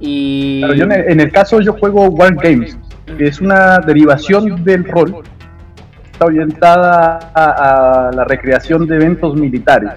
Y... 0.00 0.60
Pero 0.62 0.74
yo 0.74 0.84
en 0.84 0.92
el, 0.92 1.12
en 1.12 1.20
el 1.20 1.32
caso 1.32 1.60
yo 1.60 1.72
juego 1.72 2.06
War 2.06 2.34
Games, 2.34 2.78
que 3.16 3.26
es 3.26 3.40
una 3.40 3.78
derivación 3.78 4.64
del 4.64 4.84
rol. 4.84 5.22
Está 6.12 6.26
orientada 6.26 7.30
a, 7.34 8.08
a 8.08 8.12
la 8.12 8.24
recreación 8.24 8.86
de 8.86 8.96
eventos 8.96 9.36
militares 9.36 9.92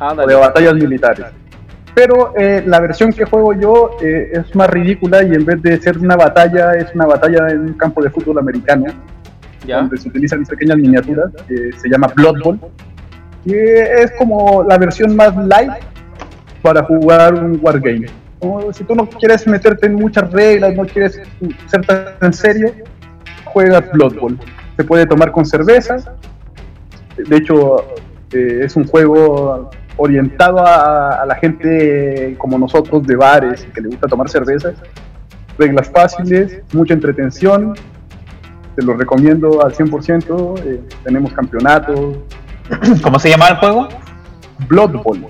Ah, 0.00 0.14
o 0.16 0.26
de 0.26 0.34
batallas 0.34 0.74
militares. 0.74 1.26
Pero 1.94 2.32
eh, 2.36 2.62
la 2.64 2.78
versión 2.80 3.12
que 3.12 3.24
juego 3.24 3.52
yo 3.54 3.96
eh, 4.00 4.30
es 4.32 4.54
más 4.54 4.70
ridícula 4.70 5.24
y 5.24 5.34
en 5.34 5.44
vez 5.44 5.60
de 5.62 5.80
ser 5.80 5.98
una 5.98 6.14
batalla, 6.14 6.72
es 6.74 6.94
una 6.94 7.06
batalla 7.06 7.48
en 7.48 7.60
un 7.60 7.72
campo 7.72 8.00
de 8.02 8.10
fútbol 8.10 8.38
americano, 8.38 8.86
¿Ya? 9.66 9.78
donde 9.78 9.96
se 9.96 10.08
utilizan 10.08 10.44
pequeñas 10.44 10.76
miniaturas, 10.76 11.32
que 11.48 11.72
se 11.72 11.88
llama 11.88 12.06
Blood 12.14 12.40
Bowl, 12.44 12.60
que 13.44 13.82
es 14.02 14.12
como 14.16 14.62
la 14.62 14.78
versión 14.78 15.16
más 15.16 15.36
light 15.36 15.72
para 16.62 16.84
jugar 16.84 17.34
un 17.34 17.58
wargame. 17.60 18.06
Si 18.72 18.84
tú 18.84 18.94
no 18.94 19.08
quieres 19.08 19.46
meterte 19.46 19.86
en 19.86 19.94
muchas 19.94 20.30
reglas, 20.32 20.74
no 20.74 20.84
quieres 20.84 21.20
ser 21.66 21.84
tan 22.18 22.32
serio, 22.32 22.72
juega 23.44 23.80
Blood 23.80 24.14
Bowl. 24.20 24.38
Se 24.76 24.84
puede 24.84 25.06
tomar 25.06 25.32
con 25.32 25.44
cerveza. 25.44 25.96
De 27.16 27.36
hecho, 27.36 27.84
eh, 28.32 28.60
es 28.62 28.76
un 28.76 28.86
juego 28.86 29.70
orientado 29.96 30.58
a, 30.64 31.22
a 31.22 31.26
la 31.26 31.34
gente 31.34 32.36
como 32.38 32.58
nosotros 32.58 33.04
de 33.04 33.16
bares 33.16 33.66
que 33.74 33.80
le 33.80 33.88
gusta 33.88 34.06
tomar 34.06 34.28
cerveza. 34.28 34.72
Reglas 35.58 35.90
fáciles, 35.90 36.60
mucha 36.72 36.94
entretención. 36.94 37.74
Te 38.76 38.84
lo 38.84 38.94
recomiendo 38.94 39.64
al 39.64 39.72
100%. 39.74 40.60
eh, 40.64 40.80
tenemos 41.02 41.32
campeonatos. 41.32 42.18
¿Cómo 43.02 43.18
se 43.18 43.30
llama 43.30 43.48
el 43.48 43.56
juego? 43.56 43.88
Blood 44.68 45.02
Bowl, 45.02 45.26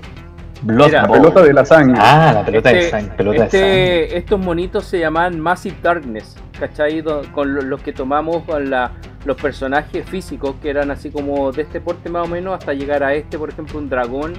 Blood 0.61 0.87
Mira, 0.87 1.01
la 1.03 1.07
pelota 1.07 1.41
de 1.43 1.53
la 1.53 1.65
sangre. 1.65 1.97
Ah, 2.01 2.31
la 2.35 2.45
pelota 2.45 2.69
de 2.69 2.79
Este- 2.79 2.91
sangre. 2.91 3.15
Pelota 3.15 3.45
este- 3.45 3.57
de 3.57 3.63
sangre. 3.63 4.17
Estos 4.17 4.39
monitos 4.39 4.85
se 4.85 4.99
llaman 4.99 5.39
Massive 5.39 5.77
Darkness, 5.81 6.35
¿cachai? 6.59 7.01
Con 7.33 7.55
lo- 7.55 7.61
los 7.61 7.81
que 7.81 7.93
tomamos 7.93 8.43
la- 8.59 8.91
los 9.25 9.37
personajes 9.41 10.07
físicos 10.09 10.55
que 10.61 10.69
eran 10.69 10.91
así 10.91 11.09
como 11.11 11.51
de 11.51 11.61
este 11.63 11.79
porte 11.81 12.09
más 12.09 12.25
o 12.25 12.29
menos 12.29 12.53
hasta 12.57 12.73
llegar 12.73 13.03
a 13.03 13.13
este, 13.13 13.37
por 13.37 13.49
ejemplo, 13.49 13.79
un 13.79 13.89
dragón, 13.89 14.33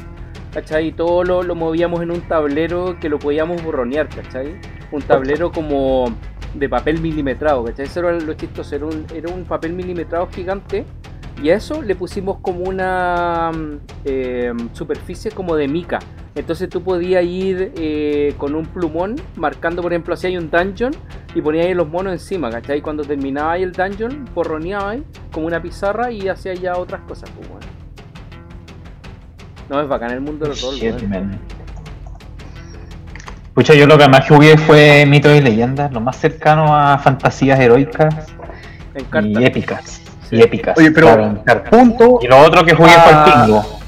¿cachai? 0.52 0.88
Y 0.88 0.92
todo 0.92 1.24
lo, 1.24 1.42
lo 1.42 1.54
movíamos 1.54 2.02
en 2.02 2.10
un 2.10 2.20
tablero 2.22 2.98
que 3.00 3.08
lo 3.08 3.18
podíamos 3.18 3.62
borronear, 3.62 4.08
¿cachai? 4.08 4.56
Un 4.92 5.02
tablero 5.02 5.52
como 5.52 6.12
de 6.54 6.68
papel 6.68 7.00
milimetrado, 7.00 7.64
¿cachai? 7.64 7.86
Eso 7.86 8.00
era 8.00 8.12
lo 8.12 8.34
chistoso, 8.34 8.74
era 8.74 8.84
un, 8.86 9.06
era 9.14 9.32
un 9.32 9.44
papel 9.44 9.72
milimetrado 9.72 10.28
gigante 10.34 10.84
y 11.42 11.50
a 11.50 11.56
eso 11.56 11.82
le 11.82 11.94
pusimos 11.94 12.38
como 12.40 12.64
una 12.64 13.50
mm, 13.52 13.78
eh, 14.04 14.52
superficie 14.72 15.30
como 15.30 15.56
de 15.56 15.68
mica. 15.68 15.98
Entonces 16.34 16.68
tú 16.68 16.82
podías 16.82 17.24
ir 17.24 17.72
eh, 17.76 18.34
con 18.38 18.54
un 18.54 18.66
plumón 18.66 19.16
marcando, 19.36 19.82
por 19.82 19.92
ejemplo, 19.92 20.16
si 20.16 20.28
hay 20.28 20.36
un 20.36 20.50
dungeon 20.50 20.92
y 21.34 21.40
ponías 21.40 21.66
ahí 21.66 21.74
los 21.74 21.88
monos 21.88 22.12
encima, 22.12 22.50
¿cachai? 22.50 22.80
Cuando 22.80 23.02
terminaba 23.04 23.52
ahí 23.52 23.62
el 23.62 23.72
dungeon, 23.72 24.28
borroneabas 24.34 24.92
ahí 24.92 25.04
como 25.32 25.46
una 25.46 25.60
pizarra 25.60 26.12
y 26.12 26.28
hacías 26.28 26.60
ya 26.60 26.76
otras 26.76 27.00
cosas, 27.02 27.30
pues 27.30 27.48
bueno. 27.48 27.66
No, 29.68 29.80
es 29.80 29.88
bacán 29.88 30.10
el 30.10 30.20
mundo 30.20 30.46
del 30.46 30.60
rol, 30.60 30.74
Shit, 30.74 30.94
weón. 30.94 31.10
man. 31.10 31.40
Pucha, 33.54 33.74
yo 33.74 33.86
lo 33.86 33.98
que 33.98 34.08
más 34.08 34.28
jugué 34.28 34.56
fue 34.56 35.04
mitos 35.06 35.36
y 35.36 35.40
leyendas, 35.40 35.92
lo 35.92 36.00
más 36.00 36.16
cercano 36.16 36.76
a 36.76 36.98
fantasías 36.98 37.58
heroicas 37.58 38.14
y 39.22 39.44
épicas. 39.44 39.99
Sí. 40.30 40.36
Y 40.36 40.42
épicas. 40.42 40.78
Oye, 40.78 40.90
pero 40.92 41.42
punto. 41.70 42.18
Y 42.22 42.28
lo 42.28 42.38
otro 42.38 42.64
que 42.64 42.74
jugué 42.74 42.90
fue 42.90 43.12
Ah. 43.12 43.24
el 43.26 43.46
pingo. 43.46 43.80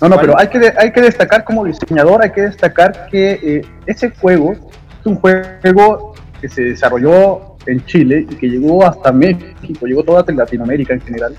No, 0.00 0.08
no, 0.08 0.16
pero 0.20 0.38
hay 0.38 0.48
que, 0.48 0.72
hay 0.78 0.92
que 0.92 1.00
destacar 1.02 1.44
como 1.44 1.64
diseñador, 1.64 2.22
hay 2.22 2.30
que 2.30 2.42
destacar 2.42 3.06
que 3.10 3.32
eh, 3.42 3.62
ese 3.86 4.10
juego 4.10 4.52
es 4.52 5.06
un 5.06 5.16
juego 5.16 6.14
que 6.40 6.48
se 6.48 6.62
desarrolló 6.62 7.56
en 7.66 7.84
Chile 7.84 8.24
y 8.30 8.34
que 8.36 8.48
llegó 8.48 8.86
hasta 8.86 9.10
México, 9.12 9.86
llegó 9.86 10.04
toda 10.04 10.24
Latinoamérica 10.32 10.94
en 10.94 11.00
general. 11.00 11.34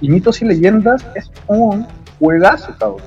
Y 0.00 0.08
Mitos 0.08 0.40
y 0.40 0.46
Leyendas 0.46 1.04
es 1.14 1.30
un 1.46 1.86
juegazo, 2.18 2.74
cabrón. 2.78 3.02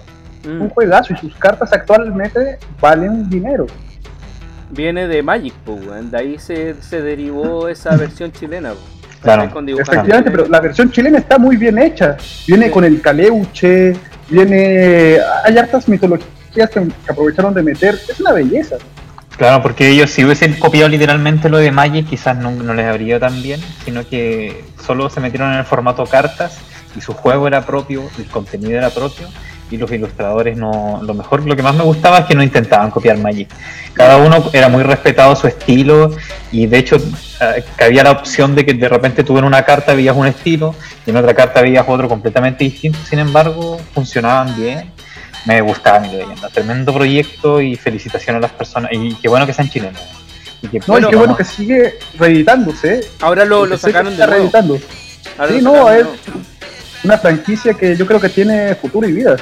Mm. 0.46 0.62
Un 0.62 0.70
juegazo 0.70 1.14
y 1.14 1.18
sus 1.18 1.36
cartas 1.38 1.74
actualmente 1.74 2.60
valen 2.80 3.30
dinero. 3.30 3.66
Viene 4.70 5.08
de 5.08 5.24
Magic, 5.24 5.54
pues. 5.66 6.12
De 6.12 6.18
ahí 6.18 6.38
se, 6.38 6.76
se 6.82 7.02
derivó 7.02 7.68
esa 7.68 7.96
versión 7.96 8.32
chilena, 8.32 8.74
pues. 8.74 9.03
Claro. 9.24 9.50
Con. 9.52 9.68
Efectivamente, 9.68 10.30
pero 10.30 10.48
la 10.48 10.60
versión 10.60 10.92
chilena 10.92 11.18
está 11.18 11.38
muy 11.40 11.56
bien 11.56 11.78
hecha. 11.80 12.18
Viene 12.48 12.66
Sí. 12.66 12.72
con 12.72 12.84
el 12.84 13.02
caleuche, 13.02 13.94
viene. 14.30 15.18
Hay 15.46 15.58
hartas 15.58 15.88
mitologías 15.88 16.70
que, 16.70 16.82
que 16.82 17.12
aprovecharon 17.12 17.54
de 17.54 17.64
meter. 17.64 17.96
Es 18.08 18.20
una 18.20 18.34
belleza. 18.34 18.76
Claro, 19.38 19.64
porque 19.64 19.90
ellos 19.90 20.12
si 20.12 20.24
hubiesen 20.24 20.54
copiado 20.60 20.90
literalmente 20.90 21.50
lo 21.50 21.58
de 21.58 21.72
Magic 21.72 22.08
quizás 22.08 22.38
no, 22.38 22.52
no 22.52 22.74
les 22.76 22.86
habría 22.86 23.08
ido 23.08 23.20
tan 23.20 23.42
bien, 23.42 23.60
sino 23.84 24.08
que 24.08 24.64
solo 24.86 25.10
se 25.10 25.20
metieron 25.22 25.52
en 25.54 25.60
el 25.60 25.66
formato 25.66 26.04
cartas 26.06 26.60
y 26.96 27.02
su 27.02 27.14
juego 27.14 27.48
era 27.48 27.66
propio, 27.66 28.04
el 28.20 28.26
contenido 28.28 28.78
era 28.78 28.92
propio 28.92 29.28
y 29.74 29.78
los 29.78 29.92
ilustradores 29.92 30.56
no, 30.58 31.02
lo 31.04 31.14
mejor, 31.14 31.46
lo 31.46 31.56
que 31.56 31.64
más 31.64 31.76
me 31.76 31.84
gustaba 31.84 32.20
es 32.20 32.26
que 32.26 32.36
no 32.36 32.44
intentaban 32.44 32.92
copiar 32.92 33.18
Magic. 33.18 33.50
Cada 33.94 34.18
uno 34.18 34.50
era 34.54 34.70
muy 34.70 34.84
respetado 34.84 35.36
su 35.36 35.48
estilo 35.48 36.12
y 36.52 36.68
de 36.68 36.78
hecho 36.78 36.98
eh, 36.98 37.64
que 37.78 37.84
había 37.84 38.04
la 38.04 38.12
opción 38.12 38.56
de 38.56 38.66
que 38.66 38.74
de 38.74 38.90
repente 38.90 39.24
tú 39.24 39.38
en 39.38 39.46
una 39.46 39.64
carta 39.64 39.94
veías 39.94 40.16
un 40.16 40.28
estilo 40.28 40.76
y 41.06 41.10
en 41.10 41.18
otra 41.18 41.34
carta 41.34 41.62
veías 41.62 41.86
otro 41.88 42.08
completamente 42.08 42.64
distinto, 42.64 43.00
sin 43.04 43.20
embargo 43.20 43.80
funcionaban 43.94 44.56
bien 44.56 44.92
me 45.46 45.62
gustaba 45.62 46.00
mi 46.00 46.10
leyenda. 46.10 46.50
Tremendo 46.50 46.94
proyecto 46.94 47.62
y 47.62 47.76
felicitaciones 47.76 48.40
a 48.40 48.42
las 48.42 48.52
personas. 48.52 48.92
Y 48.94 49.14
qué 49.16 49.28
bueno 49.28 49.46
que 49.46 49.54
sean 49.54 49.70
chilenos. 49.70 50.02
Y 50.62 50.68
que, 50.68 50.80
No, 50.88 51.00
y 51.00 51.10
qué 51.10 51.16
bueno 51.16 51.36
que 51.36 51.44
sigue 51.44 52.00
reeditándose. 52.18 53.02
Ahora 53.20 53.44
lo, 53.46 53.66
lo 53.66 53.78
sacaron 53.78 54.16
de 54.16 54.26
nuevo. 54.26 54.34
reeditando. 54.34 54.80
Ahora 55.38 55.52
Sí, 55.52 55.62
lo 55.62 55.74
no, 55.74 55.92
es. 55.92 56.08
Una 57.04 57.18
franquicia 57.18 57.74
que 57.74 57.96
yo 57.96 58.06
creo 58.06 58.20
que 58.20 58.30
tiene 58.30 58.76
futuro 58.76 59.08
y 59.08 59.14
vida. 59.14 59.36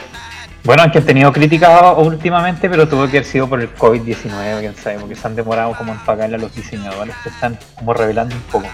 Bueno, 0.64 0.84
aunque 0.84 1.00
han 1.00 1.06
tenido 1.06 1.32
críticas 1.34 1.98
últimamente, 1.98 2.70
pero 2.70 2.88
tuvo 2.88 3.06
que 3.06 3.18
haber 3.18 3.26
sido 3.26 3.48
por 3.48 3.62
el 3.62 3.74
COVID-19, 3.74 4.60
quién 4.60 4.76
sabe, 4.76 5.00
porque 5.00 5.16
se 5.16 5.28
han 5.28 5.36
demorado 5.36 5.74
como 5.74 5.92
en 5.92 6.00
pagarle 6.00 6.36
a 6.36 6.40
los 6.40 6.56
diseñadores 6.56 7.16
que 7.24 7.30
están 7.30 7.58
como 7.76 7.94
revelando 7.94 8.36
un 8.36 8.42
poco. 8.44 8.68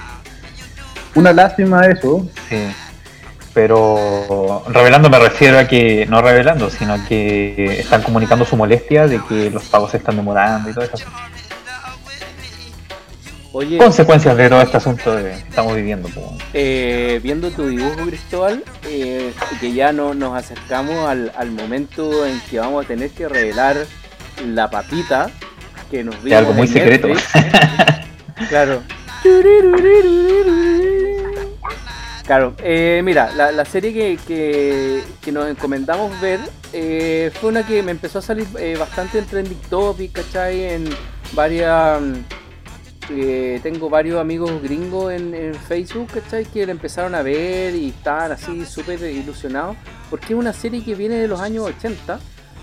Una 1.15 1.31
lástima 1.31 1.85
eso. 1.85 2.27
Sí. 2.49 2.67
Pero 3.53 4.63
revelando 4.67 5.09
me 5.09 5.17
refiero 5.17 5.57
a 5.57 5.65
que, 5.65 6.05
no 6.07 6.21
revelando, 6.21 6.69
sino 6.69 6.95
que 7.07 7.79
están 7.79 8.03
comunicando 8.03 8.45
su 8.45 8.55
molestia 8.55 9.07
de 9.07 9.19
que 9.27 9.49
los 9.49 9.63
pagos 9.63 9.91
se 9.91 9.97
están 9.97 10.15
demorando 10.15 10.69
y 10.69 10.73
todo 10.73 10.85
eso. 10.85 10.97
Oye, 13.59 13.79
Consecuencias 13.79 14.37
de 14.37 14.49
todo 14.49 14.61
este 14.61 14.77
asunto 14.77 15.17
que 15.17 15.31
estamos 15.31 15.75
viviendo. 15.75 16.07
eh, 16.53 17.19
viendo 17.23 17.49
tu 17.49 17.65
dibujo, 17.67 18.05
Cristóbal, 18.05 18.63
eh, 18.87 19.33
que 19.59 19.73
ya 19.73 19.91
no, 19.91 20.13
nos 20.13 20.37
acercamos 20.37 21.09
al, 21.09 21.31
al 21.35 21.49
momento 21.49 22.23
en 22.27 22.39
que 22.51 22.59
vamos 22.59 22.85
a 22.85 22.87
tener 22.87 23.09
que 23.09 23.27
revelar 23.27 23.77
la 24.45 24.69
papita 24.69 25.31
que 25.89 26.03
nos 26.03 26.13
Es 26.17 26.23
vimos 26.23 26.37
algo 26.37 26.53
muy 26.53 26.67
secreto. 26.67 27.07
Claro. 28.49 28.83
Claro, 32.27 32.53
eh, 32.61 33.01
mira, 33.03 33.31
la, 33.35 33.51
la 33.51 33.65
serie 33.65 33.91
que, 33.91 34.19
que, 34.27 35.01
que 35.19 35.31
nos 35.31 35.49
encomendamos 35.49 36.21
ver 36.21 36.39
eh, 36.73 37.31
fue 37.41 37.49
una 37.49 37.65
que 37.65 37.81
me 37.81 37.89
empezó 37.89 38.19
a 38.19 38.21
salir 38.21 38.45
eh, 38.59 38.75
bastante 38.77 39.17
en 39.17 39.25
Trending 39.25 39.61
Topic, 39.67 40.11
¿cachai? 40.11 40.65
En 40.65 40.89
varias... 41.33 41.99
eh, 43.09 43.59
tengo 43.63 43.89
varios 43.89 44.19
amigos 44.19 44.61
gringos 44.61 45.13
en, 45.13 45.33
Facebook, 45.55 46.07
¿cachai? 46.13 46.45
Que 46.45 46.65
la 46.65 46.71
empezaron 46.71 47.15
a 47.15 47.21
ver 47.21 47.75
y 47.75 47.89
estaban 47.89 48.31
así 48.31 48.65
súper 48.65 49.01
ilusionados. 49.01 49.75
Porque 50.09 50.33
es 50.33 50.39
una 50.39 50.53
serie 50.53 50.83
que 50.83 50.95
viene 50.95 51.15
de 51.15 51.27
los 51.27 51.39
años 51.39 51.65
80, 51.65 52.19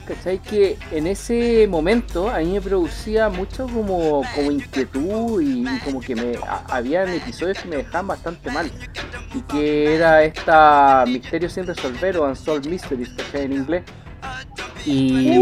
¿cachai? 0.07 0.39
Que 0.39 0.79
en 0.91 1.07
ese 1.07 1.67
momento 1.69 2.31
a 2.31 2.39
mí 2.39 2.53
me 2.53 2.61
producía 2.61 3.29
mucho 3.29 3.67
como, 3.67 4.23
como 4.35 4.51
inquietud 4.51 5.41
y, 5.43 5.65
como 5.85 6.01
que 6.01 6.15
me 6.15 6.37
a- 6.47 6.81
episodios 6.81 7.59
que 7.59 7.69
me 7.69 7.77
dejaban 7.77 8.09
bastante 8.09 8.51
mal. 8.51 8.71
Y 9.35 9.41
que 9.43 9.95
era 9.95 10.23
esta 10.25 11.05
Misterio 11.07 11.49
sin 11.49 11.67
resolver 11.67 12.17
o 12.19 12.25
Unsolved 12.25 12.71
Mysteries. 12.71 13.11
En 13.33 13.53
inglés. 13.53 13.83
Y, 14.87 15.33
y 15.33 15.39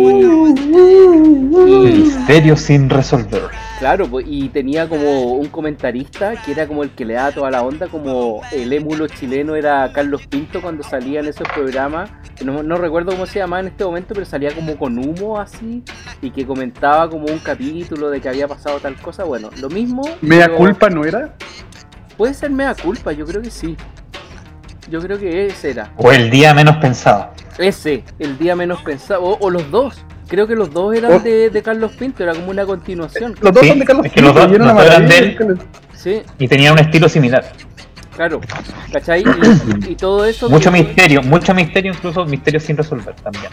Misterio 1.56 2.56
sin 2.56 2.88
resolver. 2.88 3.42
Claro, 3.80 4.06
pues, 4.06 4.24
y 4.28 4.48
tenía 4.50 4.88
como 4.88 5.32
un 5.32 5.48
comentarista 5.48 6.40
que 6.44 6.52
era 6.52 6.68
como 6.68 6.84
el 6.84 6.90
que 6.90 7.04
le 7.04 7.14
daba 7.14 7.32
toda 7.32 7.50
la 7.50 7.62
onda, 7.62 7.88
como 7.88 8.40
el 8.52 8.72
émulo 8.72 9.08
chileno 9.08 9.56
era 9.56 9.90
Carlos 9.92 10.24
Pinto 10.28 10.62
cuando 10.62 10.84
salía 10.84 11.18
en 11.18 11.26
esos 11.26 11.48
programas. 11.48 12.08
No, 12.44 12.62
no 12.62 12.76
recuerdo 12.76 13.10
cómo 13.10 13.26
se 13.26 13.40
llamaba 13.40 13.58
en 13.58 13.66
este 13.66 13.84
momento, 13.84 14.14
pero 14.14 14.24
salía 14.24 14.54
como 14.54 14.76
con 14.76 14.96
humo 14.98 15.40
así 15.40 15.82
y 16.20 16.30
que 16.30 16.46
comentaba 16.46 17.10
como 17.10 17.26
un 17.26 17.40
capítulo 17.40 18.08
de 18.10 18.20
que 18.20 18.28
había 18.28 18.46
pasado 18.46 18.78
tal 18.78 18.94
cosa. 18.94 19.24
Bueno, 19.24 19.50
lo 19.60 19.68
mismo. 19.68 20.02
Mea 20.20 20.46
pero 20.46 20.58
culpa 20.58 20.88
no 20.88 21.04
era. 21.04 21.34
Puede 22.16 22.34
ser 22.34 22.50
mea 22.52 22.76
culpa, 22.76 23.10
yo 23.10 23.26
creo 23.26 23.42
que 23.42 23.50
sí. 23.50 23.76
Yo 24.92 25.00
creo 25.00 25.18
que 25.18 25.46
ese 25.46 25.70
era. 25.70 25.90
O 25.96 26.12
el 26.12 26.28
día 26.28 26.52
menos 26.52 26.76
pensado. 26.76 27.30
Ese, 27.56 28.04
el 28.18 28.36
día 28.36 28.54
menos 28.54 28.82
pensado. 28.82 29.22
O, 29.22 29.38
o 29.40 29.48
los 29.48 29.70
dos. 29.70 30.04
Creo 30.28 30.46
que 30.46 30.54
los 30.54 30.70
dos 30.70 30.94
eran 30.94 31.12
Oh. 31.12 31.18
de, 31.18 31.48
de 31.48 31.62
Carlos 31.62 31.92
Pinto, 31.92 32.22
era 32.22 32.34
como 32.34 32.50
una 32.50 32.66
continuación. 32.66 33.34
Los 33.40 33.52
dos 33.54 33.62
Sí, 33.62 33.68
son 33.70 33.78
de 33.78 33.84
Carlos 33.86 34.04
es 34.06 34.12
que 34.12 34.20
los 34.20 34.34
dos- 34.34 34.50
y 34.50 34.54
era 34.54 34.64
una 34.64 34.74
los 34.74 34.82
dos 34.84 34.94
eran 34.94 35.08
de 35.08 35.18
él. 35.18 35.58
Sí, 35.94 36.22
Y 36.38 36.46
tenía 36.46 36.72
un 36.74 36.78
estilo 36.78 37.08
similar. 37.08 37.50
claro. 38.14 38.38
¿Cachai? 38.92 39.24
Y, 39.88 39.92
y 39.92 39.94
todo 39.96 40.26
eso. 40.26 40.50
Mucho 40.50 40.70
que- 40.70 40.82
misterio, 40.82 41.22
mucho 41.22 41.54
misterio, 41.54 41.92
incluso 41.94 42.26
misterio 42.26 42.60
sin 42.60 42.76
resolver 42.76 43.14
también. 43.14 43.50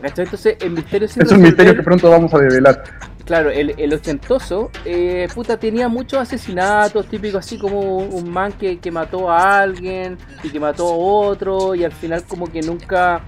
¿Cachai? 0.00 0.24
Entonces, 0.24 0.56
el 0.60 0.70
misterio 0.70 1.08
sin 1.08 1.22
Es 1.22 1.32
un 1.32 1.42
misterio 1.42 1.74
que 1.74 1.82
pronto 1.82 2.10
vamos 2.10 2.32
a 2.34 2.38
develar. 2.38 2.82
Claro, 3.24 3.50
el, 3.50 3.74
el 3.76 3.92
ochentoso, 3.92 4.70
eh, 4.84 5.28
puta, 5.32 5.56
tenía 5.56 5.88
muchos 5.88 6.18
asesinatos, 6.18 7.06
típicos 7.06 7.46
así 7.46 7.58
como 7.58 7.98
un 7.98 8.28
man 8.28 8.52
que, 8.52 8.78
que 8.78 8.90
mató 8.90 9.30
a 9.30 9.60
alguien 9.60 10.18
y 10.42 10.48
que 10.48 10.58
mató 10.58 10.88
a 10.88 10.96
otro 10.96 11.74
y 11.74 11.84
al 11.84 11.92
final 11.92 12.24
como 12.24 12.46
que 12.46 12.60
nunca 12.60 13.20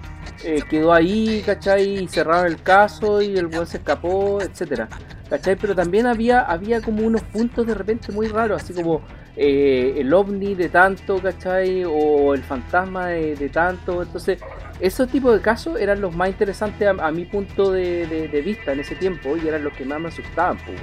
eh, 0.44 0.60
quedó 0.68 0.92
ahí, 0.92 1.42
¿cachai? 1.46 2.02
Y 2.02 2.08
cerraron 2.08 2.46
el 2.46 2.60
caso 2.62 3.22
y 3.22 3.36
el 3.36 3.46
buen 3.46 3.66
se 3.66 3.76
escapó, 3.76 4.40
etcétera, 4.40 4.88
¿cachai? 5.30 5.54
Pero 5.54 5.74
también 5.74 6.06
había, 6.06 6.40
había 6.40 6.80
como 6.80 7.06
unos 7.06 7.22
puntos 7.22 7.64
de 7.66 7.74
repente 7.74 8.10
muy 8.10 8.26
raros, 8.26 8.60
así 8.60 8.72
como 8.72 9.02
eh, 9.36 9.94
el 9.98 10.12
ovni 10.12 10.56
de 10.56 10.68
tanto, 10.68 11.22
¿cachai? 11.22 11.84
O 11.84 12.34
el 12.34 12.42
fantasma 12.42 13.06
de, 13.08 13.36
de 13.36 13.48
tanto, 13.50 14.02
entonces 14.02 14.38
esos 14.82 15.08
tipos 15.08 15.32
de 15.34 15.40
casos 15.40 15.80
eran 15.80 16.00
los 16.00 16.14
más 16.14 16.28
interesantes 16.28 16.86
a, 16.86 16.90
a 17.06 17.10
mi 17.10 17.24
punto 17.24 17.72
de, 17.72 18.06
de- 18.06 18.28
de 18.28 18.40
vista 18.42 18.72
en 18.72 18.80
ese 18.80 18.94
tiempo 18.96 19.36
y 19.36 19.48
eran 19.48 19.64
los 19.64 19.72
que 19.74 19.84
más 19.84 20.00
me 20.00 20.08
asustaban, 20.08 20.58
pues. 20.58 20.78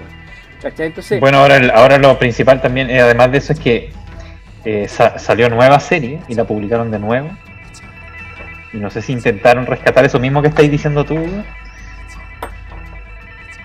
Entonces, 0.80 1.20
Bueno, 1.22 1.38
ahora, 1.38 1.58
ahora 1.74 1.97
lo 1.97 2.18
principal 2.20 2.62
también, 2.62 2.89
eh, 2.89 3.00
además 3.00 3.32
de 3.32 3.38
eso, 3.38 3.54
es 3.54 3.60
que 3.60 3.91
eh, 4.66 4.88
sa- 4.89 5.18
salió 5.18 5.50
nueva 5.50 5.80
serie 5.80 6.20
y 6.28 6.34
la 6.36 6.43
publicaron 6.45 6.91
de 6.91 7.00
nuevo. 7.00 7.30
Y 8.74 8.78
no 8.78 8.89
sé 8.89 9.02
si 9.02 9.14
intentaron 9.14 9.66
rescatar 9.66 10.04
eso 10.06 10.20
mismo 10.20 10.41
que 10.41 10.50
estáis 10.50 10.70
diciendo 10.70 11.06
tú. 11.06 11.18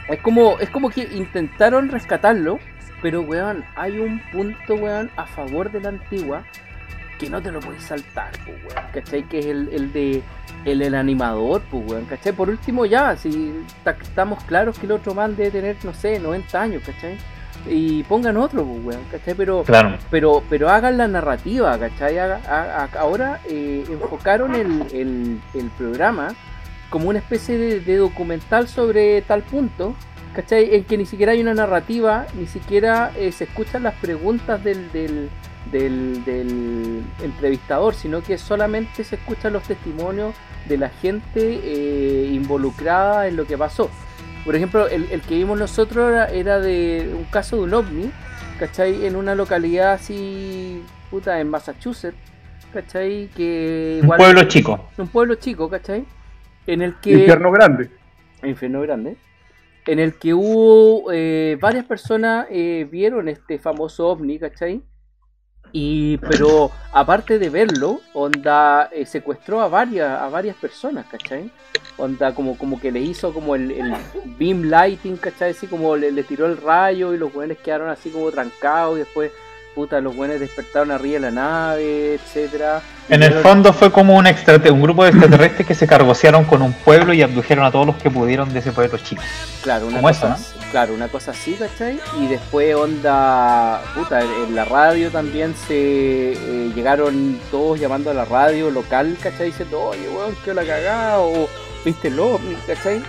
es 0.09 0.21
como, 0.21 0.59
es 0.61 0.71
como 0.71 0.91
que 0.91 1.03
intentaron 1.03 1.89
rescatarlo, 1.89 2.59
pero 3.03 3.23
weón, 3.23 3.65
hay 3.77 3.99
un 3.99 4.21
punto, 4.33 4.75
weón, 4.77 5.11
a 5.17 5.27
favor 5.27 5.71
de 5.73 5.81
la 5.81 5.89
antigua 5.91 6.45
que 7.19 7.31
no 7.31 7.41
te 7.43 7.51
lo 7.53 7.61
podéis 7.61 7.83
saltar, 7.85 8.31
pues, 8.45 8.57
weón. 8.65 8.87
¿Cachai? 8.93 9.23
Que 9.29 9.39
es 9.39 9.47
el, 9.47 9.69
el 9.73 9.93
de 9.93 10.23
el, 10.65 10.83
el 10.83 10.95
animador, 10.95 11.63
pues, 11.71 11.85
weón. 11.91 12.05
¿Cachai? 12.07 12.33
Por 12.33 12.49
último, 12.51 12.87
ya, 12.87 13.17
si 13.17 13.53
ta- 13.85 13.97
estamos 14.01 14.43
claros 14.45 14.79
que 14.79 14.87
el 14.87 14.93
otro 14.93 15.15
man 15.15 15.37
debe 15.37 15.51
tener, 15.51 15.77
no 15.85 15.93
sé, 15.95 16.19
90 16.19 16.61
años, 16.61 16.83
¿cachai? 16.85 17.17
Y 17.69 18.03
pongan 18.05 18.37
otro, 18.37 18.65
pues, 18.65 18.85
weón, 18.85 19.03
¿cachai? 19.11 19.35
Pero, 19.35 19.63
Claro. 19.63 19.97
pero 20.11 20.43
pero 20.51 20.69
hagan 20.69 20.99
la 20.99 21.09
narrativa, 21.09 21.79
¿cachai? 21.79 22.19
Haga- 22.19 22.41
a- 22.49 22.85
a- 22.85 22.99
ahora 23.01 23.41
eh, 23.49 23.85
enfocaron 23.89 24.55
el, 24.55 24.83
el- 24.93 25.41
el 25.55 25.71
programa 25.79 26.35
como 26.91 27.09
una 27.09 27.19
especie 27.21 27.57
de, 27.59 27.81
de 27.81 27.97
documental 27.97 28.69
sobre 28.69 29.23
tal 29.23 29.43
punto, 29.43 29.95
¿cachai? 30.35 30.75
En 30.75 30.85
que 30.85 30.97
ni 30.99 31.07
siquiera 31.07 31.33
hay 31.33 31.41
una 31.41 31.55
narrativa, 31.55 32.27
ni 32.39 32.47
siquiera 32.47 33.13
eh, 33.17 33.33
se 33.33 33.45
escuchan 33.45 33.83
las 33.85 33.95
preguntas 33.95 34.63
del, 34.63 34.91
del, 34.93 35.29
del- 35.73 36.25
del 36.25 37.03
entrevistador, 37.23 37.95
sino 37.95 38.23
que 38.23 38.39
solamente 38.39 39.05
se 39.05 39.17
escuchan 39.17 39.53
los 39.53 39.63
testimonios 39.65 40.35
de 40.69 40.79
la 40.79 40.89
gente 40.89 41.61
eh, 41.63 42.31
involucrada 42.33 43.29
en 43.29 43.37
lo 43.37 43.47
que 43.47 43.57
pasó. 43.59 43.91
Por 44.45 44.55
ejemplo, 44.57 44.87
el, 44.89 45.05
el 45.11 45.21
que 45.23 45.37
vimos 45.37 45.59
nosotros 45.59 46.11
era, 46.11 46.27
era 46.27 46.61
de 46.61 47.11
un 47.17 47.25
caso 47.25 47.57
de 47.57 47.63
un 47.63 47.75
ovni, 47.75 48.11
¿cachai? 48.59 49.07
En 49.07 49.17
una 49.17 49.35
localidad 49.35 49.93
así, 49.95 50.83
puta, 51.11 51.41
en 51.41 51.49
Massachusetts, 51.49 52.17
¿cachai? 52.73 53.29
Que 53.35 54.01
Un 54.03 54.09
pueblo 54.17 54.45
chico. 54.45 54.89
un 54.99 55.09
pueblo 55.09 55.35
chico, 55.37 55.69
¿cachai? 55.71 56.05
En 56.67 56.83
el 56.83 56.95
que... 57.01 57.13
Infierno 57.13 57.51
grande. 57.51 57.91
Infierno 58.43 58.83
Grande, 58.83 59.17
en 59.87 59.99
el 59.99 60.15
que 60.19 60.35
hubo 60.35 61.11
eh, 61.13 61.57
varias 61.59 61.87
personas 61.87 62.47
eh, 62.51 62.87
vieron 62.91 63.29
este 63.29 63.59
famoso 63.59 64.09
ovni, 64.09 64.39
¿cachai? 64.39 64.83
Y, 65.77 66.19
pero 66.19 66.71
aparte 66.93 67.41
de 67.41 67.51
verlo, 67.51 68.01
Onda 68.13 68.89
eh, 68.93 69.05
secuestró 69.05 69.61
a 69.61 69.67
varias, 69.67 70.21
a 70.21 70.29
varias 70.29 70.55
personas, 70.55 71.05
¿cachai? 71.07 71.51
Onda 71.97 72.33
como, 72.33 72.57
como 72.57 72.81
que 72.81 72.93
le 72.93 73.01
hizo 73.01 73.35
como 73.35 73.57
el, 73.57 73.73
el 73.73 73.93
beam 74.39 74.63
lighting, 74.71 75.17
¿cachai? 75.17 75.51
Así 75.51 75.67
como 75.67 75.97
le, 75.97 76.13
le 76.13 76.23
tiró 76.23 76.47
el 76.47 76.59
rayo 76.59 77.13
y 77.13 77.19
los 77.19 77.33
buenos 77.33 77.59
quedaron 77.59 77.89
así 77.89 78.11
como 78.11 78.31
trancados 78.31 78.95
y 78.95 78.99
después, 79.01 79.33
puta, 79.75 80.01
los 80.01 80.15
buenos 80.15 80.39
despertaron 80.39 80.91
arriba 80.91 81.15
de 81.15 81.21
la 81.21 81.31
nave, 81.31 82.15
etcétera. 82.15 82.81
En 83.09 83.23
el 83.23 83.35
fondo 83.35 83.73
fue 83.73 83.91
como 83.91 84.17
un, 84.17 84.27
un 84.27 84.83
grupo 84.83 85.05
de 85.05 85.11
extraterrestres 85.11 85.67
que 85.67 85.75
se 85.75 85.87
cargosearon 85.87 86.45
con 86.45 86.63
un 86.63 86.73
pueblo 86.73 87.13
y 87.13 87.23
abdujeron 87.23 87.65
a 87.65 87.71
todos 87.71 87.87
los 87.87 87.97
que 87.97 88.11
pudieron 88.11 88.53
de 88.53 88.61
ese 88.61 88.73
pueblo 88.73 88.97
chico. 88.99 89.23
Claro, 89.63 89.87
una 89.87 89.97
Como 89.97 90.09
cosa 90.09 90.35
eso, 90.35 90.55
¿no? 90.57 90.71
claro, 90.71 90.95
una 90.95 91.09
cosa 91.09 91.33
así, 91.33 91.55
¿cachai? 91.55 91.99
Y 92.21 92.29
después 92.29 92.75
onda, 92.75 93.83
puta, 93.95 94.21
en, 94.23 94.55
la 94.55 94.65
radio 94.65 95.11
también 95.11 95.55
se 95.67 96.33
eh, 96.33 96.73
llegaron 96.75 97.39
todos 97.51 97.79
llamando 97.79 98.11
a 98.11 98.15
la 98.15 98.25
radio 98.25 98.71
local, 98.71 99.17
¿cachai? 99.23 99.47
Diciendo, 99.47 99.83
oye, 99.83 100.09
weón, 100.09 100.35
que 100.45 100.55
la 100.55 100.65
cagada, 100.65 101.21
o 101.21 101.49
viste 101.85 102.09
el 102.09 102.19
ovni, 102.19 102.55
¿cachai? 102.67 103.03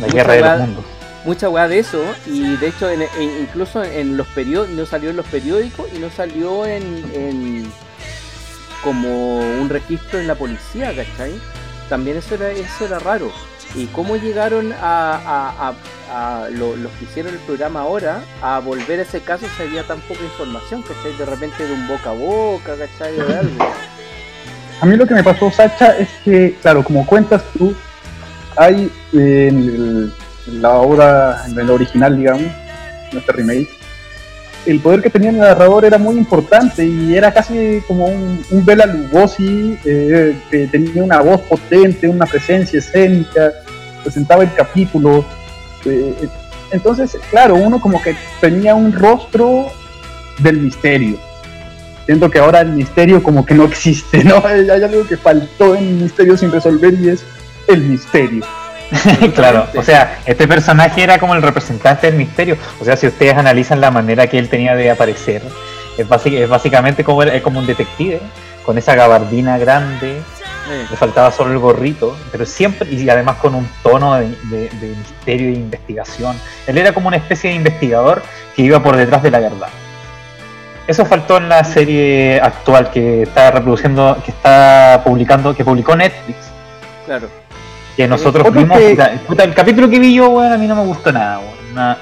La 0.00 0.06
guerra 0.06 0.32
de 0.34 0.40
los 0.40 0.58
mundos. 0.60 0.97
Mucha 1.24 1.48
weá 1.48 1.68
de 1.68 1.80
eso, 1.80 2.02
y 2.26 2.56
de 2.56 2.68
hecho 2.68 2.88
en- 2.88 3.02
en- 3.02 3.40
incluso 3.42 3.82
en 3.82 4.16
los 4.16 4.26
periódicos, 4.28 4.76
no 4.76 4.86
salió 4.86 5.10
en 5.10 5.16
los 5.16 5.26
periódicos 5.26 5.86
y 5.94 5.98
no 5.98 6.10
salió 6.10 6.64
en, 6.64 6.82
en 7.14 7.72
como 8.84 9.38
un 9.38 9.68
registro 9.68 10.20
en 10.20 10.28
la 10.28 10.34
policía, 10.36 10.94
¿cachai? 10.94 11.32
También 11.88 12.16
eso 12.18 12.34
era, 12.36 12.50
eso 12.50 12.86
era 12.86 12.98
raro. 13.00 13.32
¿Y 13.74 13.86
cómo 13.86 14.16
llegaron 14.16 14.72
a, 14.80 15.72
a- 16.10 16.48
lo- 16.50 16.76
los 16.76 16.90
que 16.92 17.04
hicieron 17.04 17.34
el 17.34 17.40
programa 17.40 17.80
ahora 17.80 18.22
a 18.40 18.60
volver 18.60 19.00
a 19.00 19.02
ese 19.02 19.20
caso 19.20 19.44
si 19.56 19.62
había 19.64 19.82
tan 19.86 20.00
poca 20.02 20.22
información, 20.22 20.82
¿cachai? 20.82 21.14
De 21.18 21.26
repente 21.26 21.66
de 21.66 21.72
un 21.74 21.86
boca 21.86 22.10
a 22.10 22.14
boca, 22.14 22.72
¿cachai? 22.78 23.20
O 23.20 23.26
de 23.26 23.36
algo. 23.36 23.64
A 24.80 24.86
mí 24.86 24.96
lo 24.96 25.06
que 25.06 25.14
me 25.14 25.22
pasó, 25.24 25.50
Sacha, 25.50 25.98
es 25.98 26.08
que, 26.24 26.56
claro, 26.62 26.82
como 26.84 27.04
cuentas 27.04 27.42
tú, 27.58 27.74
hay 28.56 28.90
eh, 29.12 29.48
en, 29.50 29.58
el- 29.58 30.12
la 30.52 30.72
obra, 30.74 31.44
en 31.48 31.58
el 31.58 31.70
original, 31.70 32.16
digamos, 32.16 32.42
en 33.12 33.18
este 33.18 33.32
remake, 33.32 33.68
el 34.66 34.80
poder 34.80 35.00
que 35.02 35.10
tenía 35.10 35.30
el 35.30 35.38
narrador 35.38 35.84
era 35.84 35.96
muy 35.98 36.16
importante 36.16 36.84
y 36.84 37.16
era 37.16 37.32
casi 37.32 37.80
como 37.86 38.06
un, 38.06 38.44
un 38.50 38.64
Bela 38.66 38.86
Lugosi 38.86 39.78
eh, 39.84 40.36
que 40.50 40.66
tenía 40.66 41.02
una 41.02 41.20
voz 41.20 41.40
potente, 41.42 42.08
una 42.08 42.26
presencia 42.26 42.78
escénica, 42.78 43.52
presentaba 44.02 44.42
el 44.42 44.52
capítulo. 44.54 45.24
eh, 45.86 46.28
Entonces, 46.70 47.16
claro, 47.30 47.54
uno 47.54 47.80
como 47.80 48.02
que 48.02 48.14
tenía 48.40 48.74
un 48.74 48.92
rostro 48.92 49.68
del 50.40 50.58
misterio. 50.60 51.16
Siento 52.04 52.30
que 52.30 52.38
ahora 52.38 52.60
el 52.60 52.72
misterio 52.72 53.22
como 53.22 53.44
que 53.46 53.54
no 53.54 53.64
existe, 53.64 54.22
¿no? 54.24 54.36
Hay 54.44 54.68
algo 54.68 55.06
que 55.06 55.16
faltó 55.16 55.74
en 55.76 55.84
el 55.88 55.94
misterio 55.94 56.36
sin 56.36 56.50
resolver 56.50 56.92
y 56.94 57.10
es 57.10 57.22
el 57.68 57.82
misterio. 57.82 58.44
claro, 59.34 59.66
o 59.76 59.82
sea, 59.82 60.18
este 60.24 60.48
personaje 60.48 61.02
era 61.02 61.18
como 61.18 61.34
el 61.34 61.42
representante 61.42 62.06
del 62.06 62.16
misterio. 62.16 62.56
O 62.80 62.84
sea, 62.84 62.96
si 62.96 63.06
ustedes 63.06 63.36
analizan 63.36 63.80
la 63.80 63.90
manera 63.90 64.26
que 64.26 64.38
él 64.38 64.48
tenía 64.48 64.74
de 64.74 64.90
aparecer, 64.90 65.42
es, 65.98 66.08
básic- 66.08 66.34
es 66.38 66.48
básicamente 66.48 67.04
como, 67.04 67.22
es 67.22 67.42
como 67.42 67.58
un 67.60 67.66
detective, 67.66 68.20
con 68.64 68.78
esa 68.78 68.94
gabardina 68.94 69.58
grande, 69.58 70.20
le 70.90 70.96
faltaba 70.98 71.30
solo 71.32 71.52
el 71.52 71.58
gorrito, 71.58 72.16
pero 72.30 72.44
siempre, 72.44 72.88
y 72.90 73.08
además 73.08 73.36
con 73.36 73.54
un 73.54 73.66
tono 73.82 74.14
de, 74.16 74.28
de- 74.50 74.68
de 74.68 74.86
misterio 74.96 75.48
e 75.48 75.52
investigación. 75.52 76.36
Él 76.66 76.76
era 76.78 76.92
como 76.92 77.08
una 77.08 77.16
especie 77.16 77.50
de 77.50 77.56
investigador 77.56 78.22
que 78.54 78.62
iba 78.62 78.82
por 78.82 78.96
detrás 78.96 79.22
de 79.22 79.30
la 79.30 79.40
verdad. 79.40 79.68
Eso 80.86 81.04
faltó 81.04 81.36
en 81.36 81.48
la 81.50 81.62
serie 81.64 82.40
actual 82.40 82.90
que 82.90 83.22
está 83.24 83.50
reproduciendo, 83.50 84.16
que 84.24 84.30
está 84.30 85.02
publicando, 85.04 85.54
que 85.54 85.64
publicó 85.64 85.94
Netflix, 85.96 86.38
Claro. 87.04 87.28
Que 87.98 88.06
nosotros 88.08 88.46
Otro 88.46 88.60
vimos. 88.60 88.78
que- 88.78 88.90
puta, 88.90 89.12
puta, 89.26 89.42
el 89.44 89.52
capítulo 89.54 89.90
que 89.90 89.98
vi 89.98 90.14
yo, 90.14 90.28
weón, 90.30 90.52
a 90.52 90.56
mí 90.56 90.66
no 90.68 90.76
me 90.76 90.84
gustó 90.84 91.12
nada, 91.12 91.40
weón. 91.40 91.58
Una 91.72 91.98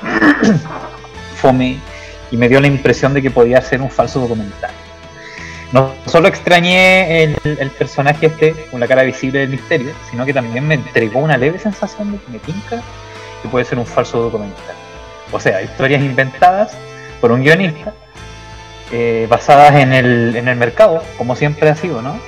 fome. 1.37 1.79
Y 2.31 2.37
me 2.37 2.49
dio 2.49 2.61
la 2.61 2.67
impresión 2.67 3.15
de 3.15 3.23
que 3.23 3.31
podía 3.31 3.61
ser 3.63 3.81
un 3.81 3.91
falso 3.91 4.21
documental. 4.21 4.71
No 5.73 5.91
solo 6.07 6.29
extrañé 6.29 7.25
el, 7.25 7.37
el 7.45 7.71
personaje 7.71 8.27
este 8.27 8.55
con 8.71 8.79
la 8.79 8.87
cara 8.87 9.03
visible 9.05 9.41
del 9.41 9.49
misterio, 9.49 9.93
sino 10.11 10.25
que 10.27 10.33
también 10.35 10.67
me 10.69 10.75
entregó 10.75 11.21
una 11.21 11.37
leve 11.37 11.59
sensación 11.59 12.13
de 12.13 12.19
que 12.19 12.31
me 12.33 12.39
pinca 12.39 12.83
que 13.43 13.49
puede 13.49 13.65
ser 13.65 13.79
un 13.79 13.87
falso 13.87 14.21
documental. 14.21 14.75
O 15.33 15.41
sea, 15.41 15.63
historias 15.63 16.03
inventadas 16.03 16.77
por 17.21 17.33
un 17.33 17.43
guionista, 17.43 17.95
eh, 18.93 19.27
basadas 19.31 19.75
en 19.77 19.93
el, 19.93 20.37
en 20.37 20.47
el 20.49 20.57
mercado, 20.57 21.03
como 21.19 21.35
siempre 21.37 21.69
ha 21.71 21.75
sido, 21.75 22.03
¿no? 22.03 22.19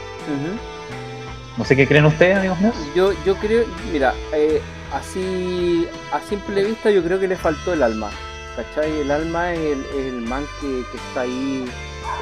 No 1.59 1.64
sé 1.64 1.74
qué 1.74 1.86
creen 1.88 2.06
ustedes, 2.06 2.36
amigos 2.38 2.61
míos. 2.61 2.74
Yo, 2.94 3.12
yo 3.26 3.34
creo, 3.36 3.66
mira, 3.92 4.14
eh, 4.32 4.62
así 4.92 5.88
a 6.12 6.20
simple 6.20 6.64
vista 6.64 6.88
yo 6.90 7.02
creo 7.02 7.18
que 7.18 7.26
le 7.26 7.36
faltó 7.36 7.72
el 7.72 7.82
alma. 7.82 8.11
¿Cachai? 8.54 9.00
El 9.00 9.11
alma 9.11 9.52
es 9.52 9.59
el, 9.59 9.80
es 9.98 10.06
el 10.06 10.22
man 10.22 10.44
que, 10.61 10.66
que 10.90 10.96
está 10.96 11.20
ahí 11.22 11.64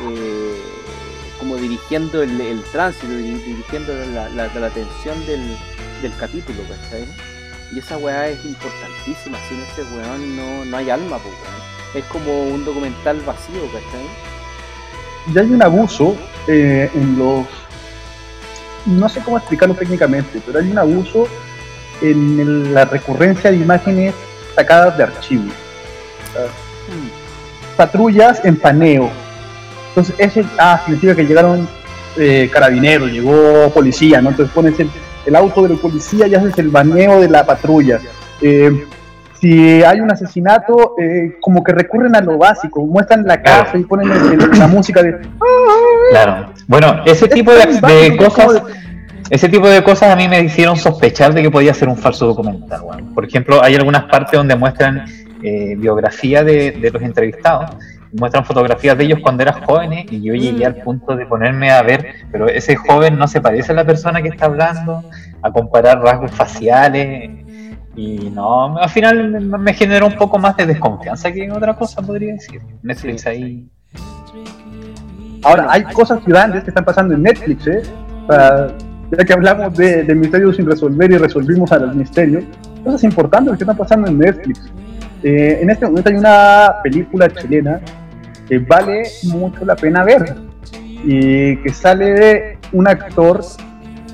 eh, 0.08 0.60
como 1.38 1.56
dirigiendo 1.56 2.22
el, 2.22 2.40
el 2.40 2.62
tránsito, 2.64 3.06
diri- 3.06 3.42
dirigiendo 3.44 3.94
la, 4.14 4.28
la, 4.30 4.52
la 4.54 4.66
atención 4.66 5.24
del, 5.26 5.56
del 6.02 6.12
capítulo, 6.18 6.58
¿cachai? 6.62 7.04
Y 7.74 7.78
esa 7.78 7.98
weá 7.98 8.28
es 8.28 8.42
importantísima, 8.44 9.38
sin 9.48 9.60
ese 9.60 9.82
weón 9.94 10.36
no, 10.36 10.64
no 10.64 10.76
hay 10.76 10.88
alma, 10.90 11.18
pues, 11.18 11.34
weón. 11.34 11.66
Es 11.94 12.04
como 12.10 12.42
un 12.44 12.64
documental 12.64 13.20
vacío, 13.20 13.62
¿cachai? 13.66 14.06
Y 15.34 15.38
hay 15.38 15.46
un 15.54 15.62
abuso 15.62 16.16
eh, 16.48 16.90
en 16.94 17.18
los... 17.18 17.46
No 18.86 19.08
sé 19.08 19.20
cómo 19.20 19.38
explicarlo 19.38 19.74
técnicamente, 19.74 20.40
pero 20.44 20.58
hay 20.58 20.70
un 20.70 20.78
abuso 20.78 21.26
en 22.00 22.72
la 22.72 22.84
recurrencia 22.84 23.50
de 23.50 23.56
imágenes 23.56 24.14
sacadas 24.54 24.96
de 24.96 25.04
archivos. 25.04 25.52
Patrullas 27.76 28.44
en 28.44 28.56
paneo. 28.56 29.10
Entonces, 29.88 30.14
eso 30.18 30.48
ah, 30.58 30.80
significa 30.84 31.14
que 31.14 31.24
llegaron 31.24 31.68
eh, 32.16 32.50
carabineros, 32.52 33.10
llegó 33.10 33.70
policía, 33.70 34.20
¿no? 34.20 34.30
Entonces 34.30 34.54
pones 34.54 34.78
el, 34.78 34.90
el 35.26 35.36
auto 35.36 35.62
del 35.62 35.78
policía 35.78 36.26
y 36.26 36.34
haces 36.34 36.56
el 36.58 36.68
baneo 36.68 37.20
de 37.20 37.28
la 37.28 37.44
patrulla. 37.44 38.00
Eh, 38.40 38.86
si 39.46 39.82
hay 39.84 40.00
un 40.00 40.10
asesinato, 40.10 40.94
eh, 40.98 41.36
como 41.40 41.62
que 41.62 41.72
recurren 41.72 42.16
a 42.16 42.20
lo 42.20 42.36
básico, 42.36 42.84
muestran 42.84 43.24
la 43.24 43.40
casa 43.40 43.78
y 43.78 43.84
ponen 43.84 44.10
el- 44.10 44.42
el- 44.42 44.58
la 44.58 44.66
música 44.66 45.02
de... 45.02 45.16
Claro. 46.10 46.52
Bueno, 46.66 47.02
ese 47.06 47.28
tipo 47.28 47.52
de, 47.52 48.16
cosas, 48.16 48.62
ese 49.30 49.48
tipo 49.48 49.68
de 49.68 49.84
cosas 49.84 50.10
a 50.10 50.16
mí 50.16 50.26
me 50.26 50.40
hicieron 50.40 50.76
sospechar 50.76 51.32
de 51.32 51.42
que 51.42 51.50
podía 51.50 51.72
ser 51.74 51.88
un 51.88 51.96
falso 51.96 52.26
documental. 52.26 52.80
weón. 52.82 53.14
Por 53.14 53.24
ejemplo, 53.24 53.62
hay 53.62 53.76
algunas 53.76 54.04
partes 54.04 54.32
donde 54.32 54.56
muestran 54.56 55.04
eh, 55.44 55.76
biografía 55.76 56.42
de, 56.42 56.72
de 56.72 56.90
los 56.90 57.02
entrevistados, 57.02 57.70
muestran 58.18 58.44
fotografías 58.44 58.98
de 58.98 59.04
ellos 59.04 59.18
cuando 59.22 59.42
eran 59.44 59.62
jóvenes 59.62 60.06
y 60.10 60.22
yo 60.22 60.34
llegué 60.34 60.64
al 60.66 60.76
punto 60.76 61.14
de 61.14 61.24
ponerme 61.26 61.70
a 61.70 61.82
ver, 61.82 62.14
pero 62.32 62.48
ese 62.48 62.74
joven 62.74 63.16
no 63.16 63.28
se 63.28 63.40
parece 63.40 63.70
a 63.72 63.74
la 63.76 63.84
persona 63.84 64.22
que 64.22 64.28
está 64.28 64.46
hablando, 64.46 65.04
a 65.42 65.52
comparar 65.52 66.00
rasgos 66.00 66.32
faciales. 66.32 67.45
Y 67.96 68.30
no, 68.30 68.76
al 68.76 68.90
final 68.90 69.30
me- 69.30 69.58
me 69.58 69.72
generó 69.74 70.06
un 70.06 70.16
poco 70.16 70.38
más 70.38 70.56
de 70.56 70.66
desconfianza 70.66 71.32
que 71.32 71.50
otra 71.50 71.74
cosa, 71.74 72.02
podría 72.02 72.34
decir. 72.34 72.60
Netflix 72.82 73.22
Sí. 73.22 73.28
ahí. 73.28 73.68
Ahora, 75.42 75.66
hay 75.70 75.82
cosas 75.84 76.24
grandes 76.26 76.64
que 76.64 76.70
están 76.70 76.84
pasando 76.84 77.14
en 77.14 77.22
Netflix, 77.22 77.66
¿eh? 77.66 77.82
Para- 78.26 78.68
ya 79.16 79.24
que 79.24 79.32
hablamos 79.32 79.74
de, 79.76 80.02
de 80.02 80.14
misterios 80.14 80.56
sin 80.56 80.66
resolver 80.66 81.10
y 81.12 81.16
resolvimos 81.18 81.70
a 81.72 81.78
los 81.78 81.94
misterios, 81.94 82.42
cosas 82.84 83.04
importantes 83.04 83.56
que 83.56 83.62
están 83.62 83.76
pasando 83.76 84.08
en 84.08 84.18
Netflix. 84.18 84.60
Eh, 85.22 85.60
en 85.62 85.70
este 85.70 85.86
momento 85.86 86.10
hay 86.10 86.16
una 86.16 86.74
película 86.82 87.28
chilena 87.30 87.80
que 88.48 88.58
vale 88.58 89.04
mucho 89.24 89.64
la 89.64 89.76
pena 89.76 90.02
ver 90.04 90.34
y 91.04 91.56
que 91.58 91.68
sale 91.72 92.12
de 92.12 92.58
un 92.72 92.88
actor 92.88 93.40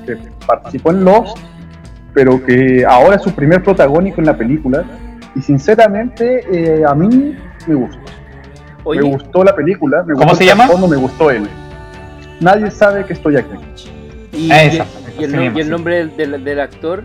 que 0.05 0.17
participó 0.45 0.91
en 0.91 1.03
Lost, 1.03 1.37
pero 2.13 2.43
que 2.43 2.85
ahora 2.87 3.15
es 3.15 3.21
su 3.23 3.31
primer 3.33 3.63
protagónico 3.63 4.21
en 4.21 4.27
la 4.27 4.37
película 4.37 4.83
y 5.35 5.41
sinceramente 5.41 6.43
eh, 6.51 6.83
a 6.87 6.93
mí 6.93 7.35
me 7.67 7.75
gustó. 7.75 7.99
Oye, 8.85 9.01
Me 9.01 9.07
gustó 9.09 9.43
la 9.43 9.55
película, 9.55 10.03
me 10.03 10.13
¿Cómo 10.13 10.25
gustó 10.25 10.35
se 10.37 10.45
llama? 10.45 10.63
trasfondo, 10.65 10.87
me 10.87 10.97
gustó 10.97 11.31
él. 11.31 11.47
Nadie 12.41 12.69
sabe 12.69 13.05
que 13.05 13.13
estoy 13.13 13.37
aquí. 13.37 13.55
y, 14.33 14.51
Ah, 14.51 14.65
y- 14.65 15.23
el, 15.23 15.57
y 15.57 15.63
nombre 15.63 15.97
del, 15.97 16.17
del- 16.17 16.43
del 16.43 16.59
actor, 16.59 17.03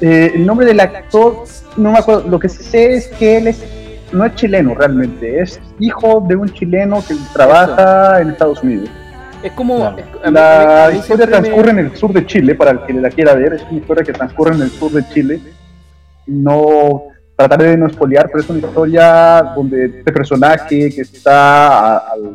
Eh, 0.00 0.32
el 0.34 0.44
nombre 0.46 0.66
del 0.66 0.80
actor, 0.80 1.44
no 1.76 1.92
me 1.92 1.98
acuerdo, 1.98 2.28
lo 2.28 2.38
que 2.40 2.48
sé 2.48 2.94
es 2.94 3.06
que 3.08 3.36
él 3.36 3.46
es, 3.46 3.62
no 4.12 4.24
es 4.24 4.34
chileno 4.34 4.74
realmente, 4.74 5.40
es 5.40 5.60
hijo 5.78 6.24
de 6.26 6.34
un 6.34 6.48
chileno 6.50 7.04
que 7.06 7.14
trabaja 7.32 8.20
en 8.20 8.30
Estados 8.30 8.60
Unidos. 8.64 8.90
Es 9.42 9.52
como... 9.52 9.76
Claro. 9.76 9.96
es- 9.98 10.32
La 10.32 10.88
mí 10.92 10.98
historia 10.98 11.26
siempre 11.26 11.26
me- 11.26 11.30
transcurre 11.48 11.70
en 11.70 11.78
el 11.78 11.96
sur 11.96 12.12
de 12.12 12.26
Chile, 12.26 12.54
para 12.54 12.70
el 12.72 12.80
que 12.84 12.92
la 12.94 13.10
quiera 13.10 13.34
ver, 13.34 13.54
es 13.54 13.62
una 13.70 13.78
historia 13.80 14.04
que 14.04 14.12
transcurre 14.12 14.54
en 14.54 14.62
el 14.62 14.70
sur 14.70 14.90
de 14.92 15.06
Chile. 15.08 15.40
No 16.26 17.02
trataré 17.36 17.70
de 17.70 17.76
no 17.78 17.86
espolear, 17.86 18.26
pero 18.26 18.40
es 18.40 18.50
una 18.50 18.58
historia 18.60 19.42
donde 19.54 19.86
este 19.86 20.12
personaje 20.12 20.90
que 20.94 21.00
está, 21.00 21.96
a- 21.96 22.12
al, 22.12 22.34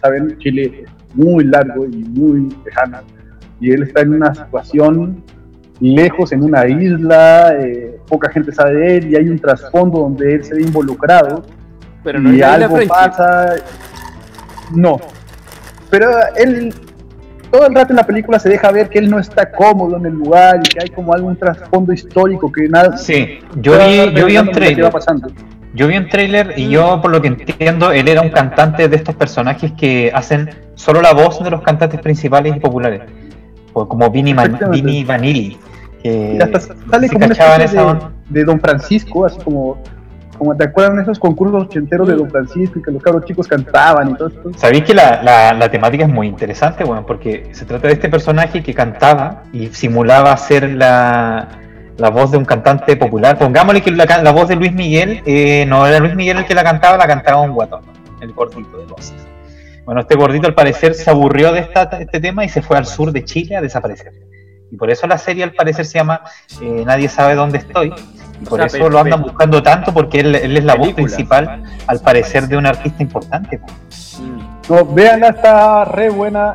saben, 0.00 0.36
Chile 0.38 0.84
es 0.84 0.90
muy 1.14 1.44
largo 1.44 1.84
y 1.84 1.96
muy 2.04 2.48
lejano, 2.64 2.98
y 3.60 3.70
él 3.70 3.82
está 3.84 4.00
en 4.00 4.14
una 4.14 4.34
situación 4.34 5.22
lejos, 5.80 6.32
en 6.32 6.42
una 6.44 6.66
isla, 6.66 7.54
eh, 7.60 7.98
poca 8.08 8.30
gente 8.30 8.52
sabe 8.52 8.74
de 8.74 8.96
él, 8.96 9.10
y 9.12 9.16
hay 9.16 9.28
un 9.28 9.38
trasfondo 9.38 9.98
donde 10.00 10.34
él 10.36 10.44
se 10.44 10.54
ve 10.54 10.62
involucrado, 10.62 11.42
Pero 12.04 12.20
no 12.20 12.32
y 12.32 12.40
algo 12.42 12.78
pasa. 12.88 13.56
No. 14.74 14.98
Pero 15.92 16.08
él 16.36 16.74
todo 17.50 17.66
el 17.66 17.74
rato 17.74 17.92
en 17.92 17.96
la 17.96 18.06
película 18.06 18.38
se 18.38 18.48
deja 18.48 18.72
ver 18.72 18.88
que 18.88 18.98
él 18.98 19.10
no 19.10 19.18
está 19.18 19.52
cómodo 19.52 19.98
en 19.98 20.06
el 20.06 20.14
lugar 20.14 20.58
y 20.64 20.68
que 20.70 20.78
hay 20.82 20.88
como 20.88 21.12
algún 21.12 21.36
trasfondo 21.36 21.92
histórico 21.92 22.50
que 22.50 22.66
nada. 22.66 22.96
Sí, 22.96 23.40
yo 23.56 23.72
vi, 23.78 24.10
yo 24.18 24.24
vi 24.24 24.38
un 24.38 24.50
trailer. 24.50 24.90
Yo 25.74 25.88
vi 25.88 25.98
un 25.98 26.08
trailer 26.08 26.54
y 26.56 26.70
yo, 26.70 26.98
por 27.02 27.10
lo 27.10 27.20
que 27.20 27.28
entiendo, 27.28 27.92
él 27.92 28.08
era 28.08 28.22
un 28.22 28.30
cantante 28.30 28.88
de 28.88 28.96
estos 28.96 29.14
personajes 29.16 29.72
que 29.72 30.10
hacen 30.14 30.48
solo 30.76 31.02
la 31.02 31.12
voz 31.12 31.44
de 31.44 31.50
los 31.50 31.60
cantantes 31.60 32.00
principales 32.00 32.56
y 32.56 32.60
populares. 32.60 33.02
O 33.74 33.86
como 33.86 34.10
Vinny, 34.10 34.32
Man-. 34.32 34.58
Vinny 34.70 35.04
Vanilli. 35.04 35.58
Que 36.02 36.36
Y 36.38 36.42
hasta 36.42 36.58
sale 36.58 37.06
si 37.06 37.14
como 37.14 37.26
una 37.26 37.58
de, 37.58 37.98
de 38.30 38.44
Don 38.44 38.58
Francisco, 38.60 39.26
así 39.26 39.38
como, 39.40 39.76
como 40.38 40.56
te 40.56 40.64
acuerdan 40.64 40.98
esos 41.00 41.18
concursos 41.18 41.64
ochenteros 41.64 42.08
de 42.08 42.14
Don 42.16 42.28
Francisco 42.30 42.78
y 42.78 42.82
que 42.82 42.90
los 42.90 43.02
cabros 43.02 43.24
chicos 43.24 43.46
cantaban 43.46 44.10
y 44.10 44.14
todo 44.14 44.28
esto. 44.28 44.50
Sabéis 44.56 44.84
que 44.84 44.94
la, 44.94 45.22
la- 45.22 45.52
la 45.52 45.70
temática 45.70 46.04
es 46.04 46.10
muy 46.10 46.26
interesante, 46.26 46.84
bueno, 46.84 47.04
porque 47.06 47.48
se 47.52 47.64
trata 47.64 47.86
de 47.88 47.94
este 47.94 48.08
personaje 48.08 48.62
que 48.62 48.74
cantaba 48.74 49.42
y 49.52 49.68
simulaba 49.68 50.36
ser 50.36 50.70
la, 50.72 51.48
la 51.96 52.10
voz 52.10 52.30
de 52.32 52.38
un 52.38 52.44
cantante 52.44 52.96
popular. 52.96 53.38
Pongámosle 53.38 53.82
que 53.82 53.90
la, 53.92 54.32
voz 54.32 54.48
de 54.48 54.56
Luis 54.56 54.72
Miguel 54.72 55.22
eh, 55.26 55.64
no 55.68 55.86
era 55.86 55.98
Luis 56.00 56.14
Miguel 56.14 56.38
el 56.38 56.46
que 56.46 56.54
la 56.54 56.64
cantaba, 56.64 56.96
la 56.96 57.06
cantaba 57.06 57.40
un 57.40 57.52
guatón, 57.52 57.82
el 58.20 58.32
gordito 58.32 58.78
de 58.78 58.86
voces. 58.86 59.14
Bueno, 59.84 60.00
este 60.00 60.14
gordito 60.14 60.46
al 60.46 60.54
parecer 60.54 60.94
se 60.94 61.10
aburrió 61.10 61.52
de 61.52 61.60
esta, 61.60 61.82
este 62.00 62.20
tema 62.20 62.44
y 62.44 62.48
se 62.48 62.62
fue 62.62 62.76
al 62.76 62.86
sur 62.86 63.10
de 63.12 63.24
Chile 63.24 63.56
a 63.56 63.60
desaparecer. 63.60 64.12
Y 64.72 64.76
por 64.76 64.90
eso 64.90 65.06
la 65.06 65.18
serie 65.18 65.44
al 65.44 65.52
parecer 65.52 65.84
se 65.84 65.98
llama 65.98 66.22
eh, 66.62 66.82
Nadie 66.86 67.08
sabe 67.08 67.34
dónde 67.34 67.58
estoy. 67.58 67.92
Y 68.40 68.44
por 68.46 68.58
sea, 68.58 68.66
eso 68.66 68.88
lo 68.88 68.98
andan 68.98 69.22
buscando 69.22 69.62
tanto 69.62 69.92
porque 69.92 70.20
él, 70.20 70.34
él 70.34 70.56
es 70.56 70.64
la 70.64 70.74
voz 70.74 70.94
principal, 70.94 71.62
al 71.86 72.00
parecer, 72.00 72.48
de 72.48 72.56
un 72.56 72.66
artista 72.66 73.02
importante. 73.02 73.58
po. 73.58 73.66
Mm. 74.20 74.72
No, 74.72 74.86
véanla, 74.86 75.28
está 75.28 75.84
re 75.84 76.08
buena, 76.08 76.54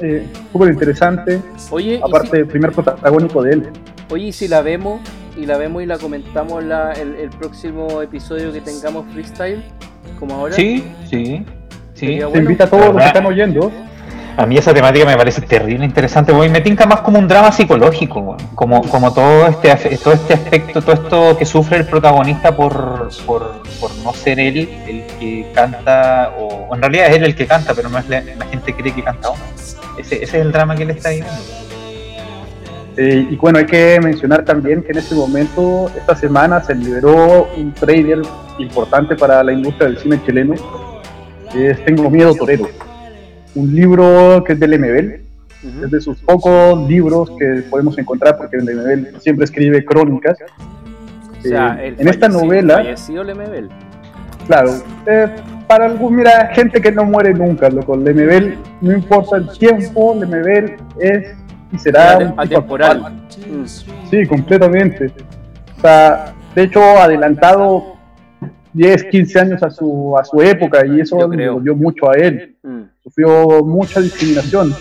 eh, 0.00 0.28
súper 0.52 0.68
interesante. 0.68 1.40
Oye, 1.70 1.98
Aparte, 2.04 2.38
el 2.38 2.46
primer 2.46 2.72
protagónico 2.72 3.42
de 3.42 3.52
él. 3.52 3.70
si, 4.06 4.14
oye, 4.14 4.26
y 4.26 4.32
si 4.32 4.48
la 4.48 4.60
vemos, 4.60 5.00
y 5.36 5.46
la 5.46 5.56
vemos 5.56 5.82
y 5.82 5.86
la 5.86 5.96
comentamos 5.98 6.62
la, 6.62 6.92
el, 6.92 7.14
el 7.14 7.30
próximo 7.30 8.02
episodio 8.02 8.52
que 8.52 8.60
tengamos 8.60 9.06
freestyle, 9.12 9.64
como 10.20 10.34
ahora. 10.34 10.54
Sí, 10.54 10.84
sí, 11.08 11.44
sí. 11.94 12.18
Se 12.18 12.24
bueno. 12.26 12.42
invita 12.42 12.64
a 12.64 12.70
todos 12.70 12.86
los 12.86 12.96
que 12.96 13.06
están 13.06 13.26
oyendo. 13.26 13.72
A 14.36 14.44
mí 14.44 14.58
esa 14.58 14.74
temática 14.74 15.06
me 15.06 15.16
parece 15.16 15.40
terrible 15.40 15.84
interesante, 15.84 16.32
porque 16.32 16.50
me 16.50 16.60
tinca 16.60 16.84
más 16.84 17.00
como 17.00 17.18
un 17.18 17.26
drama 17.26 17.50
psicológico, 17.50 18.20
weón. 18.20 18.38
como, 18.54 18.82
como 18.82 19.12
todo 19.14 19.46
este 19.46 19.96
todo 19.96 20.12
este 20.12 20.34
aspecto, 20.34 20.82
todo 20.82 20.92
esto 20.92 21.38
que 21.38 21.46
sufre 21.46 21.78
el 21.78 21.86
protagonista 21.86 22.54
por, 22.54 23.08
por, 23.24 23.62
por 23.80 23.94
no 24.04 24.12
ser 24.12 24.38
él 24.38 24.68
el 24.86 25.06
que 25.18 25.50
canta, 25.54 26.34
o 26.38 26.74
en 26.74 26.82
realidad 26.82 27.06
es 27.06 27.16
él 27.16 27.24
el 27.24 27.34
que 27.34 27.46
canta, 27.46 27.72
pero 27.72 27.88
no 27.88 27.98
es 27.98 28.08
la, 28.08 28.20
gente 28.50 28.74
cree 28.74 28.92
que 28.92 29.02
canta 29.02 29.30
uno. 29.30 29.42
Ese, 29.96 30.16
ese 30.16 30.24
es 30.24 30.34
el 30.34 30.52
drama 30.52 30.76
que 30.76 30.82
él 30.82 30.90
está 30.90 31.08
viviendo. 31.08 31.32
Eh, 32.98 33.28
y 33.30 33.36
bueno, 33.36 33.58
hay 33.58 33.66
que 33.66 33.98
mencionar 34.02 34.44
también 34.44 34.82
que 34.82 34.92
en 34.92 34.98
este 34.98 35.14
momento, 35.14 35.90
esta 35.96 36.14
semana, 36.14 36.62
se 36.62 36.74
liberó 36.74 37.48
un 37.56 37.72
trailer 37.72 38.20
importante 38.58 39.16
para 39.16 39.42
la 39.42 39.52
industria 39.52 39.88
del 39.88 39.98
cine 39.98 40.20
chileno, 40.24 40.54
que 41.52 41.70
es 41.70 41.84
Tengo 41.84 42.10
Miedo 42.10 42.34
Torero. 42.34 42.68
Un 43.56 43.74
libro 43.74 44.44
que 44.44 44.52
es 44.52 44.60
del 44.60 44.74
Ujú. 44.74 45.84
es 45.86 45.90
de 45.90 46.00
sus 46.00 46.18
pocos 46.20 46.88
libros 46.88 47.30
que 47.38 47.62
podemos 47.70 47.96
encontrar, 47.98 48.36
porque 48.36 48.58
el 48.58 49.16
siempre 49.20 49.46
escribe 49.46 49.84
crónicas. 49.84 50.36
O 51.38 51.42
sea, 51.42 51.78
Eh, 51.80 51.88
el 51.88 52.00
en 52.00 52.08
esta 52.08 52.28
novela, 52.28 52.74
Fallecido 52.76 53.24
Lemebel. 53.24 53.68
Claro, 54.46 54.74
eh, 55.06 55.28
para 55.66 55.86
algún, 55.86 56.14
mira, 56.16 56.50
gente 56.54 56.80
que 56.80 56.92
no 56.92 57.04
muere 57.04 57.32
nunca, 57.32 57.68
loco. 57.70 57.96
Lemebel, 57.96 58.58
no 58.82 58.92
importa 58.92 59.38
el 59.38 59.48
tiempo, 59.58 60.14
Lemebel 60.20 60.76
es 61.00 61.34
y 61.72 61.78
será 61.78 62.34
Atemporal. 62.36 63.00
Mm. 63.00 63.64
Sí, 64.10 64.26
completamente. 64.26 65.10
O 65.78 65.80
sea, 65.80 66.32
de 66.54 66.62
hecho, 66.62 66.80
adelantado 66.80 67.95
10, 68.76 69.04
15 69.04 69.40
años 69.40 69.62
a 69.62 69.70
su, 69.70 70.14
a 70.18 70.24
su 70.24 70.40
época 70.42 70.84
y 70.86 71.00
eso 71.00 71.26
le 71.28 71.46
dolió 71.46 71.74
mucho 71.74 72.10
a 72.10 72.14
él. 72.14 72.56
Mm. 72.62 72.82
Sufrió 73.02 73.64
mucha 73.64 74.00
discriminación 74.00 74.74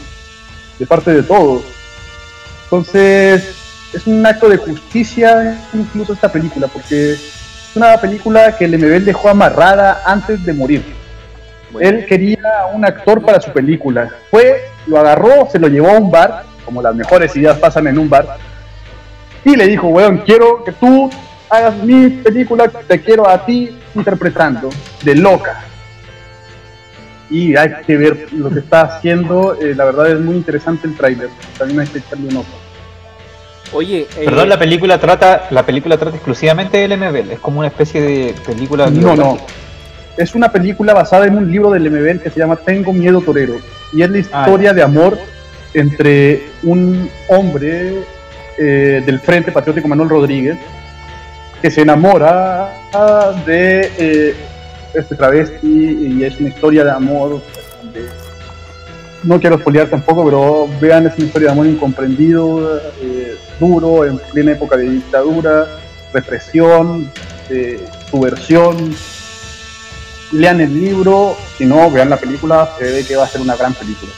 de 0.77 0.85
parte 0.85 1.13
de 1.13 1.23
todos. 1.23 1.63
Entonces, 2.65 3.55
es 3.93 4.05
un 4.05 4.25
acto 4.25 4.49
de 4.49 4.57
justicia 4.57 5.57
incluso 5.73 6.13
esta 6.13 6.29
película, 6.29 6.67
porque 6.67 7.13
es 7.13 7.71
una 7.75 7.97
película 7.97 8.57
que 8.57 8.67
Lemebel 8.67 9.05
dejó 9.05 9.29
amarrada 9.29 10.01
antes 10.05 10.43
de 10.45 10.53
morir. 10.53 10.83
Bueno. 11.71 11.87
Él 11.87 12.05
quería 12.05 12.39
un 12.73 12.83
actor 12.83 13.23
para 13.23 13.39
su 13.39 13.51
película. 13.51 14.09
Fue, 14.29 14.61
lo 14.87 14.99
agarró, 14.99 15.47
se 15.49 15.59
lo 15.59 15.69
llevó 15.69 15.91
a 15.91 15.99
un 15.99 16.11
bar, 16.11 16.43
como 16.65 16.81
las 16.81 16.93
mejores 16.93 17.33
ideas 17.37 17.57
pasan 17.59 17.87
en 17.87 17.97
un 17.97 18.09
bar, 18.09 18.37
y 19.45 19.55
le 19.55 19.67
dijo, 19.67 19.87
weón, 19.87 20.17
quiero 20.25 20.63
que 20.65 20.73
tú 20.73 21.09
hagas 21.49 21.77
mi 21.77 22.09
película, 22.09 22.67
te 22.67 22.99
quiero 22.99 23.29
a 23.29 23.45
ti 23.45 23.77
interpretando, 23.95 24.69
de 25.03 25.15
loca. 25.15 25.63
Y 27.29 27.55
hay 27.55 27.71
que 27.85 27.97
ver 27.97 28.27
lo 28.33 28.49
que 28.51 28.59
está 28.59 28.81
haciendo, 28.81 29.57
eh, 29.59 29.73
la 29.75 29.85
verdad 29.85 30.11
es 30.11 30.19
muy 30.19 30.35
interesante 30.35 30.87
el 30.87 30.95
tráiler, 30.95 31.29
también 31.57 31.79
hay 31.79 31.87
que 31.87 31.97
echarle 31.99 32.27
un 32.29 32.37
ojo. 32.37 32.59
Oye, 33.73 34.07
eh, 34.17 34.25
Perdón, 34.25 34.47
la 34.49 34.59
película 34.59 34.99
trata 34.99 35.47
la 35.49 35.65
película 35.65 35.97
trata 35.97 36.15
exclusivamente 36.15 36.77
del 36.77 36.97
MBL, 36.97 37.31
es 37.31 37.39
como 37.39 37.59
una 37.59 37.67
especie 37.69 37.99
de 38.01 38.35
película 38.45 38.89
No, 38.91 39.15
no. 39.15 39.37
Es 40.17 40.33
una 40.35 40.49
película 40.49 40.93
basada 40.93 41.25
en 41.25 41.35
un 41.35 41.51
libro 41.51 41.71
del 41.71 41.89
MBL 41.91 42.21
que 42.21 42.29
se 42.29 42.39
llama 42.39 42.55
Tengo 42.55 42.93
Miedo 42.93 43.19
Torero. 43.21 43.55
Y 43.91 44.01
es 44.03 44.09
la 44.09 44.17
Ah, 44.31 44.41
historia 44.45 44.71
de 44.73 44.81
amor 44.81 45.17
entre 45.73 46.43
un 46.63 47.09
hombre 47.27 47.95
eh, 48.57 49.03
del 49.05 49.19
Frente 49.19 49.51
Patriótico 49.51 49.89
Manuel 49.89 50.07
Rodríguez 50.09 50.57
que 51.65 51.71
se 51.71 51.81
enamora 51.81 52.69
de 53.43 53.91
eh, 53.97 54.35
este 54.93 55.15
travesti 55.15 55.65
y 56.15 56.23
es 56.23 56.39
una 56.39 56.49
historia 56.49 56.83
de 56.83 56.91
amor. 56.91 57.41
donde- 57.81 58.07
no 59.23 59.39
quiero 59.39 59.57
spoilear 59.57 59.89
tampoco, 59.89 60.23
pero 60.25 60.69
vean, 60.79 61.07
es 61.07 61.15
una 61.17 61.25
historia 61.25 61.47
de 61.47 61.51
amor 61.53 61.65
incomprendido, 61.65 62.77
eh, 63.01 63.35
duro, 63.59 64.05
en 64.05 64.19
plena 64.31 64.51
época 64.51 64.77
de 64.77 64.91
dictadura, 64.91 65.65
represión, 66.13 67.11
eh, 67.49 67.83
subversión. 68.11 68.95
Lean 70.33 70.61
el 70.61 70.79
libro, 70.79 71.35
si 71.57 71.65
no, 71.65 71.89
vean 71.89 72.11
la 72.11 72.17
película, 72.17 72.69
se 72.77 72.91
ve 72.91 73.03
que 73.07 73.15
va 73.15 73.23
a 73.23 73.27
ser 73.27 73.41
una 73.41 73.55
gran 73.55 73.73
película. 73.73 74.11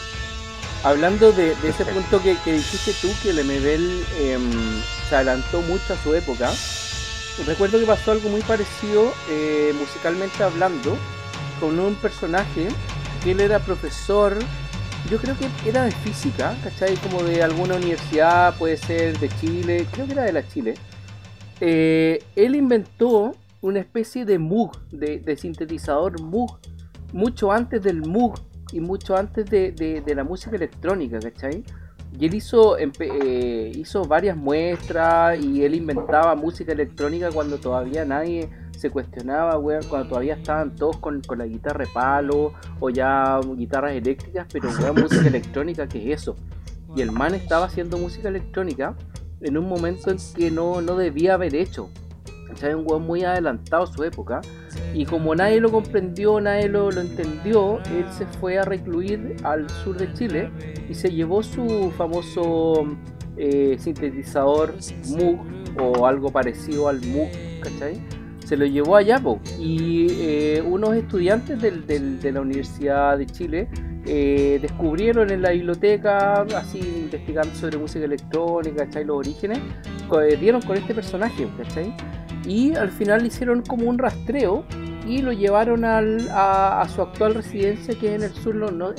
Hablando 0.83 1.31
de, 1.31 1.55
de 1.55 1.69
ese 1.69 1.85
punto 1.85 2.21
que, 2.21 2.35
que 2.43 2.51
dijiste 2.51 2.91
tú, 3.01 3.07
que 3.23 3.29
el 3.29 3.39
MBL 3.45 4.03
em, 4.19 4.51
se 5.07 5.15
adelantó 5.15 5.61
mucho 5.61 5.93
a 5.93 6.03
su 6.03 6.13
época, 6.13 6.51
recuerdo 7.45 7.79
que 7.79 7.85
pasó 7.85 8.11
algo 8.11 8.29
muy 8.29 8.41
parecido 8.41 9.11
eh, 9.29 9.73
musicalmente 9.79 10.43
hablando 10.43 10.95
con 11.59 11.79
un 11.79 11.95
personaje 11.95 12.67
que 13.23 13.31
él 13.31 13.39
era 13.39 13.59
profesor, 13.59 14.37
yo 15.09 15.17
creo 15.17 15.35
que 15.37 15.47
era 15.69 15.83
de 15.83 15.91
física, 15.91 16.55
¿cachai? 16.63 16.95
Como 16.97 17.23
de 17.23 17.41
alguna 17.43 17.75
universidad, 17.75 18.55
puede 18.57 18.77
ser 18.77 19.17
de 19.19 19.29
Chile, 19.39 19.85
creo 19.91 20.05
que 20.05 20.13
era 20.13 20.23
de 20.23 20.33
la 20.33 20.47
Chile. 20.47 20.73
Eh, 21.59 22.23
él 22.35 22.55
inventó 22.55 23.35
una 23.61 23.79
especie 23.79 24.25
de 24.25 24.37
Moog, 24.37 24.79
de, 24.89 25.37
sintetizador 25.37 26.21
Moog, 26.21 26.59
mucho 27.13 27.51
antes 27.51 27.81
del 27.81 28.01
Moog 28.05 28.35
y 28.71 28.79
mucho 28.81 29.15
antes 29.15 29.45
de, 29.49 29.71
de- 29.71 30.01
de 30.01 30.15
la 30.15 30.23
música 30.23 30.55
electrónica, 30.55 31.19
¿cachai? 31.19 31.63
Y 32.19 32.25
él 32.25 32.33
hizo, 32.33 32.77
eh, 32.77 33.71
hizo 33.75 34.05
varias 34.05 34.35
muestras 34.35 35.39
y 35.39 35.63
él 35.63 35.75
inventaba 35.75 36.35
música 36.35 36.71
electrónica 36.71 37.29
cuando 37.31 37.57
todavía 37.57 38.05
nadie 38.05 38.49
se 38.77 38.89
cuestionaba, 38.89 39.57
weón, 39.57 39.83
cuando 39.89 40.09
todavía 40.09 40.35
estaban 40.35 40.75
todos 40.75 40.97
con, 40.97 41.21
con 41.21 41.39
la 41.39 41.45
guitarra 41.45 41.85
de 41.85 41.91
palo 41.91 42.53
o 42.79 42.89
ya 42.89 43.39
guitarras 43.55 43.93
eléctricas, 43.93 44.47
pero 44.51 44.69
weón, 44.69 44.95
música 45.01 45.27
electrónica, 45.27 45.87
¿qué 45.87 46.11
es 46.13 46.21
eso? 46.21 46.35
Y 46.95 47.01
el 47.01 47.11
man 47.11 47.35
estaba 47.35 47.65
haciendo 47.65 47.97
música 47.97 48.29
electrónica 48.29 48.95
en 49.41 49.57
un 49.57 49.67
momento 49.67 50.09
en 50.09 50.17
que 50.35 50.51
no, 50.51 50.81
no 50.81 50.95
debía 50.95 51.35
haber 51.35 51.55
hecho. 51.55 51.89
¿Cachai? 52.47 52.73
Un 52.73 52.85
weón 52.87 53.03
muy 53.03 53.23
adelantado 53.23 53.83
a 53.83 53.87
su 53.87 54.03
época. 54.03 54.41
Y 54.93 55.05
como 55.05 55.35
nadie 55.35 55.59
lo 55.59 55.71
comprendió, 55.71 56.39
nadie 56.39 56.67
lo, 56.69 56.91
lo 56.91 57.01
entendió, 57.01 57.79
él 57.79 58.05
se 58.11 58.25
fue 58.25 58.57
a 58.59 58.63
recluir 58.65 59.35
al 59.43 59.69
sur 59.69 59.97
de 59.97 60.11
Chile 60.13 60.49
y 60.89 60.93
se 60.93 61.09
llevó 61.11 61.43
su 61.43 61.91
famoso 61.97 62.85
eh, 63.37 63.77
sintetizador 63.79 64.73
Moog 65.09 65.39
o 65.79 66.05
algo 66.07 66.31
parecido 66.31 66.87
al 66.87 67.01
Moog, 67.05 67.29
¿cachai? 67.61 68.01
Se 68.45 68.55
lo 68.55 68.65
llevó 68.65 68.95
allá 68.95 69.19
po. 69.19 69.39
y 69.59 70.07
eh, 70.21 70.63
unos 70.65 70.95
estudiantes 70.95 71.61
del- 71.61 71.85
del- 71.85 72.19
de 72.21 72.31
la 72.31 72.41
Universidad 72.41 73.17
de 73.17 73.25
Chile 73.25 73.67
eh, 74.05 74.57
descubrieron 74.61 75.29
en 75.31 75.41
la 75.41 75.49
biblioteca, 75.51 76.43
así 76.55 76.79
investigando 76.79 77.53
sobre 77.55 77.77
música 77.77 78.05
electrónica, 78.05 78.85
¿cachai? 78.85 79.03
Los 79.03 79.17
orígenes, 79.17 79.59
eh, 79.59 80.37
dieron 80.39 80.61
con 80.61 80.77
este 80.77 80.95
personaje, 80.95 81.45
¿cachai? 81.57 81.93
Y 82.47 82.73
al 82.75 82.89
final 82.89 83.25
hicieron 83.25 83.61
como 83.61 83.89
un 83.89 83.97
rastreo 83.97 84.63
y 85.05 85.21
lo 85.21 85.31
llevaron 85.33 85.83
al- 85.85 86.27
a, 86.31 86.87
su 86.93 87.01
actual 87.01 87.35
residencia 87.35 87.93
que 87.99 88.07
es 88.07 88.15
en 88.15 88.23
el 88.23 88.33
sur, 88.33 88.55
no, 88.55 88.71
no- 88.71 88.93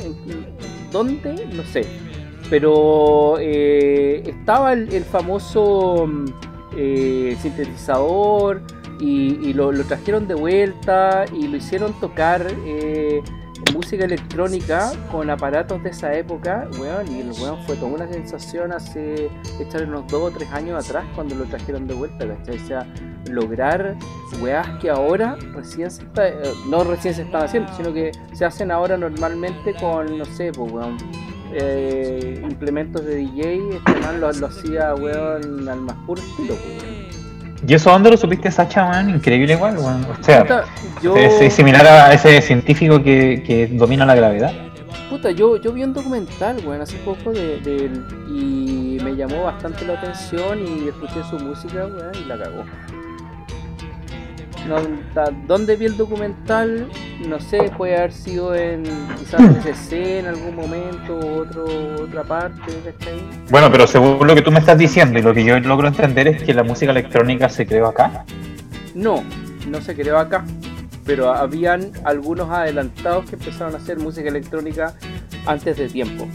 ¿dónde? 0.92 1.46
No 1.54 1.62
sé. 1.64 1.86
Pero 2.50 3.36
eh, 3.40 4.22
estaba 4.26 4.72
el, 4.72 5.04
famoso 5.04 6.06
mm, 6.06 6.24
eh, 6.76 7.36
sintetizador 7.40 8.62
y, 9.00 9.38
y 9.48 9.52
lo, 9.52 9.70
lo 9.72 9.84
trajeron 9.84 10.26
de 10.26 10.34
vuelta 10.34 11.24
y 11.38 11.46
lo 11.48 11.56
hicieron 11.56 11.92
tocar 12.00 12.46
eh, 12.66 13.20
música 13.72 14.04
electrónica 14.04 14.92
con 15.10 15.30
aparatos 15.30 15.82
de 15.82 15.90
esa 15.90 16.12
época, 16.14 16.68
weón, 16.78 17.10
y 17.14 17.20
el 17.20 17.32
weón 17.32 17.62
fue 17.64 17.76
toda 17.76 17.92
una 17.92 18.08
sensación 18.08 18.72
hace 18.72 19.30
echar 19.60 19.84
unos 19.84 20.06
dos 20.08 20.30
o 20.32 20.36
tres 20.36 20.50
años 20.52 20.84
atrás 20.84 21.04
cuando 21.14 21.34
lo 21.34 21.44
trajeron 21.44 21.86
de 21.86 21.94
vuelta, 21.94 22.26
¿cachai? 22.26 22.56
O 22.56 23.30
lograr 23.30 23.96
weas 24.40 24.66
que 24.80 24.90
ahora 24.90 25.36
recién 25.54 25.90
se 25.90 26.02
está, 26.02 26.28
eh, 26.28 26.34
no 26.68 26.84
recién 26.84 27.14
se 27.14 27.22
están 27.22 27.44
haciendo, 27.44 27.72
sino 27.76 27.92
que 27.92 28.12
se 28.32 28.44
hacen 28.44 28.70
ahora 28.70 28.96
normalmente 28.96 29.74
con, 29.74 30.18
no 30.18 30.24
sé, 30.24 30.52
pues 30.52 30.72
implementos 32.42 33.04
de 33.04 33.16
DJ, 33.16 33.76
este 33.76 34.00
man 34.00 34.20
lo, 34.20 34.30
lo 34.32 34.46
hacía 34.46 34.94
weón 34.94 35.68
al 35.68 35.80
más 35.80 35.96
puro 36.06 36.22
estilo, 36.22 36.54
weón. 36.54 36.97
¿Y 37.66 37.74
eso 37.74 37.90
dónde 37.90 38.10
lo 38.10 38.16
supiste, 38.16 38.50
Sacha, 38.50 38.88
weón? 38.88 39.10
Increíble 39.10 39.54
igual, 39.54 39.76
weón. 39.78 40.04
O 40.04 40.22
sea, 40.24 40.42
Puta, 40.42 40.64
yo, 41.02 41.16
es, 41.16 41.40
es 41.40 41.52
similar 41.52 41.86
a 41.86 42.12
ese 42.12 42.40
científico 42.40 43.02
que, 43.02 43.42
que 43.46 43.66
domina 43.66 44.06
la 44.06 44.14
gravedad. 44.14 44.52
puta, 45.10 45.30
yo, 45.30 45.56
yo 45.56 45.72
vi 45.72 45.82
un 45.82 45.92
documental, 45.92 46.56
weón, 46.64 46.80
hace 46.82 46.96
poco 46.98 47.32
de, 47.32 47.58
de 47.60 47.86
él 47.86 48.04
y 48.28 48.98
me 49.02 49.16
llamó 49.16 49.44
bastante 49.44 49.84
la 49.84 49.94
atención 49.94 50.60
y 50.60 50.88
escuché 50.88 51.22
su 51.28 51.38
música, 51.38 51.86
weón, 51.86 52.12
y 52.14 52.24
la 52.26 52.38
cagó. 52.38 52.64
No, 54.66 54.76
¿Dónde 55.46 55.76
vi 55.76 55.86
el 55.86 55.96
documental? 55.96 56.88
no 57.26 57.40
sé, 57.40 57.70
puede 57.76 57.96
haber 57.96 58.12
sido 58.12 58.54
en 58.54 58.84
quizás 59.18 59.40
en 59.40 59.98
en 60.18 60.26
algún 60.26 60.54
momento, 60.54 61.18
o 61.18 61.42
otro, 61.42 61.64
otra 62.02 62.22
parte, 62.22 62.72
¿cachai? 62.84 63.20
Bueno, 63.50 63.70
pero 63.70 63.86
según 63.86 64.26
lo 64.26 64.34
que 64.34 64.42
tú 64.42 64.50
me 64.50 64.58
estás 64.58 64.78
diciendo 64.78 65.18
y 65.18 65.22
lo 65.22 65.34
que 65.34 65.44
yo 65.44 65.58
logro 65.60 65.88
entender 65.88 66.28
es 66.28 66.42
que 66.42 66.54
la 66.54 66.62
música 66.62 66.90
electrónica 66.92 67.48
se 67.48 67.66
creó 67.66 67.88
acá. 67.88 68.24
No, 68.94 69.24
no 69.68 69.80
se 69.80 69.94
creó 69.94 70.18
acá, 70.18 70.44
pero 71.04 71.32
habían 71.32 71.90
algunos 72.04 72.50
adelantados 72.50 73.28
que 73.28 73.36
empezaron 73.36 73.74
a 73.74 73.78
hacer 73.78 73.98
música 73.98 74.28
electrónica 74.28 74.94
antes 75.46 75.76
de 75.76 75.88
tiempo. 75.88 76.28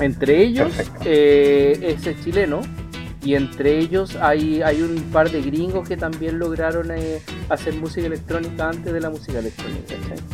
Entre 0.00 0.42
ellos, 0.42 0.72
eh, 1.04 1.78
ese 1.98 2.18
chileno, 2.20 2.62
y 3.22 3.34
entre 3.34 3.78
ellos 3.78 4.16
hay, 4.16 4.62
hay 4.62 4.80
un 4.82 4.96
par 5.12 5.30
de 5.30 5.42
gringos 5.42 5.86
que 5.88 5.96
también 5.96 6.38
lograron 6.38 6.90
eh, 6.90 7.20
hacer 7.50 7.74
música 7.74 8.06
electrónica 8.06 8.68
antes 8.70 8.92
de 8.92 9.00
la 9.00 9.10
música 9.10 9.38
electrónica, 9.40 9.94
¿cachai? 9.94 10.24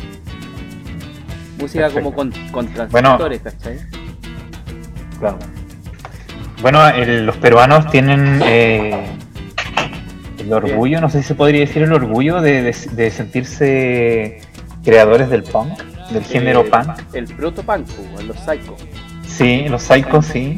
Música 1.59 1.89
como 1.89 2.13
con, 2.13 2.31
con 2.51 2.67
transistores, 2.73 3.41
¿cachai? 3.41 3.79
Claro. 5.19 5.39
Bueno, 6.61 6.87
el- 6.89 7.25
los 7.25 7.35
peruanos 7.37 7.89
tienen 7.91 8.41
eh, 8.45 9.05
el 10.39 10.53
orgullo, 10.53 11.01
no 11.01 11.09
sé 11.09 11.21
si 11.21 11.27
se 11.29 11.35
podría 11.35 11.61
decir 11.61 11.83
el 11.83 11.93
orgullo 11.93 12.41
de, 12.41 12.61
de- 12.61 12.75
de 12.93 13.11
sentirse 13.11 14.41
creadores 14.83 15.29
del 15.29 15.43
punk, 15.43 15.77
del 16.11 16.23
género 16.23 16.61
Eh, 16.61 16.69
punk. 16.69 16.99
El 17.13 17.25
proto-punk, 17.25 17.85
pues, 18.13 18.25
los 18.25 18.37
psycho. 18.39 18.77
Sí, 19.37 19.65
los 19.69 19.83
psychos 19.83 20.25
sí. 20.25 20.57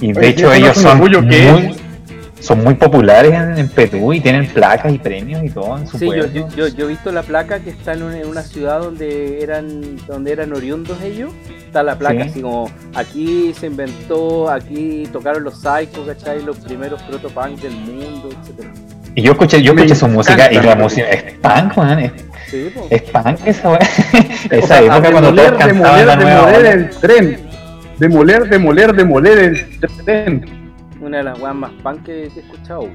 Y 0.00 0.12
de 0.12 0.18
Oye, 0.20 0.28
hecho 0.28 0.40
¿eso 0.40 0.48
no 0.48 0.54
ellos 0.54 0.76
son 0.76 0.98
muy, 0.98 1.76
son 2.40 2.64
muy 2.64 2.74
populares 2.74 3.32
en, 3.32 3.58
en 3.58 3.68
Perú 3.68 4.12
y 4.12 4.20
tienen 4.20 4.46
placas 4.46 4.92
y 4.92 4.98
premios 4.98 5.42
y 5.44 5.50
todo 5.50 5.76
en 5.78 5.86
su 5.86 5.98
Sí, 5.98 6.06
yo, 6.06 6.10
pueblo. 6.12 6.32
yo, 6.32 6.48
yo, 6.56 6.68
yo 6.68 6.84
he 6.86 6.88
visto 6.88 7.10
la 7.12 7.22
placa 7.22 7.60
que 7.60 7.70
está 7.70 7.94
en 7.94 8.02
una, 8.04 8.18
en 8.18 8.26
una 8.28 8.42
ciudad 8.42 8.80
donde 8.80 9.42
eran 9.42 9.96
donde 10.06 10.32
eran 10.32 10.52
oriundos 10.52 11.00
ellos. 11.02 11.32
Está 11.66 11.82
la 11.82 11.96
placa 11.98 12.24
Sí. 12.24 12.30
así 12.30 12.40
como 12.40 12.70
aquí 12.94 13.52
se 13.58 13.66
inventó, 13.66 14.50
aquí 14.50 15.08
tocaron 15.12 15.44
los 15.44 15.54
psychos, 15.60 16.06
¿cachai? 16.06 16.42
Los 16.42 16.58
primeros 16.58 17.02
protopunk 17.02 17.60
del 17.60 17.72
mundo, 17.74 18.30
etcétera. 18.40 18.70
Y 19.14 19.22
yo 19.22 19.32
escuché, 19.32 19.60
yo 19.62 19.74
Me 19.74 19.82
escuché 19.82 19.98
su 19.98 20.08
música 20.08 20.52
y 20.52 20.56
la 20.60 20.76
música 20.76 21.08
es 21.10 21.24
punk, 21.42 21.76
man, 21.76 21.98
es, 21.98 22.12
Sí, 22.50 22.70
es 22.88 23.02
punk 23.02 23.38
esa. 23.44 23.68
O 23.72 23.78
Esa 24.50 24.66
sea, 24.66 24.78
época 24.80 25.10
cuando 25.10 25.34
todos 25.34 25.52
cantaban 25.58 26.06
la 26.06 26.16
nueva 26.16 26.52
el 26.56 26.90
tren. 26.90 27.47
Demoler, 27.98 28.48
demoler, 28.48 28.94
demoler 28.94 29.38
el 29.38 29.80
tren. 30.04 30.72
Una 31.00 31.16
de 31.18 31.24
las 31.24 31.40
weas 31.40 31.54
más 31.56 31.72
punk 31.82 32.04
que, 32.04 32.22
he 32.22 32.26
escuchado. 32.26 32.88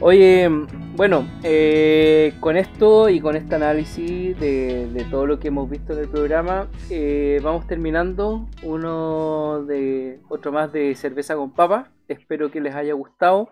Oye, 0.00 0.48
bueno, 0.96 1.28
eh, 1.42 2.32
con 2.40 2.56
esto 2.56 3.10
y 3.10 3.20
con 3.20 3.36
este 3.36 3.56
análisis 3.56 4.40
de, 4.40 4.86
de 4.86 5.04
todo 5.10 5.26
lo 5.26 5.38
que 5.38 5.48
hemos 5.48 5.68
visto 5.68 5.92
en 5.92 5.98
el 5.98 6.08
programa, 6.08 6.68
eh, 6.88 7.40
vamos 7.42 7.66
terminando 7.66 8.48
uno 8.62 9.62
de 9.66 10.20
otro 10.30 10.50
más 10.50 10.72
de 10.72 10.94
cerveza 10.94 11.36
con 11.36 11.52
papa. 11.52 11.90
Espero 12.08 12.50
que 12.50 12.62
les 12.62 12.74
haya 12.74 12.94
gustado 12.94 13.50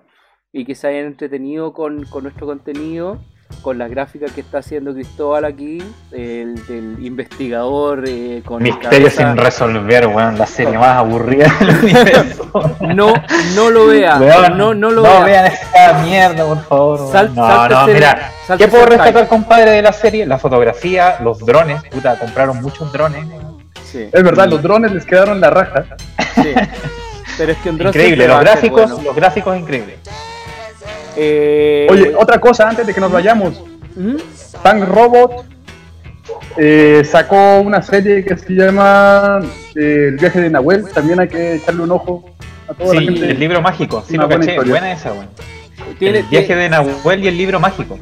y 0.51 0.65
que 0.65 0.75
se 0.75 0.87
hayan 0.87 1.05
entretenido 1.05 1.75
con, 1.75 2.05
con 2.05 2.23
nuestro 2.23 2.47
contenido, 2.47 3.21
con 3.61 3.79
las 3.79 3.91
gráficas 3.91 4.33
que 4.33 4.41
está 4.41 4.59
haciendo 4.59 4.93
Cristóbal 4.95 5.45
aquí, 5.45 5.83
el 6.11 6.65
del 6.67 6.97
investigador 7.05 8.05
eh, 8.07 8.43
con 8.45 8.63
Misterios 8.63 9.13
cabeza- 9.15 9.29
sin 9.29 9.37
resolver, 9.37 10.07
weón, 10.07 10.39
la 10.39 10.47
serie 10.47 10.79
más 10.79 10.97
aburrida 10.97 11.47
del 11.61 11.71
universo. 11.83 12.51
No, 12.81 13.13
no 13.55 13.71
lo 13.71 13.87
vea, 13.87 14.19
Weón, 14.19 14.57
no, 14.59 14.75
no 14.75 14.91
lo 14.91 15.03
no 15.03 15.25
vea. 15.25 15.25
vean 15.25 15.47
esta 15.47 15.93
mierda, 16.03 16.45
por 16.45 16.63
favor. 16.65 17.13
Sal- 17.13 17.35
no, 17.35 17.69
no, 17.69 17.87
el- 17.89 17.95
mira, 17.95 18.33
¿qué 18.59 18.69
puedo 18.69 18.87
rescatar, 18.87 19.29
compadre, 19.29 19.71
de 19.73 19.83
la 19.83 19.93
serie? 19.93 20.27
La 20.27 20.39
fotografía, 20.39 21.17
los 21.23 21.39
drones, 21.41 21.83
puta, 21.91 22.19
compraron 22.19 22.61
muchos 22.63 22.93
drones. 22.93 23.25
Sí, 23.85 24.09
Es 24.11 24.23
verdad, 24.23 24.49
los 24.49 24.63
drones 24.63 24.93
les 24.93 25.05
quedaron 25.05 25.41
la 25.41 25.51
raja. 25.51 25.85
sí. 26.37 26.55
Pero 27.39 27.53
es 27.53 27.59
que 27.59 27.71
un 27.71 27.79
dron 27.79 27.89
Increíble, 27.89 28.29
los 28.29 28.37
ser 28.37 28.45
gráficos, 28.45 28.83
bueno. 28.91 29.03
los 29.05 29.17
gráficos 29.17 29.57
increíbles. 29.59 29.97
Eh, 31.17 31.87
Oye, 31.91 32.15
otra 32.15 32.39
cosa 32.41 32.69
antes 32.69 32.87
de 32.87 32.95
que 32.95 33.01
nos 33.01 33.13
vayamos. 33.13 33.63
¿Mm? 33.97 34.17
Tank 34.63 34.85
Robot 34.89 35.45
eh, 36.57 37.03
sacó 37.05 37.61
una 37.61 37.83
serie 37.83 38.25
que 38.25 38.37
se 38.37 38.53
llama 38.55 39.41
eh, 39.75 40.07
El 40.09 40.17
viaje 40.17 40.41
de 40.41 40.51
Nahuel. 40.51 40.85
También 40.93 41.21
hay 41.21 41.29
que 41.29 41.55
echarle 41.57 41.83
un 41.83 41.91
ojo 41.93 42.25
a 42.69 42.75
toda 42.75 42.95
la 42.95 43.01
Sí, 43.01 43.07
gente. 43.07 43.31
el 43.31 43.39
libro 43.41 43.61
mágico, 43.61 44.05
sí 44.07 44.17
lo 44.17 44.27
buena 44.27 44.41
caché, 44.41 44.53
historia. 44.53 44.73
buena 44.73 44.93
esa. 44.93 45.13
Tiene- 45.99 46.19
El 46.21 46.25
viaje 46.27 46.55
de 46.57 46.69
Nahuel 46.69 47.25
y 47.25 47.29
el 47.29 47.37
libro 47.37 47.61
mágico. 47.61 47.99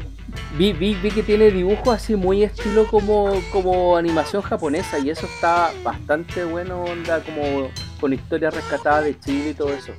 Vi, 0.60 0.74
vi, 0.74 0.94
vi 0.94 1.10
que 1.10 1.22
tiene 1.22 1.50
dibujos 1.50 1.88
así 1.88 2.16
muy 2.16 2.42
estilo 2.42 2.86
como, 2.86 3.32
como 3.50 3.96
animación 3.96 4.42
japonesa 4.42 4.98
y 4.98 5.08
eso 5.08 5.24
está 5.24 5.70
bastante 5.82 6.44
bueno, 6.44 6.84
onda 6.84 7.20
como 7.20 7.70
con 7.98 8.12
historias 8.12 8.54
rescatadas 8.54 9.04
de 9.04 9.18
Chile 9.18 9.50
y 9.50 9.54
todo 9.54 9.72
eso. 9.72 9.92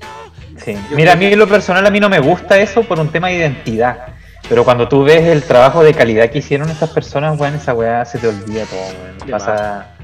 Sí. 0.58 0.76
Yo 0.92 0.96
Mira, 0.96 1.14
a 1.14 1.16
mí 1.16 1.26
en 1.26 1.40
lo 1.40 1.48
personal 1.48 1.84
a 1.88 1.90
mí 1.90 2.00
no 2.00 2.10
me 2.10 2.20
gusta 2.20 2.60
eso 2.60 2.84
por 2.84 3.00
un 3.00 3.10
tema 3.10 3.30
de 3.30 3.38
identidad. 3.38 4.14
Pero 4.48 4.64
cuando 4.64 4.88
tú 4.88 5.04
ves 5.04 5.24
el 5.24 5.42
trabajo 5.42 5.84
de 5.84 5.96
calidad 5.96 6.30
que 6.30 6.40
hicieron 6.40 6.70
estas 6.70 6.92
personas, 6.92 7.40
weón, 7.40 7.56
esa 7.56 7.74
weá 7.74 8.06
se 8.06 8.20
te 8.20 8.28
olvida 8.28 8.66
todo, 8.66 8.82
weón. 8.82 9.32
Pasa, 9.32 9.96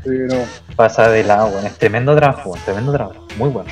pasa 0.76 1.10
de 1.10 1.24
lado, 1.24 1.49
weón. 1.49 1.68
Es 1.68 1.78
tremendo 1.78 2.16
trabajo, 2.16 2.49
weón, 2.49 2.66
tremendo 2.66 2.93
trabajo. 2.93 3.28
Muy 3.38 3.49
bueno. 3.49 3.70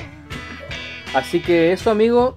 Así 1.16 1.42
que 1.42 1.72
eso, 1.72 1.90
amigos, 1.90 2.36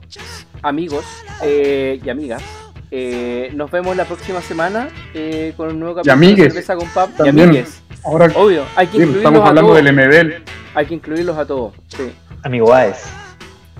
amigos 0.63 1.05
eh, 1.43 2.01
y 2.03 2.09
amigas. 2.09 2.43
Eh, 2.91 3.51
nos 3.55 3.71
vemos 3.71 3.97
la 3.97 4.05
próxima 4.05 4.41
semana 4.43 4.89
eh, 5.15 5.53
con 5.57 5.69
un 5.69 5.81
nuevo 5.81 5.97
capítulo 5.97 6.17
de 6.21 6.27
amigues. 6.27 6.53
cerveza 6.53 6.77
con 6.77 6.89
pap 6.89 7.11
y 7.25 7.29
amigues. 7.29 7.83
ahora 8.05 8.31
Obvio, 8.35 8.65
hay 8.77 8.87
que 8.87 8.93
sí, 8.93 8.99
incluirlos 9.03 9.17
estamos 9.19 9.41
a 9.45 9.49
hablando 9.49 9.73
todos. 9.73 9.85
del 9.85 9.93
MBL. 9.95 10.45
Hay 10.75 10.87
que 10.87 10.95
incluirlos 10.95 11.37
a 11.39 11.45
todos. 11.47 11.75
Sí. 11.89 12.13
Amigo 12.43 12.73
Aes. 12.73 13.05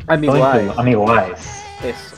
Amigo, 0.07 0.35
Todo 0.35 0.45
ay, 0.47 0.51
incluido. 0.61 0.81
Amigo 0.81 1.11
Aes. 1.13 1.65
eso. 1.85 2.17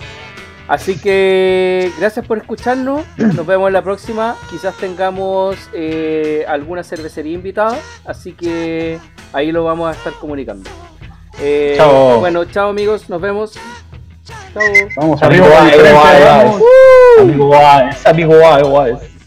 Así 0.68 0.96
que 0.98 1.90
gracias 1.98 2.24
por 2.26 2.38
escucharnos. 2.38 3.02
Nos 3.16 3.44
vemos 3.46 3.66
en 3.68 3.72
la 3.72 3.82
próxima. 3.82 4.36
Quizás 4.50 4.76
tengamos 4.76 5.56
eh, 5.74 6.44
alguna 6.48 6.84
cervecería 6.84 7.34
invitada. 7.34 7.76
Así 8.04 8.32
que 8.32 8.98
ahí 9.32 9.50
lo 9.52 9.64
vamos 9.64 9.88
a 9.90 9.98
estar 9.98 10.12
comunicando. 10.14 10.70
Eh, 11.40 11.74
Chao. 11.76 12.20
Bueno, 12.20 12.44
chao 12.44 12.68
amigos. 12.70 13.08
Nos 13.10 13.20
vemos. 13.20 13.58
Chao. 14.52 14.62
Vamos 14.96 15.22
Amigo 15.22 15.46
diferencia, 15.64 16.40
Amigo. 17.20 17.54
Aes. 17.54 18.06
Amigo. 18.06 19.19